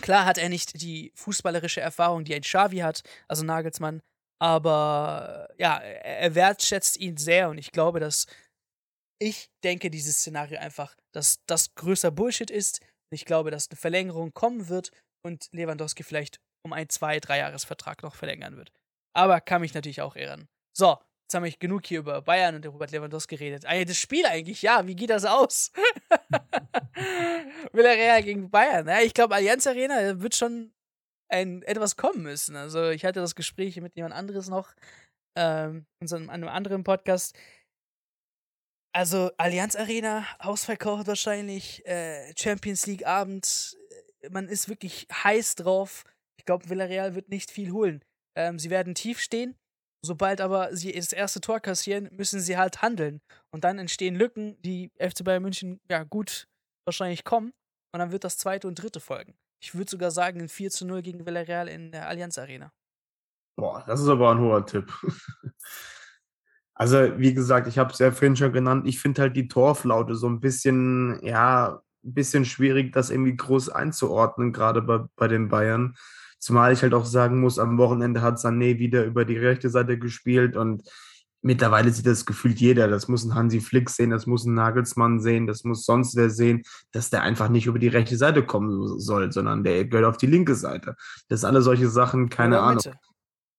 Klar 0.00 0.24
hat 0.24 0.38
er 0.38 0.48
nicht 0.48 0.80
die 0.80 1.12
fußballerische 1.14 1.80
Erfahrung, 1.80 2.24
die 2.24 2.34
ein 2.34 2.42
Xavi 2.42 2.78
hat, 2.78 3.02
also 3.28 3.44
Nagelsmann, 3.44 4.00
aber 4.40 5.48
ja, 5.58 5.78
er 5.78 6.34
wertschätzt 6.34 6.98
ihn 6.98 7.16
sehr 7.16 7.50
und 7.50 7.58
ich 7.58 7.72
glaube, 7.72 8.00
dass 8.00 8.26
ich 9.20 9.50
denke, 9.62 9.90
dieses 9.90 10.16
Szenario 10.16 10.58
einfach, 10.58 10.96
dass 11.12 11.44
das 11.46 11.74
größer 11.74 12.10
Bullshit 12.10 12.50
ist. 12.50 12.80
Ich 13.12 13.26
glaube, 13.26 13.50
dass 13.50 13.68
eine 13.70 13.76
Verlängerung 13.76 14.32
kommen 14.32 14.68
wird 14.68 14.92
und 15.22 15.48
Lewandowski 15.52 16.02
vielleicht 16.02 16.40
um 16.64 16.72
ein, 16.72 16.88
zwei, 16.88 17.20
drei 17.20 17.38
Jahresvertrag 17.38 18.02
noch 18.02 18.14
verlängern 18.14 18.56
wird. 18.56 18.72
Aber 19.14 19.40
kann 19.40 19.60
mich 19.60 19.74
natürlich 19.74 20.00
auch 20.00 20.16
irren. 20.16 20.48
So, 20.76 20.96
Jetzt 21.30 21.36
haben 21.36 21.44
wir 21.44 21.52
genug 21.52 21.86
hier 21.86 22.00
über 22.00 22.20
Bayern 22.22 22.56
und 22.56 22.66
Robert 22.66 22.90
Lewandowski 22.90 23.36
geredet. 23.36 23.64
Ah, 23.64 23.84
das 23.84 23.96
Spiel 23.96 24.26
eigentlich, 24.26 24.62
ja, 24.62 24.84
wie 24.88 24.96
geht 24.96 25.10
das 25.10 25.24
aus? 25.24 25.70
Villarreal 27.72 28.24
gegen 28.24 28.50
Bayern. 28.50 28.88
Ja, 28.88 28.98
ich 28.98 29.14
glaube, 29.14 29.36
Allianz 29.36 29.64
Arena 29.68 30.20
wird 30.20 30.34
schon 30.34 30.72
ein, 31.28 31.62
etwas 31.62 31.94
kommen 31.94 32.24
müssen. 32.24 32.56
Also, 32.56 32.88
ich 32.88 33.04
hatte 33.04 33.20
das 33.20 33.36
Gespräch 33.36 33.80
mit 33.80 33.94
jemand 33.94 34.12
anderes 34.12 34.48
noch 34.48 34.74
ähm, 35.36 35.86
in 36.00 36.08
so 36.08 36.16
einem, 36.16 36.30
einem 36.30 36.48
anderen 36.48 36.82
Podcast. 36.82 37.38
Also, 38.92 39.30
Allianz 39.36 39.76
Arena, 39.76 40.26
ausverkauft 40.40 41.06
wahrscheinlich, 41.06 41.86
äh, 41.86 42.34
Champions 42.36 42.86
League 42.86 43.06
Abend. 43.06 43.78
Man 44.30 44.48
ist 44.48 44.68
wirklich 44.68 45.06
heiß 45.12 45.54
drauf. 45.54 46.02
Ich 46.40 46.44
glaube, 46.44 46.68
Villarreal 46.68 47.14
wird 47.14 47.28
nicht 47.28 47.52
viel 47.52 47.70
holen. 47.70 48.02
Ähm, 48.36 48.58
sie 48.58 48.70
werden 48.70 48.96
tief 48.96 49.20
stehen 49.20 49.54
Sobald 50.02 50.40
aber 50.40 50.74
sie 50.74 50.92
das 50.92 51.12
erste 51.12 51.40
Tor 51.40 51.60
kassieren, 51.60 52.08
müssen 52.12 52.40
sie 52.40 52.56
halt 52.56 52.82
handeln. 52.82 53.20
Und 53.52 53.64
dann 53.64 53.78
entstehen 53.78 54.16
Lücken, 54.16 54.60
die 54.62 54.90
FC 54.98 55.24
Bayern 55.24 55.42
München 55.42 55.78
ja 55.90 56.04
gut 56.04 56.46
wahrscheinlich 56.86 57.24
kommen. 57.24 57.52
Und 57.92 57.98
dann 57.98 58.12
wird 58.12 58.24
das 58.24 58.38
zweite 58.38 58.68
und 58.68 58.76
dritte 58.76 59.00
folgen. 59.00 59.34
Ich 59.62 59.74
würde 59.74 59.90
sogar 59.90 60.10
sagen, 60.10 60.40
ein 60.40 60.48
4 60.48 60.70
zu 60.70 60.86
0 60.86 61.02
gegen 61.02 61.26
Villarreal 61.26 61.68
in 61.68 61.92
der 61.92 62.08
Allianz 62.08 62.38
Arena. 62.38 62.72
Boah, 63.56 63.84
das 63.86 64.00
ist 64.00 64.08
aber 64.08 64.30
ein 64.30 64.38
hoher 64.38 64.64
Tipp. 64.64 64.92
Also, 66.80 67.18
wie 67.18 67.34
gesagt, 67.34 67.66
ich 67.66 67.78
habe 67.78 67.92
es 67.92 67.98
ja 67.98 68.10
vorhin 68.10 68.36
schon 68.36 68.54
genannt, 68.54 68.86
ich 68.86 69.00
finde 69.00 69.20
halt 69.20 69.36
die 69.36 69.48
Torflaute 69.48 70.14
so 70.14 70.26
ein 70.26 70.40
bisschen, 70.40 71.20
ja, 71.22 71.82
ein 72.02 72.14
bisschen 72.14 72.46
schwierig, 72.46 72.94
das 72.94 73.10
irgendwie 73.10 73.36
groß 73.36 73.68
einzuordnen, 73.68 74.50
gerade 74.54 74.80
bei, 74.80 75.00
bei 75.14 75.28
den 75.28 75.50
Bayern. 75.50 75.94
Zumal 76.40 76.72
ich 76.72 76.82
halt 76.82 76.94
auch 76.94 77.04
sagen 77.04 77.40
muss, 77.40 77.58
am 77.58 77.78
Wochenende 77.78 78.22
hat 78.22 78.38
Sané 78.38 78.78
wieder 78.78 79.04
über 79.04 79.24
die 79.24 79.36
rechte 79.36 79.70
Seite 79.70 79.98
gespielt 79.98 80.56
und 80.56 80.82
mittlerweile 81.42 81.92
sieht 81.92 82.06
das 82.06 82.26
gefühlt 82.26 82.58
jeder. 82.58 82.88
Das 82.88 83.08
muss 83.08 83.24
ein 83.24 83.34
Hansi 83.34 83.60
Flick 83.60 83.90
sehen, 83.90 84.10
das 84.10 84.26
muss 84.26 84.44
ein 84.44 84.54
Nagelsmann 84.54 85.20
sehen, 85.20 85.46
das 85.46 85.64
muss 85.64 85.84
sonst 85.84 86.16
wer 86.16 86.30
sehen, 86.30 86.62
dass 86.92 87.10
der 87.10 87.22
einfach 87.22 87.48
nicht 87.48 87.66
über 87.66 87.78
die 87.78 87.88
rechte 87.88 88.16
Seite 88.16 88.44
kommen 88.44 88.98
soll, 88.98 89.30
sondern 89.32 89.64
der 89.64 89.84
gehört 89.84 90.06
auf 90.06 90.16
die 90.16 90.26
linke 90.26 90.54
Seite. 90.54 90.96
Das 91.28 91.40
sind 91.40 91.48
alle 91.48 91.62
solche 91.62 91.88
Sachen, 91.88 92.28
keine 92.28 92.60
Ahnung. 92.60 92.82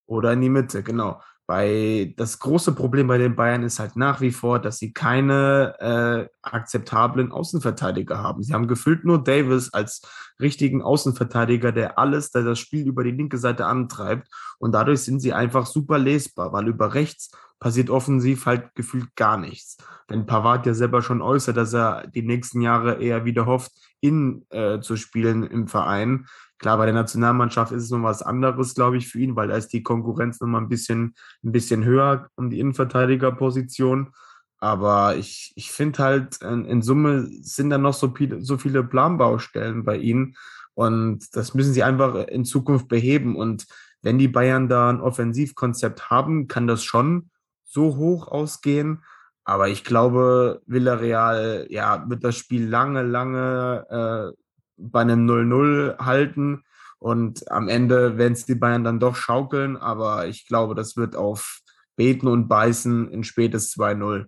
Oder 0.08 0.34
in 0.34 0.42
die 0.42 0.50
Mitte, 0.50 0.84
genau. 0.84 1.22
Weil 1.52 2.14
das 2.14 2.40
große 2.40 2.72
Problem 2.72 3.08
bei 3.08 3.18
den 3.18 3.36
Bayern 3.36 3.64
ist 3.64 3.78
halt 3.78 3.98
nach 3.98 4.22
wie 4.22 4.32
vor, 4.32 4.60
dass 4.60 4.78
sie 4.78 4.94
keine 4.94 5.76
äh, 5.82 6.30
akzeptablen 6.42 7.34
Außenverteidiger 7.34 8.20
haben. 8.20 8.42
Sie 8.42 8.54
haben 8.54 8.70
gefühlt 8.70 9.04
nur 9.04 9.22
Davis 9.22 9.74
als 9.74 10.02
richtigen 10.40 10.82
Außenverteidiger, 10.82 11.74
der 11.74 12.00
alles, 12.00 12.32
der 12.32 12.44
das 12.44 12.58
Spiel 12.58 12.88
über 12.88 13.04
die 13.04 13.12
linke 13.12 13.38
Seite 13.38 13.66
antreibt. 13.66 14.30
Und 14.60 14.72
dadurch 14.72 15.02
sind 15.02 15.20
sie 15.20 15.34
einfach 15.34 15.66
super 15.66 16.00
lesbar, 16.00 16.54
weil 16.54 16.70
über 16.70 16.94
rechts 16.94 17.32
passiert 17.60 17.90
offensiv 17.90 18.46
halt 18.46 18.74
gefühlt 18.74 19.14
gar 19.18 19.36
nichts. 19.36 19.76
Wenn 20.08 20.26
Pavard 20.26 20.66
ja 20.66 20.74
selber 20.74 21.02
schon 21.02 21.22
äußert, 21.22 21.58
dass 21.58 21.74
er 21.74 22.08
die 22.08 22.22
nächsten 22.22 22.62
Jahre 22.62 23.02
eher 23.02 23.26
wieder 23.26 23.46
hofft, 23.46 23.74
in 24.00 24.46
äh, 24.52 24.80
zu 24.80 24.96
spielen 24.96 25.44
im 25.44 25.68
Verein, 25.68 26.28
Klar, 26.62 26.78
bei 26.78 26.86
der 26.86 26.94
Nationalmannschaft 26.94 27.72
ist 27.72 27.86
es 27.86 27.90
noch 27.90 28.04
was 28.04 28.22
anderes, 28.22 28.76
glaube 28.76 28.98
ich, 28.98 29.08
für 29.08 29.18
ihn, 29.18 29.36
weil 29.36 29.48
da 29.48 29.58
ist 29.58 29.70
die 29.70 29.82
Konkurrenz 29.82 30.40
noch 30.40 30.48
mal 30.48 30.60
ein 30.60 30.70
bisschen, 30.70 31.16
ein 31.44 31.52
bisschen 31.52 31.84
höher 31.84 32.30
um 32.36 32.52
die 32.52 32.60
Innenverteidigerposition. 32.60 34.14
Aber 34.60 35.16
ich, 35.16 35.54
ich 35.56 35.72
finde 35.72 36.04
halt, 36.04 36.40
in, 36.44 36.66
in, 36.66 36.84
Summe 36.84 37.28
sind 37.42 37.72
da 37.72 37.80
noch 37.80 37.96
so 37.96 38.14
viele, 38.16 38.44
so 38.44 38.60
viele 38.60 38.84
Planbaustellen 38.84 39.84
bei 39.84 39.98
ihnen. 39.98 40.36
Und 40.76 41.36
das 41.36 41.56
müssen 41.56 41.74
sie 41.74 41.82
einfach 41.82 42.28
in 42.28 42.46
Zukunft 42.46 42.88
beheben. 42.88 43.36
Und 43.36 43.66
wenn 44.04 44.20
die 44.20 44.28
Bayern 44.28 44.70
da 44.70 44.88
ein 44.92 45.02
Offensivkonzept 45.02 46.12
haben, 46.12 46.48
kann 46.48 46.68
das 46.68 46.84
schon 46.84 47.32
so 47.64 47.96
hoch 47.96 48.28
ausgehen. 48.28 49.04
Aber 49.46 49.68
ich 49.68 49.84
glaube, 49.84 50.62
Villarreal 50.68 51.66
ja, 51.70 52.08
wird 52.08 52.24
das 52.24 52.36
Spiel 52.36 52.68
lange, 52.68 53.02
lange 53.02 54.36
äh, 54.36 54.42
bei 54.82 55.02
einem 55.02 55.30
0-0 55.30 55.98
halten. 56.00 56.64
Und 57.00 57.50
am 57.52 57.68
Ende 57.68 58.18
werden 58.18 58.34
es 58.34 58.46
die 58.46 58.56
Bayern 58.56 58.84
dann 58.84 59.00
doch 59.00 59.16
schaukeln, 59.16 59.76
aber 59.76 60.28
ich 60.28 60.48
glaube, 60.48 60.76
das 60.76 60.98
wird 60.98 61.16
auf 61.16 61.62
Beten 61.96 62.28
und 62.28 62.48
Beißen 62.48 63.10
in 63.12 63.24
spätes 63.24 63.74
2-0. 63.76 64.28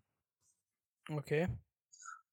Okay. 1.10 1.48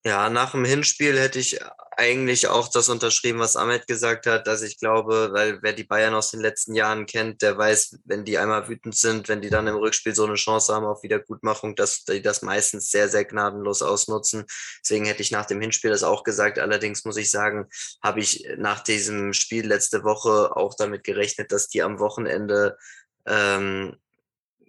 Ja, 0.04 0.30
nach 0.30 0.52
dem 0.52 0.64
Hinspiel 0.64 1.18
hätte 1.18 1.38
ich 1.38 1.58
eigentlich 2.00 2.48
auch 2.48 2.68
das 2.68 2.88
unterschrieben, 2.88 3.40
was 3.40 3.56
Ahmed 3.56 3.86
gesagt 3.86 4.26
hat, 4.26 4.46
dass 4.46 4.62
ich 4.62 4.78
glaube, 4.78 5.30
weil 5.32 5.62
wer 5.62 5.74
die 5.74 5.84
Bayern 5.84 6.14
aus 6.14 6.30
den 6.30 6.40
letzten 6.40 6.74
Jahren 6.74 7.04
kennt, 7.04 7.42
der 7.42 7.58
weiß, 7.58 7.98
wenn 8.06 8.24
die 8.24 8.38
einmal 8.38 8.66
wütend 8.68 8.96
sind, 8.96 9.28
wenn 9.28 9.42
die 9.42 9.50
dann 9.50 9.66
im 9.66 9.76
Rückspiel 9.76 10.14
so 10.14 10.24
eine 10.24 10.36
Chance 10.36 10.74
haben 10.74 10.86
auf 10.86 11.02
Wiedergutmachung, 11.02 11.76
dass 11.76 12.04
die 12.04 12.22
das 12.22 12.40
meistens 12.40 12.90
sehr, 12.90 13.10
sehr 13.10 13.26
gnadenlos 13.26 13.82
ausnutzen. 13.82 14.46
Deswegen 14.82 15.04
hätte 15.04 15.20
ich 15.20 15.30
nach 15.30 15.44
dem 15.44 15.60
Hinspiel 15.60 15.90
das 15.90 16.02
auch 16.02 16.24
gesagt. 16.24 16.58
Allerdings 16.58 17.04
muss 17.04 17.18
ich 17.18 17.30
sagen, 17.30 17.66
habe 18.02 18.20
ich 18.20 18.48
nach 18.56 18.80
diesem 18.82 19.34
Spiel 19.34 19.66
letzte 19.66 20.02
Woche 20.02 20.56
auch 20.56 20.74
damit 20.74 21.04
gerechnet, 21.04 21.52
dass 21.52 21.68
die 21.68 21.82
am 21.82 21.98
Wochenende 21.98 22.78
ähm, 23.26 23.96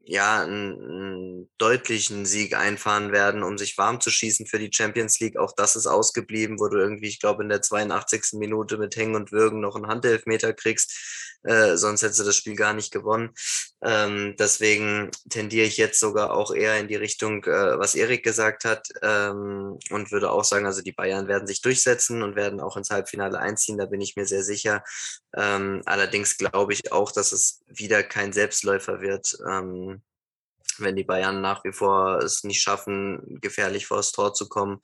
ja, 0.03 0.41
einen, 0.41 0.81
einen 0.81 1.49
deutlichen 1.57 2.25
Sieg 2.25 2.55
einfahren 2.55 3.11
werden, 3.11 3.43
um 3.43 3.57
sich 3.57 3.77
warm 3.77 4.01
zu 4.01 4.09
schießen 4.09 4.47
für 4.47 4.59
die 4.59 4.71
Champions 4.71 5.19
League. 5.19 5.37
Auch 5.37 5.53
das 5.55 5.75
ist 5.75 5.87
ausgeblieben, 5.87 6.59
wo 6.59 6.67
du 6.67 6.77
irgendwie, 6.77 7.07
ich 7.07 7.19
glaube, 7.19 7.43
in 7.43 7.49
der 7.49 7.61
82. 7.61 8.33
Minute 8.33 8.77
mit 8.77 8.95
Hängen 8.95 9.15
und 9.15 9.31
Würgen 9.31 9.61
noch 9.61 9.75
einen 9.75 9.87
Handelfmeter 9.87 10.53
kriegst. 10.53 11.30
Äh, 11.43 11.77
sonst 11.77 12.03
hättest 12.03 12.19
du 12.19 12.23
das 12.23 12.35
Spiel 12.35 12.55
gar 12.55 12.73
nicht 12.73 12.91
gewonnen. 12.91 13.31
Ähm, 13.83 14.35
deswegen 14.37 15.09
tendiere 15.29 15.65
ich 15.65 15.77
jetzt 15.77 15.99
sogar 15.99 16.33
auch 16.33 16.53
eher 16.53 16.79
in 16.79 16.87
die 16.87 16.95
Richtung, 16.95 17.43
äh, 17.45 17.79
was 17.79 17.95
Erik 17.95 18.23
gesagt 18.23 18.63
hat, 18.63 18.87
ähm, 19.01 19.79
und 19.89 20.11
würde 20.11 20.31
auch 20.31 20.43
sagen, 20.43 20.65
also 20.65 20.81
die 20.81 20.91
Bayern 20.91 21.27
werden 21.27 21.47
sich 21.47 21.61
durchsetzen 21.61 22.21
und 22.21 22.35
werden 22.35 22.59
auch 22.59 22.77
ins 22.77 22.91
Halbfinale 22.91 23.39
einziehen, 23.39 23.77
da 23.77 23.85
bin 23.85 24.01
ich 24.01 24.15
mir 24.15 24.25
sehr 24.25 24.43
sicher. 24.43 24.83
Ähm, 25.35 25.81
allerdings 25.85 26.37
glaube 26.37 26.73
ich 26.73 26.91
auch, 26.91 27.11
dass 27.11 27.31
es 27.31 27.61
wieder 27.67 28.03
kein 28.03 28.33
Selbstläufer 28.33 29.01
wird. 29.01 29.37
Ähm, 29.49 30.03
wenn 30.81 30.95
die 30.95 31.03
Bayern 31.03 31.41
nach 31.41 31.63
wie 31.63 31.71
vor 31.71 32.19
es 32.19 32.43
nicht 32.43 32.61
schaffen, 32.61 33.39
gefährlich 33.41 33.87
vor 33.87 33.97
das 33.97 34.11
Tor 34.11 34.33
zu 34.33 34.49
kommen, 34.49 34.79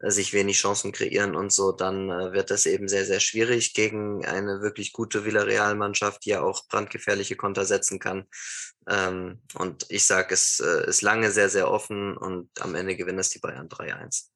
äh, 0.00 0.10
sich 0.10 0.32
wenig 0.32 0.58
Chancen 0.58 0.92
kreieren 0.92 1.34
und 1.34 1.52
so, 1.52 1.72
dann 1.72 2.10
äh, 2.10 2.32
wird 2.32 2.50
das 2.50 2.66
eben 2.66 2.88
sehr, 2.88 3.04
sehr 3.04 3.20
schwierig 3.20 3.74
gegen 3.74 4.24
eine 4.24 4.60
wirklich 4.60 4.92
gute 4.92 5.24
Villarreal-Mannschaft, 5.24 6.24
die 6.24 6.30
ja 6.30 6.42
auch 6.42 6.66
brandgefährliche 6.68 7.36
Konter 7.36 7.64
setzen 7.64 7.98
kann. 7.98 8.26
Ähm, 8.88 9.42
und 9.54 9.86
ich 9.90 10.06
sage, 10.06 10.34
es 10.34 10.60
äh, 10.60 10.88
ist 10.88 11.02
lange 11.02 11.30
sehr, 11.30 11.48
sehr 11.48 11.70
offen 11.70 12.16
und 12.16 12.50
am 12.60 12.74
Ende 12.74 12.96
gewinnen 12.96 13.18
es 13.18 13.30
die 13.30 13.38
Bayern 13.38 13.68
3-1. 13.68 14.28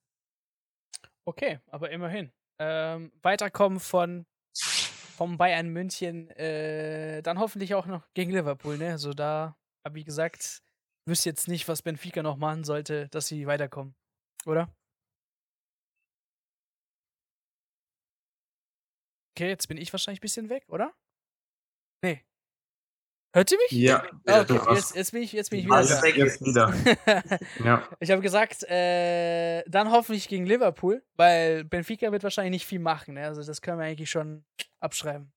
Okay, 1.25 1.61
aber 1.67 1.91
immerhin. 1.91 2.33
Ähm, 2.59 3.13
weiterkommen 3.23 3.81
von 3.81 4.27
vom 5.17 5.37
Bayern 5.39 5.69
München, 5.69 6.31
äh, 6.31 7.23
dann 7.23 7.39
hoffentlich 7.39 7.75
auch 7.75 7.87
noch 7.87 8.03
gegen 8.15 8.33
Liverpool, 8.33 8.77
ne? 8.77 8.91
Also 8.91 9.13
da, 9.13 9.57
wie 9.91 10.05
gesagt, 10.05 10.63
wüsste 11.07 11.29
jetzt 11.31 11.49
nicht, 11.49 11.69
was 11.69 11.83
Benfica 11.83 12.23
noch 12.23 12.37
machen 12.37 12.65
sollte, 12.65 13.09
dass 13.09 13.27
sie 13.27 13.47
weiterkommen. 13.47 13.95
Oder? 14.47 14.75
Okay, 19.35 19.49
jetzt 19.49 19.67
bin 19.69 19.79
ich 19.79 19.93
wahrscheinlich 19.93 20.21
ein 20.21 20.23
bisschen 20.23 20.49
weg, 20.51 20.65
oder? 20.69 20.93
Nee. 22.05 22.23
Hört 23.35 23.51
ihr 23.51 23.59
mich? 23.59 23.71
Ja. 23.71 24.05
Ah, 24.27 24.43
okay, 24.43 24.61
jetzt, 24.75 24.95
jetzt, 24.95 25.13
bin 25.13 25.23
ich, 25.23 25.33
jetzt 25.33 25.49
bin 25.49 25.61
ich 25.61 25.65
wieder 25.65 25.77
Alles 25.77 26.01
da. 26.01 26.07
jetzt 26.07 26.45
wieder. 26.45 26.75
ja. 27.65 27.89
Ich 27.99 28.11
habe 28.11 28.21
gesagt, 28.21 28.63
äh, 28.65 29.63
dann 29.69 29.91
hoffentlich 29.91 30.29
gegen 30.29 30.45
Liverpool, 30.45 31.03
weil 31.17 31.65
Benfica 31.65 32.13
wird 32.13 32.25
wahrscheinlich 32.25 32.51
nicht 32.51 32.67
viel 32.67 32.79
machen. 32.79 33.15
Ne? 33.15 33.27
Also 33.27 33.43
das 33.43 33.63
können 33.63 33.79
wir 33.79 33.87
eigentlich 33.87 34.11
schon 34.11 34.45
abschreiben. 34.81 35.33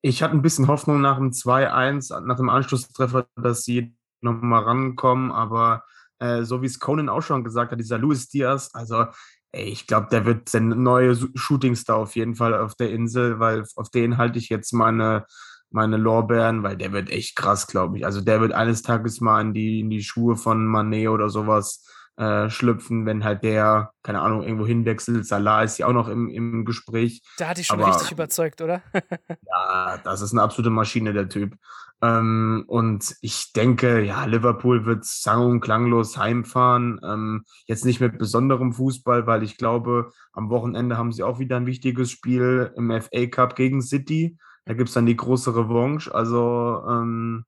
Ich 0.00 0.22
hatte 0.22 0.34
ein 0.34 0.42
bisschen 0.42 0.68
Hoffnung 0.68 1.02
nach 1.02 1.18
dem 1.18 1.32
2-1, 1.32 2.18
nach 2.20 2.36
dem 2.36 2.48
Anschlusstreffer, 2.48 3.28
dass 3.36 3.64
sie 3.64 3.94
nochmal 4.20 4.64
rankommen, 4.64 5.30
aber 5.30 5.84
äh, 6.18 6.42
so 6.42 6.62
wie 6.62 6.66
es 6.66 6.80
Conan 6.80 7.08
auch 7.08 7.22
schon 7.22 7.44
gesagt 7.44 7.72
hat, 7.72 7.80
dieser 7.80 7.98
Luis 7.98 8.28
Diaz, 8.28 8.70
also 8.72 9.06
ey, 9.52 9.64
ich 9.64 9.86
glaube, 9.86 10.08
der 10.10 10.24
wird 10.24 10.52
der 10.52 10.60
neue 10.60 11.16
Shootingstar 11.34 11.96
auf 11.96 12.16
jeden 12.16 12.34
Fall 12.34 12.54
auf 12.54 12.74
der 12.74 12.90
Insel, 12.90 13.38
weil 13.38 13.64
auf 13.76 13.90
den 13.90 14.18
halte 14.18 14.38
ich 14.38 14.48
jetzt 14.48 14.72
meine, 14.72 15.24
meine 15.70 15.96
Lorbeeren, 15.96 16.62
weil 16.62 16.76
der 16.76 16.92
wird 16.92 17.10
echt 17.10 17.36
krass, 17.36 17.66
glaube 17.66 17.98
ich. 17.98 18.04
Also 18.04 18.20
der 18.20 18.40
wird 18.40 18.52
eines 18.52 18.82
Tages 18.82 19.20
mal 19.20 19.40
in 19.40 19.54
die, 19.54 19.80
in 19.80 19.90
die 19.90 20.02
Schuhe 20.02 20.36
von 20.36 20.66
Manet 20.66 21.08
oder 21.08 21.28
sowas 21.28 21.84
äh, 22.18 22.50
schlüpfen, 22.50 23.06
wenn 23.06 23.24
halt 23.24 23.44
der, 23.44 23.92
keine 24.02 24.20
Ahnung, 24.20 24.42
irgendwo 24.42 24.66
hinwechselt. 24.66 25.24
Salah 25.26 25.62
ist 25.62 25.78
ja 25.78 25.86
auch 25.86 25.92
noch 25.92 26.08
im, 26.08 26.28
im 26.28 26.64
Gespräch. 26.64 27.22
Da 27.38 27.48
hatte 27.48 27.60
ich 27.60 27.68
schon 27.68 27.80
Aber, 27.80 27.94
richtig 27.94 28.12
überzeugt, 28.12 28.60
oder? 28.60 28.82
ja, 29.46 29.98
das 29.98 30.20
ist 30.20 30.32
eine 30.32 30.42
absolute 30.42 30.70
Maschine, 30.70 31.12
der 31.12 31.28
Typ. 31.28 31.54
Ähm, 32.00 32.64
und 32.68 33.16
ich 33.22 33.52
denke, 33.52 34.04
ja, 34.04 34.24
Liverpool 34.24 34.86
wird 34.86 35.04
sang- 35.04 35.46
und 35.46 35.60
klanglos 35.60 36.16
heimfahren. 36.16 37.00
Ähm, 37.02 37.44
jetzt 37.66 37.84
nicht 37.84 38.00
mit 38.00 38.18
besonderem 38.18 38.72
Fußball, 38.72 39.26
weil 39.26 39.42
ich 39.42 39.56
glaube, 39.56 40.12
am 40.32 40.50
Wochenende 40.50 40.96
haben 40.96 41.12
sie 41.12 41.24
auch 41.24 41.38
wieder 41.40 41.56
ein 41.56 41.66
wichtiges 41.66 42.10
Spiel 42.10 42.72
im 42.76 42.90
FA 42.90 43.26
Cup 43.26 43.56
gegen 43.56 43.82
City. 43.82 44.38
Da 44.64 44.74
gibt 44.74 44.88
es 44.88 44.94
dann 44.94 45.06
die 45.06 45.16
große 45.16 45.56
Revanche. 45.56 46.14
Also, 46.14 46.84
ähm, 46.88 47.44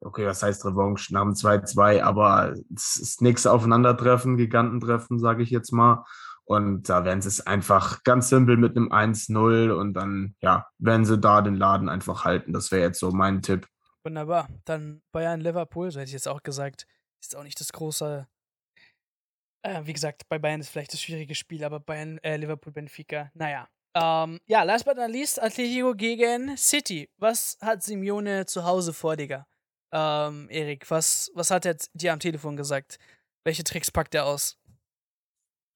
okay, 0.00 0.26
was 0.26 0.42
heißt 0.42 0.64
Revanche? 0.64 1.12
Dem 1.12 1.34
2-2, 1.34 2.02
aber 2.02 2.54
es 2.74 2.96
ist 2.96 3.22
nichts 3.22 3.46
Aufeinandertreffen, 3.46 4.36
Gigantentreffen, 4.36 5.18
sage 5.20 5.42
ich 5.42 5.50
jetzt 5.50 5.72
mal. 5.72 6.04
Und 6.48 6.88
da 6.88 7.04
werden 7.04 7.20
sie 7.20 7.28
es 7.28 7.46
einfach 7.46 8.02
ganz 8.04 8.30
simpel 8.30 8.56
mit 8.56 8.74
einem 8.74 8.90
1-0 8.90 9.70
und 9.70 9.92
dann, 9.92 10.34
ja, 10.40 10.66
werden 10.78 11.04
sie 11.04 11.18
da 11.18 11.42
den 11.42 11.56
Laden 11.56 11.90
einfach 11.90 12.24
halten. 12.24 12.54
Das 12.54 12.72
wäre 12.72 12.80
jetzt 12.80 13.00
so 13.00 13.10
mein 13.10 13.42
Tipp. 13.42 13.68
Wunderbar. 14.02 14.48
Dann 14.64 15.02
Bayern 15.12 15.42
Liverpool, 15.42 15.90
so 15.90 16.00
hätte 16.00 16.08
ich 16.08 16.14
jetzt 16.14 16.26
auch 16.26 16.42
gesagt, 16.42 16.86
ist 17.20 17.36
auch 17.36 17.42
nicht 17.42 17.60
das 17.60 17.70
große. 17.70 18.26
Äh, 19.62 19.82
wie 19.84 19.92
gesagt, 19.92 20.22
bei 20.30 20.38
Bayern 20.38 20.60
ist 20.60 20.70
vielleicht 20.70 20.94
das 20.94 21.02
schwierige 21.02 21.34
Spiel, 21.34 21.64
aber 21.64 21.80
Bayern, 21.80 22.16
äh, 22.22 22.38
Liverpool, 22.38 22.72
Benfica, 22.72 23.30
naja. 23.34 23.68
Ähm, 23.94 24.40
ja, 24.46 24.62
last 24.62 24.86
but 24.86 24.96
not 24.96 25.10
least, 25.10 25.42
Atletico 25.42 25.94
gegen 25.94 26.56
City. 26.56 27.10
Was 27.18 27.58
hat 27.60 27.82
Simeone 27.82 28.46
zu 28.46 28.64
Hause 28.64 28.94
vor, 28.94 29.16
Digga? 29.16 29.46
Ähm, 29.92 30.48
Erik, 30.48 30.90
was, 30.90 31.30
was 31.34 31.50
hat 31.50 31.66
er 31.66 31.76
dir 31.92 32.14
am 32.14 32.20
Telefon 32.20 32.56
gesagt? 32.56 32.98
Welche 33.44 33.64
Tricks 33.64 33.90
packt 33.90 34.14
er 34.14 34.24
aus? 34.24 34.58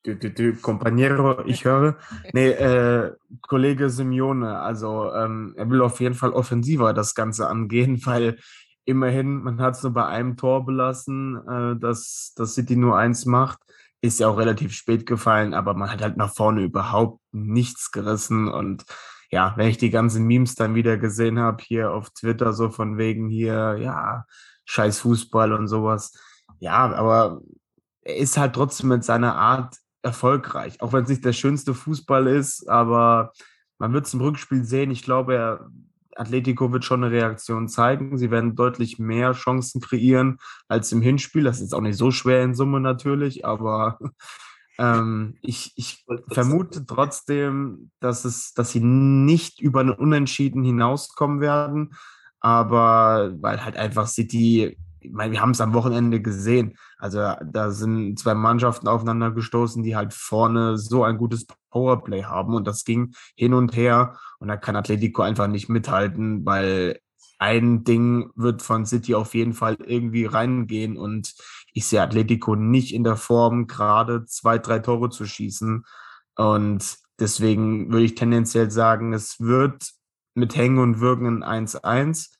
Du, 0.04 0.16
du, 0.16 0.30
du, 0.30 0.54
Companiero, 0.56 1.44
ich 1.46 1.64
höre. 1.64 1.96
Nee, 2.32 2.50
äh, 2.50 3.12
Kollege 3.40 3.88
Simeone, 3.88 4.58
also 4.58 5.12
ähm, 5.14 5.54
er 5.56 5.70
will 5.70 5.80
auf 5.80 6.00
jeden 6.00 6.16
Fall 6.16 6.32
offensiver 6.32 6.92
das 6.92 7.14
Ganze 7.14 7.48
angehen, 7.48 8.00
weil 8.04 8.38
immerhin, 8.84 9.42
man 9.42 9.60
hat 9.60 9.76
es 9.76 9.82
nur 9.84 9.92
bei 9.92 10.06
einem 10.06 10.36
Tor 10.36 10.66
belassen, 10.66 11.36
äh, 11.46 11.76
dass, 11.78 12.32
dass 12.36 12.54
City 12.54 12.74
nur 12.74 12.98
eins 12.98 13.26
macht. 13.26 13.60
Ist 14.00 14.18
ja 14.18 14.26
auch 14.26 14.38
relativ 14.38 14.72
spät 14.72 15.06
gefallen, 15.06 15.54
aber 15.54 15.74
man 15.74 15.88
hat 15.88 16.02
halt 16.02 16.16
nach 16.16 16.34
vorne 16.34 16.62
überhaupt 16.62 17.20
nichts 17.30 17.92
gerissen. 17.92 18.48
Und 18.48 18.84
ja, 19.30 19.54
wenn 19.56 19.68
ich 19.68 19.78
die 19.78 19.90
ganzen 19.90 20.26
Memes 20.26 20.56
dann 20.56 20.74
wieder 20.74 20.98
gesehen 20.98 21.38
habe, 21.38 21.62
hier 21.62 21.92
auf 21.92 22.10
Twitter, 22.10 22.52
so 22.52 22.70
von 22.70 22.98
wegen 22.98 23.28
hier, 23.28 23.76
ja, 23.78 24.24
scheiß 24.64 24.98
Fußball 25.00 25.52
und 25.52 25.68
sowas. 25.68 26.18
Ja, 26.58 26.92
aber 26.92 27.40
er 28.02 28.16
ist 28.16 28.36
halt 28.36 28.54
trotzdem 28.54 28.88
mit 28.88 29.04
seiner 29.04 29.36
Art 29.36 29.76
erfolgreich. 30.02 30.80
Auch 30.80 30.92
wenn 30.92 31.04
es 31.04 31.10
nicht 31.10 31.24
der 31.24 31.32
schönste 31.32 31.74
Fußball 31.74 32.26
ist, 32.26 32.68
aber 32.68 33.32
man 33.78 33.92
wird 33.92 34.06
es 34.06 34.14
im 34.14 34.20
Rückspiel 34.20 34.64
sehen. 34.64 34.90
Ich 34.90 35.02
glaube, 35.02 35.70
Atletico 36.16 36.72
wird 36.72 36.84
schon 36.84 37.02
eine 37.02 37.12
Reaktion 37.12 37.68
zeigen. 37.68 38.18
Sie 38.18 38.30
werden 38.30 38.54
deutlich 38.54 38.98
mehr 38.98 39.32
Chancen 39.32 39.80
kreieren 39.80 40.38
als 40.68 40.92
im 40.92 41.02
Hinspiel. 41.02 41.44
Das 41.44 41.56
ist 41.56 41.62
jetzt 41.62 41.74
auch 41.74 41.80
nicht 41.80 41.96
so 41.96 42.10
schwer 42.10 42.42
in 42.42 42.54
Summe 42.54 42.80
natürlich, 42.80 43.44
aber 43.44 43.98
ähm, 44.78 45.36
ich, 45.42 45.72
ich 45.76 46.04
vermute 46.28 46.84
trotzdem, 46.86 47.90
dass, 48.00 48.24
es, 48.24 48.52
dass 48.54 48.72
sie 48.72 48.80
nicht 48.80 49.60
über 49.60 49.80
einen 49.80 49.90
Unentschieden 49.90 50.64
hinauskommen 50.64 51.40
werden. 51.40 51.94
Aber 52.40 53.32
weil 53.40 53.64
halt 53.64 53.76
einfach 53.76 54.08
City 54.08 54.76
ich 55.02 55.12
meine, 55.12 55.32
wir 55.32 55.40
haben 55.40 55.50
es 55.50 55.60
am 55.60 55.74
Wochenende 55.74 56.20
gesehen. 56.22 56.76
Also 56.98 57.18
da 57.44 57.70
sind 57.70 58.18
zwei 58.18 58.34
Mannschaften 58.34 58.88
aufeinander 58.88 59.30
gestoßen, 59.30 59.82
die 59.82 59.96
halt 59.96 60.14
vorne 60.14 60.78
so 60.78 61.04
ein 61.04 61.18
gutes 61.18 61.46
Powerplay 61.70 62.24
haben 62.24 62.54
und 62.54 62.66
das 62.66 62.84
ging 62.84 63.14
hin 63.34 63.54
und 63.54 63.76
her. 63.76 64.16
Und 64.38 64.48
da 64.48 64.56
kann 64.56 64.76
Atletico 64.76 65.22
einfach 65.22 65.48
nicht 65.48 65.68
mithalten, 65.68 66.46
weil 66.46 67.00
ein 67.38 67.82
Ding 67.82 68.30
wird 68.36 68.62
von 68.62 68.86
City 68.86 69.14
auf 69.16 69.34
jeden 69.34 69.52
Fall 69.52 69.76
irgendwie 69.84 70.26
reingehen. 70.26 70.96
Und 70.96 71.34
ich 71.72 71.86
sehe 71.86 72.02
Atletico 72.02 72.54
nicht 72.54 72.94
in 72.94 73.02
der 73.02 73.16
Form, 73.16 73.66
gerade 73.66 74.24
zwei, 74.26 74.58
drei 74.58 74.78
Tore 74.78 75.10
zu 75.10 75.26
schießen. 75.26 75.84
Und 76.36 76.98
deswegen 77.18 77.90
würde 77.90 78.04
ich 78.04 78.14
tendenziell 78.14 78.70
sagen, 78.70 79.12
es 79.12 79.40
wird 79.40 79.90
mit 80.34 80.56
Hängen 80.56 80.78
und 80.78 81.00
Wirken 81.00 81.42
ein 81.42 81.66
1-1 81.66 82.30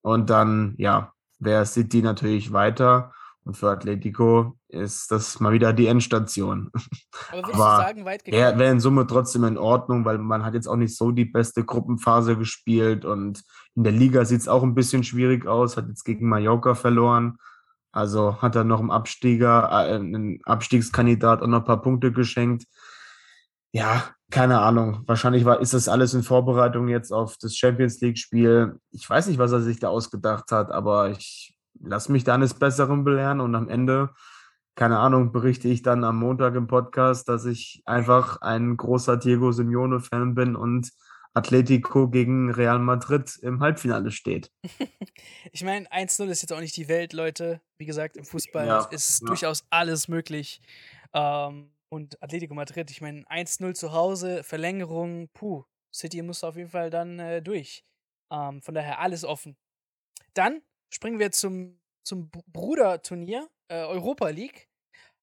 und 0.00 0.30
dann, 0.30 0.74
ja, 0.78 1.12
wäre 1.38 1.66
City 1.66 2.02
natürlich 2.02 2.52
weiter. 2.52 3.12
Und 3.44 3.54
für 3.54 3.70
Atletico 3.70 4.58
ist 4.68 5.10
das 5.10 5.40
mal 5.40 5.52
wieder 5.52 5.72
die 5.72 5.86
Endstation. 5.86 6.70
Aber 7.30 7.38
würdest 7.38 7.54
Aber 7.54 7.76
du 7.76 7.82
sagen, 7.82 8.04
weit 8.04 8.24
gekommen? 8.24 8.58
Wäre 8.58 8.70
in 8.72 8.80
Summe 8.80 9.06
trotzdem 9.06 9.44
in 9.44 9.56
Ordnung, 9.56 10.04
weil 10.04 10.18
man 10.18 10.44
hat 10.44 10.52
jetzt 10.52 10.66
auch 10.66 10.76
nicht 10.76 10.94
so 10.94 11.12
die 11.12 11.24
beste 11.24 11.64
Gruppenphase 11.64 12.36
gespielt 12.36 13.06
und 13.06 13.42
in 13.74 13.84
der 13.84 13.92
Liga 13.94 14.26
sieht 14.26 14.42
es 14.42 14.48
auch 14.48 14.62
ein 14.62 14.74
bisschen 14.74 15.02
schwierig 15.02 15.46
aus, 15.46 15.78
hat 15.78 15.88
jetzt 15.88 16.04
gegen 16.04 16.28
Mallorca 16.28 16.74
verloren. 16.74 17.38
Also 17.90 18.42
hat 18.42 18.54
er 18.54 18.64
noch 18.64 18.80
einem 18.80 18.90
Abstieger, 18.90 19.70
äh, 19.70 19.94
einen 19.94 20.40
Abstiegskandidat 20.44 21.40
auch 21.40 21.46
noch 21.46 21.60
ein 21.60 21.64
paar 21.64 21.80
Punkte 21.80 22.12
geschenkt. 22.12 22.64
Ja, 23.72 24.10
keine 24.30 24.60
Ahnung. 24.60 25.02
Wahrscheinlich 25.06 25.44
war, 25.44 25.60
ist 25.60 25.74
das 25.74 25.88
alles 25.88 26.12
in 26.14 26.22
Vorbereitung 26.22 26.88
jetzt 26.88 27.12
auf 27.12 27.36
das 27.38 27.56
Champions 27.56 28.00
League-Spiel. 28.00 28.78
Ich 28.90 29.08
weiß 29.08 29.26
nicht, 29.28 29.38
was 29.38 29.52
er 29.52 29.60
sich 29.60 29.80
da 29.80 29.88
ausgedacht 29.88 30.52
hat, 30.52 30.70
aber 30.70 31.10
ich 31.10 31.56
lasse 31.80 32.12
mich 32.12 32.24
da 32.24 32.34
eines 32.34 32.54
Besseren 32.54 33.04
belehren 33.04 33.40
und 33.40 33.54
am 33.54 33.68
Ende, 33.68 34.10
keine 34.74 34.98
Ahnung, 34.98 35.32
berichte 35.32 35.68
ich 35.68 35.82
dann 35.82 36.04
am 36.04 36.18
Montag 36.18 36.54
im 36.56 36.66
Podcast, 36.66 37.28
dass 37.28 37.46
ich 37.46 37.82
einfach 37.86 38.40
ein 38.42 38.76
großer 38.76 39.16
Diego 39.16 39.50
Simeone-Fan 39.52 40.34
bin 40.34 40.56
und 40.56 40.90
Atletico 41.34 42.08
gegen 42.08 42.50
Real 42.50 42.78
Madrid 42.78 43.38
im 43.42 43.60
Halbfinale 43.60 44.10
steht. 44.10 44.50
ich 45.52 45.64
meine, 45.64 45.86
1-0 45.90 46.26
ist 46.28 46.42
jetzt 46.42 46.52
auch 46.52 46.60
nicht 46.60 46.76
die 46.76 46.88
Welt, 46.88 47.12
Leute. 47.12 47.60
Wie 47.78 47.86
gesagt, 47.86 48.16
im 48.16 48.24
Fußball 48.24 48.66
ja, 48.66 48.84
ist 48.90 49.22
ja. 49.22 49.26
durchaus 49.26 49.64
alles 49.70 50.08
möglich. 50.08 50.60
Ähm, 51.14 51.70
und 51.90 52.22
Atletico 52.22 52.54
Madrid, 52.54 52.90
ich 52.90 53.00
meine, 53.00 53.22
1-0 53.24 53.74
zu 53.74 53.92
Hause, 53.92 54.42
Verlängerung, 54.42 55.28
puh, 55.32 55.64
City 55.92 56.22
muss 56.22 56.44
auf 56.44 56.56
jeden 56.56 56.70
Fall 56.70 56.90
dann 56.90 57.18
äh, 57.18 57.42
durch. 57.42 57.84
Ähm, 58.30 58.60
von 58.62 58.74
daher 58.74 59.00
alles 59.00 59.24
offen. 59.24 59.56
Dann 60.34 60.62
springen 60.92 61.18
wir 61.18 61.30
zum, 61.32 61.80
zum 62.04 62.30
Bruderturnier, 62.30 63.48
äh, 63.68 63.82
Europa 63.82 64.28
League. 64.28 64.68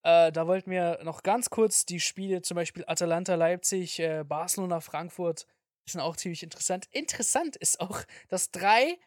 Äh, 0.03 0.31
da 0.31 0.47
wollten 0.47 0.71
wir 0.71 0.99
noch 1.03 1.23
ganz 1.23 1.49
kurz 1.49 1.85
die 1.85 1.99
Spiele, 1.99 2.41
zum 2.41 2.55
Beispiel 2.55 2.83
Atalanta 2.87 3.35
Leipzig, 3.35 3.99
äh, 3.99 4.23
Barcelona 4.23 4.79
Frankfurt, 4.79 5.47
sind 5.87 6.01
auch 6.01 6.15
ziemlich 6.15 6.43
interessant. 6.43 6.87
Interessant 6.91 7.55
ist 7.55 7.79
auch, 7.79 8.01
dass 8.27 8.51
drei 8.51 8.97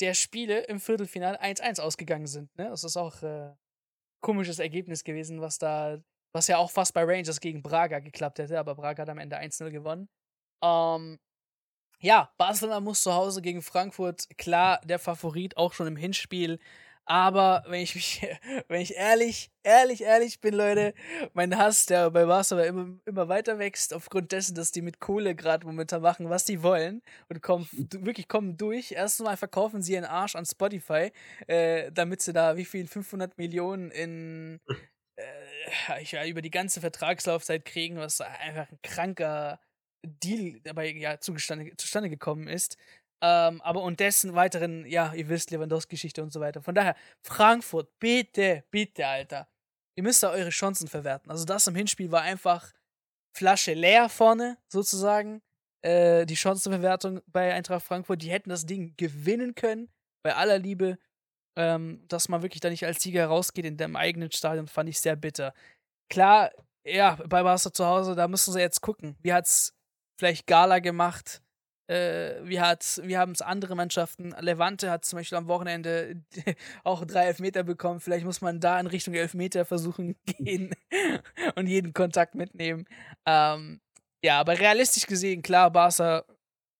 der 0.00 0.14
Spiele 0.14 0.60
im 0.64 0.80
Viertelfinale 0.80 1.40
1-1 1.40 1.80
ausgegangen 1.80 2.26
sind. 2.26 2.56
Ne? 2.56 2.68
Das 2.68 2.82
ist 2.82 2.96
auch 2.96 3.22
ein 3.22 3.52
äh, 3.52 3.56
komisches 4.20 4.58
Ergebnis 4.58 5.04
gewesen, 5.04 5.40
was 5.40 5.58
da 5.58 6.02
was 6.34 6.48
ja 6.48 6.58
auch 6.58 6.70
fast 6.70 6.92
bei 6.92 7.04
Rangers 7.04 7.40
gegen 7.40 7.62
Braga 7.62 8.00
geklappt 8.00 8.38
hätte, 8.40 8.58
aber 8.58 8.74
Braga 8.74 9.02
hat 9.02 9.08
am 9.08 9.18
Ende 9.18 9.38
1-0 9.38 9.70
gewonnen. 9.70 10.08
Ähm, 10.62 11.18
ja, 12.00 12.30
Barcelona 12.36 12.80
muss 12.80 13.02
zu 13.02 13.14
Hause 13.14 13.40
gegen 13.40 13.62
Frankfurt, 13.62 14.28
klar, 14.36 14.80
der 14.84 14.98
Favorit 14.98 15.56
auch 15.56 15.72
schon 15.72 15.86
im 15.86 15.96
Hinspiel. 15.96 16.58
Aber 17.06 17.64
wenn 17.68 17.82
ich 17.82 17.94
mich, 17.94 18.22
wenn 18.68 18.80
ich 18.80 18.94
ehrlich, 18.96 19.50
ehrlich, 19.62 20.02
ehrlich 20.02 20.40
bin, 20.40 20.54
Leute, 20.54 20.94
mein 21.34 21.56
Hass, 21.56 21.86
der 21.86 22.10
bei 22.10 22.24
Barcelona 22.24 22.66
immer, 22.66 22.98
immer 23.04 23.28
weiter 23.28 23.58
wächst, 23.58 23.94
aufgrund 23.94 24.32
dessen, 24.32 24.54
dass 24.54 24.72
die 24.72 24.82
mit 24.82 25.00
Kohle 25.00 25.34
gerade 25.34 25.66
momentan 25.66 26.02
machen, 26.02 26.30
was 26.30 26.44
die 26.44 26.62
wollen 26.62 27.02
und 27.28 27.42
kommen, 27.42 27.68
wirklich 27.72 28.26
kommen 28.28 28.56
durch. 28.56 28.92
Erstmal 28.92 29.36
verkaufen 29.36 29.82
sie 29.82 29.94
ihren 29.94 30.04
Arsch 30.04 30.34
an 30.34 30.46
Spotify, 30.46 31.12
äh, 31.46 31.92
damit 31.92 32.22
sie 32.22 32.32
da 32.32 32.56
wie 32.56 32.64
viel 32.64 32.86
500 32.86 33.36
Millionen 33.38 33.90
in, 33.90 34.60
ja, 36.10 36.24
über 36.26 36.42
die 36.42 36.50
ganze 36.50 36.80
Vertragslaufzeit 36.80 37.64
kriegen, 37.64 37.96
was 37.96 38.20
einfach 38.20 38.70
ein 38.70 38.78
kranker 38.82 39.60
Deal 40.02 40.60
dabei 40.62 40.92
ja 40.92 41.18
zustande, 41.20 41.76
zustande 41.76 42.10
gekommen 42.10 42.48
ist. 42.48 42.76
Ähm, 43.22 43.62
aber 43.62 43.82
und 43.82 44.00
dessen 44.00 44.34
weiteren, 44.34 44.84
ja, 44.86 45.14
ihr 45.14 45.28
wisst, 45.28 45.50
Lewandowski-Geschichte 45.50 46.22
und 46.22 46.32
so 46.32 46.40
weiter. 46.40 46.62
Von 46.62 46.74
daher, 46.74 46.94
Frankfurt, 47.22 47.98
bitte, 47.98 48.64
bitte, 48.70 49.06
Alter. 49.06 49.48
Ihr 49.96 50.02
müsst 50.02 50.22
da 50.22 50.30
eure 50.30 50.50
Chancen 50.50 50.88
verwerten. 50.88 51.30
Also 51.30 51.44
das 51.44 51.66
im 51.66 51.74
Hinspiel 51.74 52.10
war 52.10 52.22
einfach 52.22 52.72
Flasche 53.34 53.72
leer 53.72 54.08
vorne, 54.08 54.58
sozusagen. 54.68 55.40
Äh, 55.82 56.26
die 56.26 56.36
Chancenverwertung 56.36 57.20
bei 57.26 57.54
Eintracht 57.54 57.84
Frankfurt, 57.84 58.22
die 58.22 58.30
hätten 58.30 58.50
das 58.50 58.66
Ding 58.66 58.94
gewinnen 58.96 59.54
können. 59.54 59.90
Bei 60.22 60.34
aller 60.34 60.58
Liebe 60.58 60.98
ähm, 61.56 62.04
dass 62.08 62.28
man 62.28 62.42
wirklich 62.42 62.60
da 62.60 62.70
nicht 62.70 62.84
als 62.84 63.02
Sieger 63.02 63.26
rausgeht 63.26 63.64
in 63.64 63.76
dem 63.76 63.96
eigenen 63.96 64.30
Stadion, 64.32 64.66
fand 64.66 64.88
ich 64.88 65.00
sehr 65.00 65.16
bitter. 65.16 65.54
Klar, 66.10 66.50
ja, 66.84 67.16
bei 67.28 67.42
Barca 67.42 67.72
zu 67.72 67.86
Hause, 67.86 68.14
da 68.14 68.28
müssen 68.28 68.52
sie 68.52 68.60
jetzt 68.60 68.80
gucken. 68.80 69.16
Wie 69.22 69.32
hat's 69.32 69.74
vielleicht 70.18 70.46
Gala 70.46 70.80
gemacht? 70.80 71.40
Äh, 71.86 72.40
wie, 72.44 72.56
wie 72.56 73.16
haben 73.18 73.32
es 73.32 73.42
andere 73.42 73.74
Mannschaften? 73.74 74.34
Levante 74.40 74.90
hat 74.90 75.04
zum 75.04 75.18
Beispiel 75.18 75.36
am 75.36 75.48
Wochenende 75.48 76.22
auch 76.84 77.04
drei 77.04 77.26
Elfmeter 77.26 77.62
bekommen. 77.62 78.00
Vielleicht 78.00 78.24
muss 78.24 78.40
man 78.40 78.60
da 78.60 78.80
in 78.80 78.86
Richtung 78.86 79.14
Elfmeter 79.14 79.64
versuchen 79.64 80.16
gehen 80.26 80.74
und 81.56 81.66
jeden 81.66 81.92
Kontakt 81.92 82.34
mitnehmen. 82.34 82.86
Ähm, 83.26 83.80
ja, 84.22 84.40
aber 84.40 84.58
realistisch 84.58 85.06
gesehen, 85.06 85.42
klar, 85.42 85.70
Barca 85.70 86.24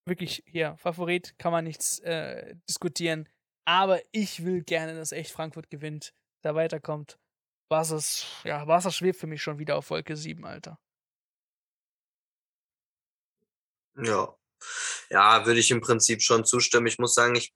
wirklich 0.06 0.42
hier 0.46 0.76
Favorit, 0.78 1.38
kann 1.38 1.52
man 1.52 1.64
nichts 1.64 1.98
äh, 2.00 2.54
diskutieren. 2.68 3.28
Aber 3.64 4.00
ich 4.12 4.44
will 4.44 4.62
gerne, 4.62 4.94
dass 4.94 5.12
echt 5.12 5.30
Frankfurt 5.30 5.70
gewinnt, 5.70 6.14
da 6.42 6.54
weiterkommt. 6.54 7.18
Barca, 7.68 7.98
ja, 8.44 8.64
Barca 8.64 8.90
schwebt 8.90 9.18
für 9.18 9.26
mich 9.26 9.42
schon 9.42 9.58
wieder 9.58 9.76
auf 9.76 9.90
Wolke 9.90 10.16
7, 10.16 10.44
Alter. 10.44 10.78
Ja. 13.96 14.34
Ja, 15.10 15.44
würde 15.44 15.60
ich 15.60 15.70
im 15.70 15.80
Prinzip 15.80 16.22
schon 16.22 16.44
zustimmen. 16.44 16.86
Ich 16.86 16.98
muss 16.98 17.14
sagen, 17.14 17.34
ich 17.34 17.54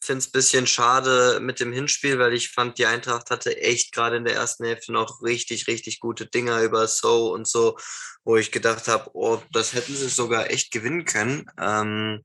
finde 0.00 0.18
es 0.18 0.28
ein 0.28 0.32
bisschen 0.32 0.66
schade 0.66 1.40
mit 1.40 1.58
dem 1.60 1.72
Hinspiel, 1.72 2.18
weil 2.18 2.34
ich 2.34 2.50
fand, 2.50 2.78
die 2.78 2.86
Eintracht 2.86 3.30
hatte 3.30 3.56
echt 3.60 3.92
gerade 3.92 4.16
in 4.16 4.24
der 4.24 4.34
ersten 4.34 4.64
Hälfte 4.64 4.92
noch 4.92 5.22
richtig, 5.22 5.68
richtig 5.68 6.00
gute 6.00 6.26
Dinger 6.26 6.62
über 6.62 6.86
So 6.86 7.32
und 7.32 7.48
so, 7.48 7.78
wo 8.24 8.36
ich 8.36 8.52
gedacht 8.52 8.88
habe, 8.88 9.10
oh, 9.14 9.40
das 9.52 9.72
hätten 9.72 9.94
sie 9.94 10.08
sogar 10.08 10.50
echt 10.50 10.70
gewinnen 10.70 11.04
können. 11.04 11.50
Ähm, 11.58 12.22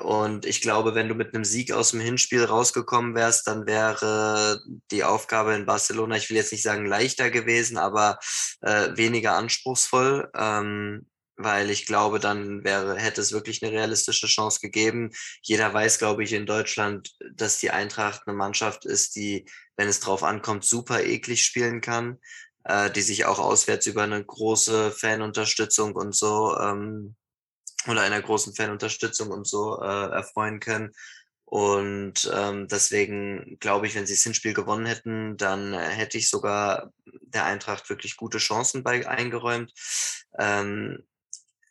und 0.00 0.46
ich 0.46 0.60
glaube, 0.60 0.94
wenn 0.94 1.08
du 1.08 1.14
mit 1.14 1.34
einem 1.34 1.44
Sieg 1.44 1.72
aus 1.72 1.92
dem 1.92 2.00
Hinspiel 2.00 2.44
rausgekommen 2.44 3.14
wärst, 3.14 3.46
dann 3.46 3.66
wäre 3.66 4.60
die 4.90 5.04
Aufgabe 5.04 5.54
in 5.54 5.66
Barcelona, 5.66 6.16
ich 6.16 6.28
will 6.28 6.36
jetzt 6.36 6.52
nicht 6.52 6.62
sagen 6.62 6.86
leichter 6.86 7.30
gewesen, 7.30 7.78
aber 7.78 8.18
äh, 8.62 8.96
weniger 8.96 9.34
anspruchsvoll, 9.36 10.30
ähm, 10.34 11.06
weil 11.36 11.70
ich 11.70 11.86
glaube, 11.86 12.18
dann 12.18 12.64
wäre, 12.64 12.96
hätte 12.96 13.20
es 13.20 13.32
wirklich 13.32 13.62
eine 13.62 13.72
realistische 13.72 14.26
Chance 14.26 14.60
gegeben. 14.60 15.10
Jeder 15.42 15.72
weiß, 15.72 15.98
glaube 15.98 16.24
ich, 16.24 16.32
in 16.32 16.46
Deutschland, 16.46 17.12
dass 17.32 17.58
die 17.58 17.70
Eintracht 17.70 18.22
eine 18.26 18.36
Mannschaft 18.36 18.84
ist, 18.84 19.16
die, 19.16 19.46
wenn 19.76 19.88
es 19.88 20.00
drauf 20.00 20.22
ankommt, 20.22 20.64
super 20.64 21.02
eklig 21.02 21.44
spielen 21.44 21.80
kann, 21.80 22.18
äh, 22.64 22.90
die 22.90 23.02
sich 23.02 23.24
auch 23.24 23.38
auswärts 23.38 23.86
über 23.86 24.02
eine 24.02 24.22
große 24.22 24.90
Fanunterstützung 24.90 25.94
und 25.94 26.14
so 26.14 26.58
ähm, 26.58 27.16
oder 27.88 28.02
einer 28.02 28.20
großen 28.20 28.54
Fanunterstützung 28.54 29.30
und 29.30 29.46
so 29.46 29.80
äh, 29.80 30.10
erfreuen 30.10 30.60
können. 30.60 30.92
Und 31.44 32.30
ähm, 32.32 32.68
deswegen 32.68 33.58
glaube 33.58 33.86
ich, 33.86 33.96
wenn 33.96 34.06
sie 34.06 34.14
das 34.14 34.22
Hinspiel 34.22 34.54
gewonnen 34.54 34.86
hätten, 34.86 35.36
dann 35.36 35.74
hätte 35.74 36.16
ich 36.16 36.30
sogar 36.30 36.92
der 37.04 37.44
Eintracht 37.44 37.90
wirklich 37.90 38.16
gute 38.16 38.38
Chancen 38.38 38.84
bei 38.84 39.08
eingeräumt. 39.08 39.72
Ähm, 40.38 41.04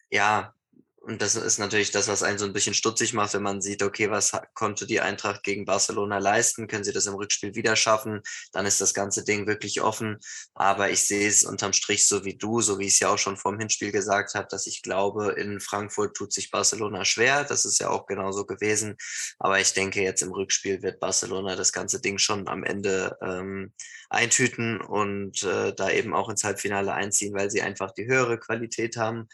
ja, 0.10 0.54
und 1.02 1.22
das 1.22 1.36
ist 1.36 1.60
natürlich 1.60 1.92
das, 1.92 2.08
was 2.08 2.24
einen 2.24 2.38
so 2.38 2.46
ein 2.46 2.54
bisschen 2.54 2.74
stutzig 2.74 3.14
macht, 3.14 3.34
wenn 3.34 3.42
man 3.42 3.62
sieht, 3.62 3.84
okay, 3.84 4.12
was 4.12 4.34
konnte 4.54 4.86
die 4.86 5.00
Eintracht 5.00 5.44
gegen 5.44 5.66
Barcelona 5.66 6.18
leisten? 6.18 6.68
Können 6.68 6.84
sie 6.84 6.92
das 6.92 7.06
im 7.06 7.16
Rückspiel 7.16 7.56
wieder 7.56 7.76
schaffen? 7.76 8.22
Dann 8.52 8.66
ist 8.66 8.82
das 8.82 8.94
ganze 8.94 9.24
Ding 9.24 9.48
wirklich 9.48 9.82
offen. 9.82 10.18
Aber 10.54 10.90
ich 10.90 11.06
sehe 11.06 11.28
es 11.28 11.46
unterm 11.46 11.74
Strich 11.74 12.08
so 12.08 12.26
wie 12.26 12.38
du, 12.38 12.62
so 12.62 12.80
wie 12.80 12.88
ich 12.88 12.94
es 12.94 13.00
ja 13.00 13.10
auch 13.10 13.18
schon 13.18 13.38
vorm 13.38 13.60
Hinspiel 13.60 13.92
gesagt 13.92 14.34
habe, 14.36 14.48
dass 14.50 14.68
ich 14.68 14.82
glaube, 14.82 15.32
in 15.32 15.60
Frankfurt 15.60 16.16
tut 16.16 16.34
sich 16.34 16.52
Barcelona 16.52 17.06
schwer. 17.06 17.44
Das 17.46 17.66
ist 17.66 17.80
ja 17.80 17.90
auch 17.90 18.06
genauso 18.06 18.46
gewesen. 18.46 18.98
Aber 19.40 19.60
ich 19.60 19.74
denke, 19.74 20.02
jetzt 20.02 20.22
im 20.22 20.34
Rückspiel 20.34 20.82
wird 20.82 21.00
Barcelona 21.00 21.56
das 21.56 21.72
ganze 21.72 22.02
Ding 22.02 22.18
schon 22.18 22.48
am 22.48 22.64
Ende 22.64 23.18
ähm, 23.22 23.74
eintüten 24.10 24.82
und 24.82 25.44
äh, 25.44 25.74
da 25.74 25.90
eben 25.92 26.14
auch 26.14 26.30
ins 26.30 26.44
Halbfinale 26.44 26.94
einziehen, 26.94 27.34
weil 27.34 27.50
sie 27.50 27.62
einfach 27.62 27.92
die 27.92 28.06
höhere 28.06 28.38
Qualität 28.38 28.98
haben. 28.98 29.28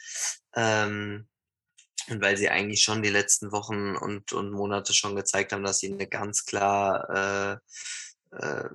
Ähm, 0.56 1.28
und 2.08 2.22
weil 2.22 2.38
sie 2.38 2.50
eigentlich 2.50 2.84
schon 2.84 3.02
die 3.02 3.10
letzten 3.10 3.52
Wochen 3.52 3.96
und, 3.96 4.32
und 4.34 4.52
Monate 4.52 4.94
schon 4.94 5.16
gezeigt 5.16 5.54
haben, 5.54 5.64
dass 5.64 5.80
sie 5.80 5.92
eine 5.92 6.08
ganz 6.08 6.46
klar 6.46 7.62
äh, 8.32 8.36
äh, 8.38 8.70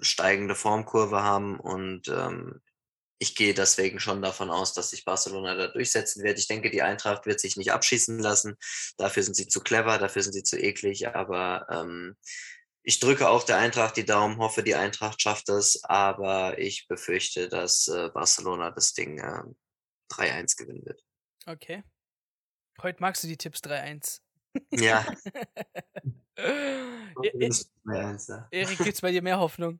steigende 0.00 0.54
Formkurve 0.54 1.22
haben. 1.22 1.58
Und 1.58 2.08
ähm, 2.08 2.60
ich 3.18 3.34
gehe 3.34 3.54
deswegen 3.54 4.00
schon 4.00 4.20
davon 4.20 4.50
aus, 4.50 4.74
dass 4.74 4.90
sich 4.90 5.04
Barcelona 5.04 5.54
da 5.54 5.68
durchsetzen 5.68 6.22
wird. 6.22 6.38
Ich 6.38 6.48
denke, 6.48 6.70
die 6.70 6.82
Eintracht 6.82 7.24
wird 7.26 7.40
sich 7.40 7.56
nicht 7.56 7.72
abschießen 7.72 8.18
lassen. 8.18 8.56
Dafür 8.98 9.22
sind 9.22 9.34
sie 9.34 9.48
zu 9.48 9.60
clever, 9.60 9.98
dafür 9.98 10.22
sind 10.22 10.32
sie 10.32 10.42
zu 10.42 10.60
eklig. 10.60 11.08
Aber 11.08 11.66
ähm, 11.70 12.16
ich 12.82 13.00
drücke 13.00 13.30
auch 13.30 13.44
der 13.44 13.56
Eintracht 13.56 13.96
die 13.96 14.04
Daumen, 14.04 14.36
hoffe, 14.36 14.62
die 14.62 14.74
Eintracht 14.74 15.22
schafft 15.22 15.48
es. 15.48 15.82
Aber 15.84 16.58
ich 16.58 16.86
befürchte, 16.86 17.48
dass 17.48 17.88
äh, 17.88 18.10
Barcelona 18.12 18.72
das 18.72 18.92
Ding 18.92 19.18
äh, 19.18 19.42
3-1 20.12 20.58
gewinnen 20.58 20.84
wird. 20.84 21.02
Okay. 21.46 21.82
Heute 22.82 23.00
magst 23.00 23.22
du 23.22 23.28
die 23.28 23.36
Tipps 23.36 23.60
3-1. 23.60 24.20
Ja. 24.70 25.04
E 26.36 27.48
Erik, 28.50 28.78
gibt's 28.78 29.00
bei 29.00 29.12
dir 29.12 29.22
mehr 29.22 29.38
Hoffnung? 29.38 29.78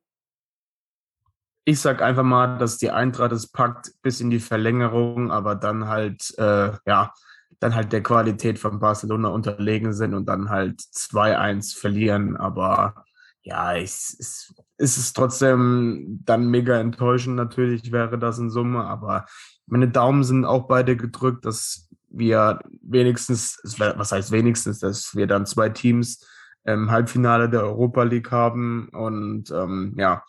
Ich 1.65 1.81
sag 1.81 2.01
einfach 2.01 2.23
mal, 2.23 2.59
dass 2.59 2.79
die 2.79 2.91
Eintracht 2.91 3.33
es 3.33 3.51
packt 3.51 3.91
bis 4.03 4.21
in 4.21 4.31
die 4.31 4.39
Verlängerung, 4.39 5.33
aber 5.33 5.57
dann 5.57 5.89
halt, 5.89 6.33
äh, 6.39 6.73
ja, 6.87 7.13
dann 7.59 7.75
halt 7.75 7.93
der 7.93 8.03
Qualität 8.03 8.59
von 8.59 8.79
Barcelona 8.79 9.29
unterlegen 9.31 9.95
sind 9.95 10.15
und 10.15 10.27
dann 10.27 10.51
halt 10.51 10.81
2-1 10.81 11.77
verlieren. 11.77 12.37
Aber 12.37 13.05
ja, 13.43 13.75
es, 13.75 14.17
es, 14.19 14.55
es 14.77 14.99
ist 14.99 15.15
trotzdem 15.15 16.21
dann 16.25 16.49
mega 16.49 16.79
enttäuschend 16.79 17.37
natürlich, 17.37 17.91
wäre 17.93 18.19
das 18.19 18.39
in 18.39 18.51
Summe. 18.51 18.85
Aber 18.85 19.27
meine 19.67 19.89
Daumen 19.89 20.25
sind 20.25 20.45
auch 20.45 20.67
beide 20.67 20.97
gedrückt, 20.97 21.45
dass 21.47 21.89
wir 22.17 22.61
wenigstens, 22.83 23.59
was 23.79 24.13
heißt 24.13 24.31
wenigstens, 24.31 24.81
dass 24.81 25.15
wir 25.15 25.27
dann 25.27 25.47
zwei 25.47 25.69
Teams 25.69 26.27
im 26.65 26.91
Halbfinale 26.91 27.49
der 27.49 27.63
Europa 27.63 28.03
League 28.05 28.31
haben. 28.31 28.89
Und 28.93 29.51
ähm, 29.51 29.95
ja, 29.99 30.23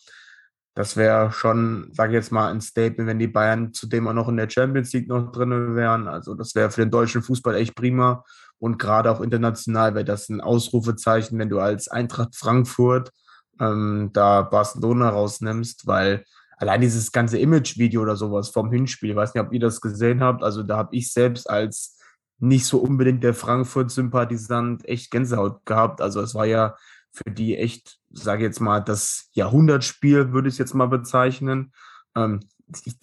das 0.73 0.97
wäre 0.97 1.31
schon, 1.31 1.89
sage 1.93 2.11
ich 2.11 2.15
jetzt 2.15 2.31
mal, 2.31 2.51
ein 2.51 2.61
Statement, 2.61 3.07
wenn 3.07 3.19
die 3.19 3.27
Bayern 3.27 3.73
zudem 3.73 4.07
auch 4.07 4.13
noch 4.13 4.27
in 4.27 4.37
der 4.37 4.49
Champions 4.49 4.91
League 4.93 5.07
noch 5.07 5.31
drin 5.31 5.75
wären. 5.75 6.07
Also 6.07 6.35
das 6.35 6.53
wäre 6.53 6.69
für 6.69 6.81
den 6.81 6.91
deutschen 6.91 7.21
Fußball 7.21 7.55
echt 7.55 7.75
prima. 7.75 8.23
Und 8.59 8.77
gerade 8.77 9.09
auch 9.11 9.21
international 9.21 9.95
wäre 9.95 10.05
das 10.05 10.29
ein 10.29 10.41
Ausrufezeichen, 10.41 11.39
wenn 11.39 11.49
du 11.49 11.59
als 11.59 11.87
Eintracht 11.87 12.35
Frankfurt 12.35 13.11
ähm, 13.59 14.09
da 14.11 14.41
Barcelona 14.41 15.09
rausnimmst, 15.09 15.87
weil 15.87 16.25
allein 16.57 16.81
dieses 16.81 17.11
ganze 17.11 17.37
Image-Video 17.39 18.01
oder 18.01 18.15
sowas 18.15 18.49
vom 18.49 18.71
Hinspiel, 18.71 19.11
ich 19.11 19.15
weiß 19.15 19.33
nicht, 19.33 19.43
ob 19.43 19.53
ihr 19.53 19.59
das 19.59 19.81
gesehen 19.81 20.21
habt, 20.21 20.43
also 20.43 20.63
da 20.63 20.77
habe 20.77 20.95
ich 20.95 21.11
selbst 21.11 21.49
als 21.49 21.97
nicht 22.39 22.65
so 22.65 22.79
unbedingt 22.79 23.23
der 23.23 23.33
Frankfurt-Sympathisant 23.33 24.87
echt 24.87 25.11
Gänsehaut 25.11 25.65
gehabt. 25.65 26.01
Also 26.01 26.21
es 26.21 26.35
war 26.35 26.45
ja 26.45 26.75
für 27.11 27.31
die 27.31 27.57
echt, 27.57 27.99
sage 28.09 28.43
jetzt 28.43 28.59
mal, 28.59 28.81
das 28.81 29.29
Jahrhundertspiel, 29.31 30.33
würde 30.33 30.49
ich 30.49 30.57
jetzt 30.57 30.73
mal 30.73 30.87
bezeichnen. 30.87 31.73
Ähm, 32.15 32.41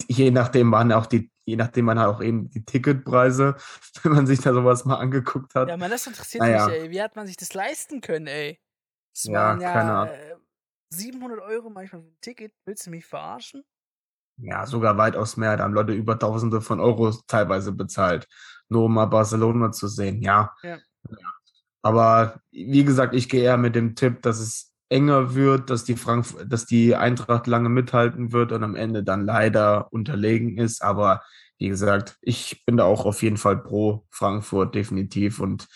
je 0.07 0.31
nachdem 0.31 0.71
waren 0.71 0.91
auch 0.91 1.07
die, 1.07 1.31
je 1.45 1.55
nachdem 1.55 1.85
man 1.85 1.97
auch 1.97 2.21
eben 2.21 2.49
die 2.49 2.63
Ticketpreise, 2.63 3.55
wenn 4.03 4.11
man 4.11 4.27
sich 4.27 4.39
da 4.39 4.53
sowas 4.53 4.85
mal 4.85 4.97
angeguckt 4.97 5.55
hat. 5.55 5.69
Ja, 5.69 5.77
man, 5.77 5.89
das 5.89 6.05
interessiert 6.05 6.43
naja. 6.43 6.67
mich, 6.67 6.75
ey. 6.75 6.91
Wie 6.91 7.01
hat 7.01 7.15
man 7.15 7.25
sich 7.25 7.37
das 7.37 7.53
leisten 7.53 8.01
können, 8.01 8.27
ey? 8.27 8.59
Das 9.13 9.23
ja, 9.25 9.33
waren 9.33 9.61
ja, 9.61 9.73
keine 9.73 9.93
Ahnung. 9.93 10.15
Äh, 10.93 10.97
700 10.97 11.39
Euro 11.39 11.69
manchmal 11.69 12.01
für 12.01 12.07
ein 12.07 12.17
Ticket. 12.21 12.53
Willst 12.65 12.85
du 12.85 12.91
mich 12.91 13.05
verarschen? 13.05 13.63
Ja, 14.37 14.65
sogar 14.65 14.97
weitaus 14.97 15.37
mehr. 15.37 15.57
Da 15.57 15.63
haben 15.63 15.73
Leute 15.73 15.93
über 15.93 16.17
Tausende 16.17 16.61
von 16.61 16.79
Euro 16.79 17.11
teilweise 17.27 17.71
bezahlt, 17.71 18.27
nur 18.67 18.85
um 18.85 18.93
mal 18.93 19.05
Barcelona 19.05 19.71
zu 19.71 19.87
sehen. 19.87 20.21
Ja. 20.21 20.53
ja. 20.63 20.79
Aber 21.83 22.39
wie 22.51 22.83
gesagt, 22.83 23.13
ich 23.13 23.29
gehe 23.29 23.43
eher 23.43 23.57
mit 23.57 23.75
dem 23.75 23.95
Tipp, 23.95 24.21
dass 24.21 24.39
es 24.39 24.73
enger 24.89 25.35
wird, 25.35 25.69
dass 25.69 25.83
die, 25.83 25.95
Frank 25.95 26.25
dass 26.47 26.65
die 26.65 26.95
Eintracht 26.95 27.47
lange 27.47 27.69
mithalten 27.69 28.31
wird 28.31 28.51
und 28.51 28.63
am 28.63 28.75
Ende 28.75 29.03
dann 29.03 29.25
leider 29.25 29.91
unterlegen 29.91 30.57
ist. 30.57 30.81
Aber 30.81 31.23
wie 31.57 31.69
gesagt, 31.69 32.17
ich 32.21 32.63
bin 32.65 32.77
da 32.77 32.85
auch 32.85 33.05
auf 33.05 33.21
jeden 33.21 33.37
Fall 33.37 33.57
pro 33.57 34.05
Frankfurt 34.11 34.75
definitiv 34.75 35.39
und 35.39 35.67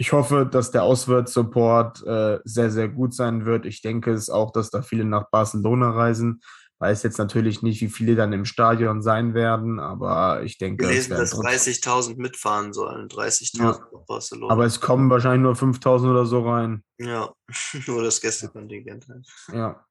ich 0.00 0.12
hoffe, 0.12 0.48
dass 0.50 0.70
der 0.70 0.84
Auswärtssupport 0.84 2.06
äh, 2.06 2.38
sehr, 2.44 2.70
sehr 2.70 2.88
gut 2.88 3.14
sein 3.14 3.44
wird. 3.46 3.66
Ich 3.66 3.82
denke 3.82 4.12
es 4.12 4.30
auch, 4.30 4.52
dass 4.52 4.70
da 4.70 4.80
viele 4.80 5.04
nach 5.04 5.28
Barcelona 5.30 5.90
reisen. 5.90 6.40
Weiß 6.78 7.02
jetzt 7.02 7.18
natürlich 7.18 7.62
nicht, 7.62 7.80
wie 7.80 7.88
viele 7.88 8.14
dann 8.14 8.32
im 8.32 8.44
Stadion 8.44 9.02
sein 9.02 9.34
werden, 9.34 9.80
aber 9.80 10.44
ich 10.44 10.56
denke. 10.56 10.84
Wir 10.84 10.94
lesen, 10.94 11.16
dass 11.16 11.34
30.000 11.34 12.16
mitfahren 12.16 12.72
sollen. 12.72 13.08
30.000 13.08 13.58
ja. 13.58 13.64
nach 13.64 14.04
Barcelona. 14.06 14.52
Aber 14.52 14.64
es 14.64 14.80
kommen 14.80 15.10
wahrscheinlich 15.10 15.42
nur 15.42 15.54
5.000 15.54 16.08
oder 16.08 16.26
so 16.26 16.48
rein. 16.48 16.84
Ja, 16.98 17.32
nur 17.88 18.04
das 18.04 18.20
Gästekontingent 18.20 19.08
halt. 19.08 19.26
Ja. 19.52 19.84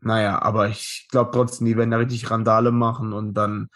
Naja, 0.00 0.42
aber 0.42 0.68
ich 0.68 1.06
glaube 1.12 1.30
trotzdem, 1.32 1.68
die 1.68 1.76
werden 1.76 1.92
da 1.92 1.98
richtig 1.98 2.28
Randale 2.28 2.72
machen 2.72 3.12
und 3.12 3.34
dann, 3.34 3.68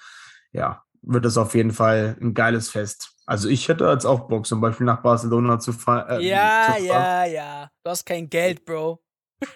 ja, 0.50 0.82
wird 1.02 1.24
es 1.24 1.38
auf 1.38 1.54
jeden 1.54 1.70
Fall 1.70 2.16
ein 2.20 2.34
geiles 2.34 2.68
Fest. 2.68 3.15
Also 3.26 3.48
ich 3.48 3.68
hätte 3.68 3.84
jetzt 3.86 4.04
auch 4.04 4.28
Bock, 4.28 4.46
zum 4.46 4.60
Beispiel 4.60 4.86
nach 4.86 5.02
Barcelona 5.02 5.58
zu, 5.58 5.72
fahr 5.72 6.08
äh, 6.08 6.26
ja, 6.26 6.66
zu 6.66 6.72
fahren. 6.72 6.84
Ja, 6.84 7.24
ja, 7.24 7.32
ja. 7.32 7.70
Du 7.82 7.90
hast 7.90 8.06
kein 8.06 8.30
Geld, 8.30 8.64
Bro. 8.64 9.02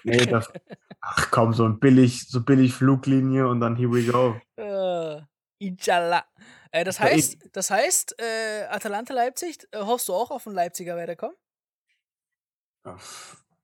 Nee, 0.02 0.26
das, 0.26 0.52
ach 1.00 1.30
komm, 1.30 1.54
so 1.54 1.64
ein 1.64 1.78
billig, 1.78 2.28
so 2.28 2.42
billig 2.42 2.74
Fluglinie 2.74 3.46
und 3.46 3.60
dann 3.60 3.76
here 3.76 3.92
we 3.92 4.04
go. 4.04 4.36
Uh, 4.58 5.22
Inshallah. 5.58 6.24
Äh, 6.72 6.84
das 6.84 6.98
heißt, 7.00 7.38
das 7.52 7.70
heißt, 7.70 8.16
äh, 8.20 8.64
Atalanta 8.70 9.14
Leipzig, 9.14 9.66
äh, 9.72 9.78
hoffst 9.78 10.08
du 10.08 10.14
auch 10.14 10.30
auf 10.30 10.46
einen 10.46 10.56
Leipziger 10.56 10.96
weiterkommen? 10.96 11.36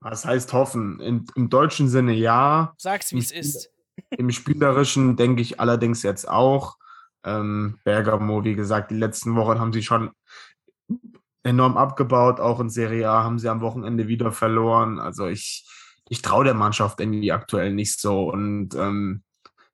Was 0.00 0.24
heißt 0.24 0.52
hoffen? 0.52 1.00
In, 1.00 1.26
Im 1.34 1.48
deutschen 1.48 1.88
Sinne 1.88 2.12
ja. 2.12 2.74
Sag's, 2.78 3.12
wie 3.12 3.18
es 3.18 3.32
ist. 3.32 3.70
Im 4.10 4.30
Spielerischen 4.30 5.16
denke 5.16 5.40
ich 5.40 5.58
allerdings 5.58 6.02
jetzt 6.02 6.28
auch. 6.28 6.76
Ähm, 7.26 7.78
Bergamo, 7.84 8.44
wie 8.44 8.54
gesagt, 8.54 8.90
die 8.90 8.96
letzten 8.96 9.34
Wochen 9.34 9.60
haben 9.60 9.72
sie 9.72 9.82
schon 9.82 10.10
enorm 11.42 11.76
abgebaut. 11.76 12.40
Auch 12.40 12.60
in 12.60 12.70
Serie 12.70 13.08
A 13.10 13.24
haben 13.24 13.38
sie 13.38 13.48
am 13.48 13.60
Wochenende 13.60 14.08
wieder 14.08 14.32
verloren. 14.32 14.98
Also 14.98 15.26
ich, 15.26 15.68
ich 16.08 16.22
traue 16.22 16.44
der 16.44 16.54
Mannschaft 16.54 17.00
irgendwie 17.00 17.32
aktuell 17.32 17.72
nicht 17.72 18.00
so. 18.00 18.30
Und 18.30 18.74
ähm, 18.74 19.22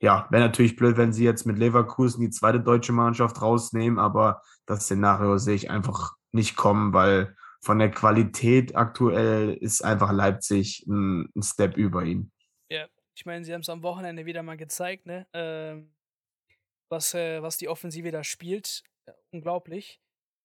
ja, 0.01 0.27
wäre 0.31 0.43
natürlich 0.43 0.77
blöd, 0.77 0.97
wenn 0.97 1.13
sie 1.13 1.25
jetzt 1.25 1.47
mit 1.47 1.59
Leverkusen 1.59 2.23
die 2.23 2.31
zweite 2.31 2.61
deutsche 2.61 2.93
Mannschaft 2.93 3.41
rausnehmen, 3.41 3.99
aber 3.99 4.43
das 4.67 4.85
Szenario 4.85 5.39
sehe 5.39 5.55
ich 5.55 5.71
einfach 5.71 6.15
nicht 6.33 6.57
kommen, 6.57 6.93
weil 6.93 7.37
von 7.61 7.79
der 7.79 7.91
Qualität 7.91 8.75
aktuell 8.75 9.55
ist 9.55 9.85
einfach 9.85 10.11
Leipzig 10.11 10.85
ein, 10.89 11.31
ein 11.37 11.43
Step 11.43 11.77
über 11.77 12.03
ihn. 12.03 12.33
Ja, 12.69 12.87
ich 13.15 13.25
meine, 13.25 13.45
sie 13.45 13.55
haben 13.55 13.61
es 13.61 13.69
am 13.69 13.85
Wochenende 13.85 14.27
wieder 14.27 14.43
mal 14.43 14.57
gezeigt, 14.57 15.07
ne? 15.07 15.27
Ähm, 15.33 15.93
was, 16.93 17.14
äh, 17.14 17.43
was 17.43 17.57
die 17.57 17.68
Offensive 17.68 18.12
da 18.12 18.22
spielt. 18.22 18.84
Äh, 19.07 19.12
unglaublich. 19.32 20.01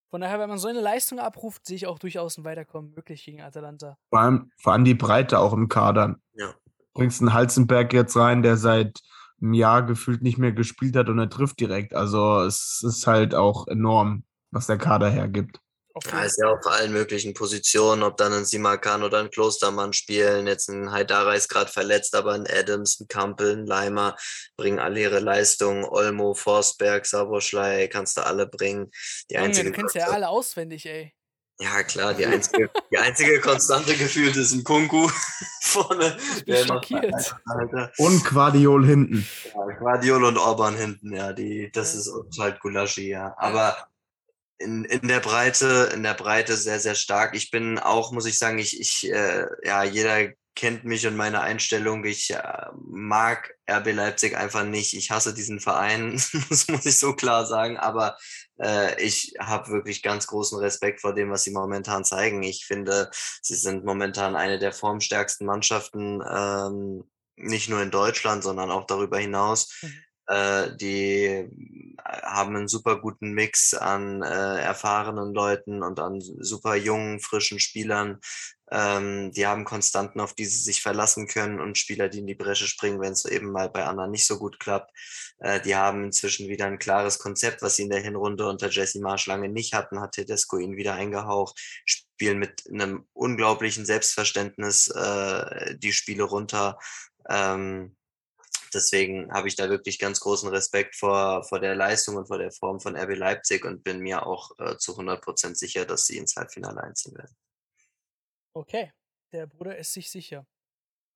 Von 0.09 0.21
daher, 0.21 0.39
wenn 0.39 0.49
man 0.49 0.57
so 0.57 0.69
eine 0.69 0.81
Leistung 0.81 1.19
abruft, 1.19 1.67
sehe 1.67 1.75
ich 1.75 1.85
auch 1.85 1.99
durchaus 1.99 2.37
ein 2.37 2.45
Weiterkommen 2.45 2.93
möglich 2.95 3.25
gegen 3.25 3.41
Atalanta. 3.41 3.97
Vor 4.09 4.19
allem, 4.19 4.51
vor 4.57 4.73
allem 4.73 4.85
die 4.85 4.95
Breite 4.95 5.37
auch 5.37 5.53
im 5.53 5.67
Kader. 5.67 6.15
Ja. 6.33 6.55
Bringst 6.93 7.21
einen 7.21 7.33
Halzenberg 7.33 7.93
jetzt 7.93 8.15
rein, 8.15 8.41
der 8.41 8.57
seit 8.57 9.01
einem 9.39 9.53
Jahr 9.53 9.85
gefühlt 9.85 10.23
nicht 10.23 10.37
mehr 10.37 10.53
gespielt 10.53 10.95
hat 10.95 11.09
und 11.09 11.19
er 11.19 11.29
trifft 11.29 11.59
direkt. 11.59 11.93
Also 11.93 12.41
es 12.41 12.81
ist 12.83 13.05
halt 13.05 13.35
auch 13.35 13.67
enorm, 13.67 14.23
was 14.49 14.65
der 14.65 14.77
Kader 14.77 15.09
hergibt. 15.09 15.59
Ja, 16.05 16.23
ist 16.23 16.37
ja 16.37 16.47
auf 16.47 16.65
allen 16.65 16.91
möglichen 16.91 17.33
Positionen, 17.33 18.03
ob 18.03 18.17
dann 18.17 18.33
ein 18.33 18.45
Simakan 18.45 19.03
oder 19.03 19.19
ein 19.19 19.29
Klostermann 19.29 19.93
spielen. 19.93 20.47
Jetzt 20.47 20.69
ein 20.69 20.91
Haidara 20.91 21.33
ist 21.33 21.49
gerade 21.49 21.71
verletzt, 21.71 22.15
aber 22.15 22.33
ein 22.33 22.47
Adams, 22.47 22.99
ein 22.99 23.07
Kampel, 23.07 23.57
ein 23.57 23.65
Leimer 23.65 24.15
bringen 24.57 24.79
alle 24.79 24.99
ihre 24.99 25.19
Leistungen. 25.19 25.85
Olmo, 25.85 26.33
Forsberg, 26.33 27.05
Saboschlei, 27.05 27.87
kannst 27.87 28.17
du 28.17 28.25
alle 28.25 28.47
bringen. 28.47 28.91
Die 29.29 29.37
einzige 29.37 29.71
du 29.71 29.75
kennst 29.75 29.95
ja 29.95 30.07
alle 30.07 30.29
auswendig, 30.29 30.85
ey. 30.85 31.13
Ja, 31.59 31.81
klar, 31.83 32.13
die 32.13 32.25
einzige, 32.27 32.69
die 32.91 32.97
einzige 32.97 33.39
Konstante 33.41 33.95
gefühlt 33.95 34.35
ist 34.35 34.53
ein 34.53 34.63
Kunku 34.63 35.09
vorne. 35.61 36.15
Ich 36.37 36.45
bin 36.45 36.67
schockiert. 36.67 37.35
Und 37.97 38.23
Quadiol 38.23 38.85
hinten. 38.85 39.27
Ja, 39.53 39.75
Quadiol 39.75 40.23
und 40.23 40.37
Orban 40.37 40.75
hinten, 40.75 41.13
ja, 41.15 41.33
die, 41.33 41.71
das 41.71 41.95
ist 41.95 42.11
halt 42.39 42.59
Gulaschi, 42.59 43.09
ja. 43.09 43.33
Aber 43.37 43.75
in, 44.59 44.85
in 44.85 45.07
der 45.07 45.19
Breite, 45.19 45.91
in 45.93 46.03
der 46.03 46.13
Breite 46.13 46.57
sehr, 46.57 46.79
sehr 46.79 46.95
stark. 46.95 47.35
Ich 47.35 47.51
bin 47.51 47.79
auch, 47.79 48.11
muss 48.11 48.25
ich 48.25 48.37
sagen, 48.37 48.57
ich, 48.57 48.79
ich 48.79 49.11
äh, 49.11 49.45
ja, 49.63 49.83
jeder 49.83 50.29
kennt 50.55 50.83
mich 50.83 51.05
und 51.05 51.15
meine 51.15 51.41
Einstellung. 51.41 52.03
Ich 52.03 52.31
äh, 52.31 52.65
mag 52.81 53.53
RB 53.69 53.93
Leipzig 53.93 54.35
einfach 54.35 54.63
nicht. 54.63 54.95
Ich 54.95 55.11
hasse 55.11 55.33
diesen 55.33 55.59
Verein, 55.59 56.13
das 56.49 56.67
muss 56.67 56.85
ich 56.85 56.97
so 56.97 57.13
klar 57.13 57.45
sagen. 57.45 57.77
Aber 57.77 58.17
äh, 58.59 59.01
ich 59.01 59.35
habe 59.39 59.71
wirklich 59.71 60.01
ganz 60.01 60.25
großen 60.25 60.57
Respekt 60.57 61.01
vor 61.01 61.13
dem, 61.13 61.29
was 61.29 61.43
sie 61.43 61.51
momentan 61.51 62.03
zeigen. 62.03 62.41
Ich 62.41 62.65
finde, 62.65 63.11
sie 63.41 63.55
sind 63.55 63.85
momentan 63.85 64.35
eine 64.35 64.57
der 64.57 64.73
formstärksten 64.73 65.45
Mannschaften, 65.45 66.21
ähm, 66.27 67.03
nicht 67.35 67.69
nur 67.69 67.83
in 67.83 67.91
Deutschland, 67.91 68.43
sondern 68.43 68.71
auch 68.71 68.87
darüber 68.87 69.19
hinaus. 69.19 69.79
Mhm. 69.83 69.93
Äh, 70.27 70.75
die 70.77 71.49
haben 72.03 72.55
einen 72.55 72.67
super 72.67 72.99
guten 72.99 73.33
Mix 73.33 73.73
an 73.73 74.21
äh, 74.21 74.59
erfahrenen 74.59 75.33
Leuten 75.33 75.83
und 75.83 75.99
an 75.99 76.21
super 76.21 76.75
jungen, 76.75 77.19
frischen 77.19 77.59
Spielern. 77.59 78.19
Ähm, 78.69 79.31
die 79.31 79.47
haben 79.47 79.63
Konstanten, 79.65 80.19
auf 80.19 80.33
die 80.33 80.45
sie 80.45 80.59
sich 80.59 80.81
verlassen 80.81 81.27
können 81.27 81.59
und 81.59 81.77
Spieler, 81.77 82.09
die 82.09 82.19
in 82.19 82.27
die 82.27 82.35
Bresche 82.35 82.67
springen, 82.67 82.99
wenn 82.99 83.13
es 83.13 83.25
eben 83.25 83.51
mal 83.51 83.69
bei 83.69 83.85
anderen 83.85 84.11
nicht 84.11 84.27
so 84.27 84.37
gut 84.37 84.59
klappt. 84.59 84.91
Äh, 85.39 85.61
die 85.61 85.75
haben 85.75 86.05
inzwischen 86.05 86.49
wieder 86.49 86.65
ein 86.65 86.79
klares 86.79 87.19
Konzept, 87.19 87.61
was 87.61 87.77
sie 87.77 87.83
in 87.83 87.89
der 87.89 88.01
Hinrunde 88.01 88.47
unter 88.47 88.69
Jesse 88.69 88.99
Marsch 88.99 89.27
lange 89.27 89.49
nicht 89.49 89.73
hatten, 89.73 90.01
hat 90.01 90.13
Tedesco 90.13 90.57
ihnen 90.57 90.77
wieder 90.77 90.93
eingehaucht, 90.95 91.59
spielen 91.85 92.39
mit 92.39 92.63
einem 92.69 93.05
unglaublichen 93.13 93.85
Selbstverständnis 93.85 94.87
äh, 94.89 95.77
die 95.77 95.93
Spiele 95.93 96.23
runter. 96.23 96.77
Ähm, 97.29 97.96
deswegen 98.73 99.31
habe 99.31 99.47
ich 99.47 99.55
da 99.55 99.69
wirklich 99.69 99.99
ganz 99.99 100.19
großen 100.19 100.49
Respekt 100.49 100.95
vor, 100.95 101.43
vor 101.43 101.59
der 101.59 101.75
Leistung 101.75 102.15
und 102.15 102.27
vor 102.27 102.37
der 102.37 102.51
Form 102.51 102.79
von 102.79 102.95
RB 102.95 103.15
Leipzig 103.15 103.65
und 103.65 103.83
bin 103.83 103.99
mir 103.99 104.25
auch 104.25 104.51
äh, 104.59 104.77
zu 104.77 104.97
100% 104.97 105.55
sicher, 105.55 105.85
dass 105.85 106.05
sie 106.05 106.17
ins 106.17 106.35
Halbfinale 106.35 106.81
einziehen 106.81 107.15
werden. 107.17 107.35
Okay, 108.53 108.91
der 109.31 109.47
Bruder 109.47 109.77
ist 109.77 109.93
sich 109.93 110.09
sicher. 110.09 110.45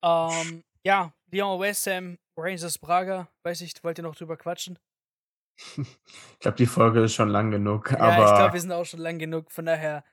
Ähm, 0.03 0.63
ja, 0.83 1.13
Lyon 1.31 1.59
West 1.59 1.87
Ham, 1.87 2.17
Rangers 2.37 2.77
Braga, 2.77 3.29
weiß 3.43 3.61
ich, 3.61 3.73
wollt 3.83 3.99
ihr 3.99 4.03
noch 4.03 4.15
drüber 4.15 4.37
quatschen? 4.37 4.79
Ich 6.33 6.39
glaube, 6.39 6.57
die 6.57 6.65
Folge 6.65 7.03
ist 7.03 7.13
schon 7.13 7.29
lang 7.29 7.51
genug. 7.51 7.91
Ja, 7.91 7.99
aber 7.99 8.25
ich 8.25 8.35
glaube, 8.35 8.53
wir 8.53 8.61
sind 8.61 8.71
auch 8.71 8.85
schon 8.85 8.99
lang 8.99 9.19
genug, 9.19 9.51
von 9.51 9.65
daher. 9.65 10.03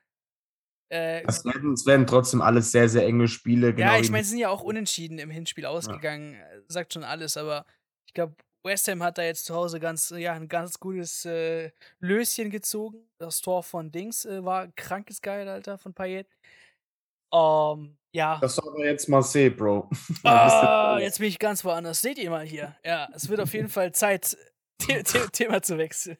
Äh, 0.91 1.23
es, 1.27 1.45
werden, 1.45 2.07
trotzdem 2.07 2.41
alles 2.41 2.73
sehr, 2.73 2.89
sehr 2.89 3.05
enge 3.05 3.29
Spiele. 3.29 3.75
Genau 3.75 3.93
ja, 3.93 4.01
ich 4.01 4.11
meine, 4.11 4.25
sie 4.25 4.31
sind 4.31 4.39
ja 4.39 4.49
auch 4.49 4.63
unentschieden 4.63 5.19
im 5.19 5.31
Hinspiel 5.31 5.67
ausgegangen. 5.67 6.35
äh, 6.35 6.61
Sagt 6.69 6.95
schon 6.95 7.05
alles, 7.05 7.37
aber 7.37 7.67
ich 8.07 8.15
glaube, 8.15 8.35
West 8.65 8.89
Ham 8.89 9.03
hat 9.03 9.19
da 9.19 9.23
jetzt 9.23 9.45
zu 9.45 9.55
Hause 9.55 9.81
ganz, 9.81 10.11
ja, 10.17 10.33
ein 10.33 10.49
ganz 10.49 10.81
gutes 10.81 11.25
äh, 11.25 11.71
Löschen 12.01 12.51
gezogen. 12.51 13.07
Das 13.19 13.41
Tor 13.41 13.63
von 13.63 13.91
Dings 13.91 14.25
äh, 14.25 14.45
war 14.45 14.69
krankes 14.69 15.21
geil, 15.21 15.49
Alter, 15.49 15.79
von 15.79 15.93
Payet. 15.95 16.27
Ähm, 17.33 17.99
ja. 18.13 18.39
Das 18.41 18.57
soll 18.57 18.73
man 18.73 18.87
jetzt 18.87 19.09
mal 19.09 19.23
sehen, 19.23 19.57
Bro. 19.57 19.91
Ah, 20.25 20.99
jetzt 21.01 21.19
bin 21.19 21.29
ich 21.29 21.39
ganz 21.39 21.65
woanders. 21.65 22.01
Seht 22.01 22.19
ihr 22.19 22.31
mal 22.31 22.47
hier. 22.47 22.77
Ja, 22.85 23.09
es 23.15 23.29
wird 23.29 23.41
auf 23.41 23.53
jeden 23.53 23.69
Fall 23.69 23.93
Zeit, 23.93 24.37
The 24.81 25.03
The 25.05 25.19
Thema 25.33 25.63
zu 25.63 25.77
wechseln. 25.77 26.17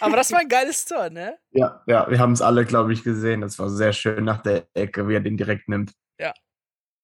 Aber 0.00 0.16
das 0.16 0.32
war 0.32 0.40
ein 0.40 0.48
geiles 0.48 0.84
Tor, 0.84 1.10
ne? 1.10 1.38
Ja, 1.50 1.82
ja, 1.86 2.10
wir 2.10 2.18
haben 2.18 2.32
es 2.32 2.42
alle, 2.42 2.64
glaube 2.64 2.92
ich, 2.92 3.02
gesehen. 3.02 3.40
Das 3.40 3.58
war 3.58 3.68
sehr 3.70 3.92
schön 3.92 4.24
nach 4.24 4.42
der 4.42 4.66
Ecke, 4.74 5.08
wie 5.08 5.14
er 5.14 5.20
den 5.20 5.36
direkt 5.36 5.68
nimmt. 5.68 5.92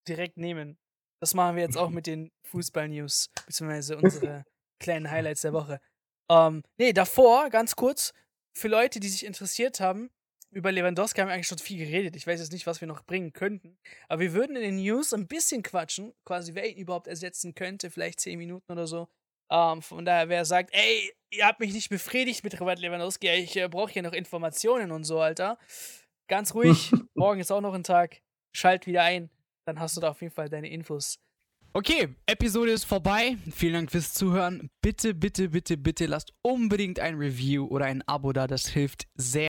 Direkt 0.07 0.37
nehmen. 0.37 0.77
Das 1.19 1.33
machen 1.33 1.55
wir 1.55 1.63
jetzt 1.63 1.77
auch 1.77 1.89
mit 1.89 2.07
den 2.07 2.31
Fußball-News, 2.45 3.29
beziehungsweise 3.45 3.97
unsere 3.97 4.45
kleinen 4.79 5.11
Highlights 5.11 5.41
der 5.41 5.53
Woche. 5.53 5.81
Ähm, 6.29 6.63
nee, 6.77 6.93
davor, 6.93 7.49
ganz 7.49 7.75
kurz, 7.75 8.13
für 8.53 8.67
Leute, 8.67 8.99
die 8.99 9.09
sich 9.09 9.25
interessiert 9.25 9.79
haben, 9.79 10.09
über 10.51 10.71
Lewandowski 10.71 11.19
haben 11.21 11.27
wir 11.27 11.33
eigentlich 11.33 11.47
schon 11.47 11.59
viel 11.59 11.77
geredet. 11.77 12.15
Ich 12.15 12.25
weiß 12.25 12.39
jetzt 12.39 12.51
nicht, 12.51 12.65
was 12.65 12.81
wir 12.81 12.87
noch 12.87 13.03
bringen 13.03 13.33
könnten. 13.33 13.77
Aber 14.07 14.21
wir 14.21 14.33
würden 14.33 14.55
in 14.55 14.63
den 14.63 14.75
News 14.77 15.13
ein 15.13 15.27
bisschen 15.27 15.61
quatschen, 15.61 16.13
quasi 16.25 16.55
wer 16.55 16.67
ihn 16.67 16.77
überhaupt 16.77 17.07
ersetzen 17.07 17.53
könnte, 17.53 17.91
vielleicht 17.91 18.19
10 18.19 18.39
Minuten 18.39 18.71
oder 18.71 18.87
so. 18.87 19.09
Ähm, 19.49 19.81
von 19.81 20.05
daher, 20.05 20.29
wer 20.29 20.45
sagt, 20.45 20.71
ey, 20.73 21.11
ihr 21.31 21.45
habt 21.45 21.59
mich 21.59 21.73
nicht 21.73 21.89
befriedigt 21.89 22.43
mit 22.43 22.59
Robert 22.59 22.79
Lewandowski, 22.79 23.29
ich 23.29 23.55
äh, 23.57 23.67
brauche 23.67 23.91
hier 23.91 24.03
noch 24.03 24.13
Informationen 24.13 24.91
und 24.91 25.03
so, 25.03 25.19
Alter. 25.19 25.57
Ganz 26.27 26.53
ruhig, 26.53 26.91
morgen 27.15 27.39
ist 27.39 27.51
auch 27.51 27.61
noch 27.61 27.73
ein 27.73 27.83
Tag. 27.83 28.21
Schalt 28.51 28.87
wieder 28.87 29.03
ein, 29.03 29.29
dann 29.65 29.79
hast 29.79 29.97
du 29.97 30.01
da 30.01 30.09
auf 30.09 30.21
jeden 30.21 30.33
Fall 30.33 30.49
deine 30.49 30.69
Infos. 30.69 31.19
Okay, 31.73 32.15
Episode 32.25 32.71
ist 32.71 32.85
vorbei. 32.85 33.37
Vielen 33.51 33.73
Dank 33.73 33.91
fürs 33.91 34.13
Zuhören. 34.13 34.71
Bitte, 34.81 35.13
bitte, 35.13 35.49
bitte, 35.49 35.77
bitte 35.77 36.07
lasst 36.07 36.33
unbedingt 36.41 36.99
ein 36.99 37.15
Review 37.15 37.67
oder 37.67 37.85
ein 37.85 38.01
Abo 38.07 38.33
da. 38.33 38.47
Das 38.47 38.67
hilft 38.67 39.07
sehr. 39.13 39.48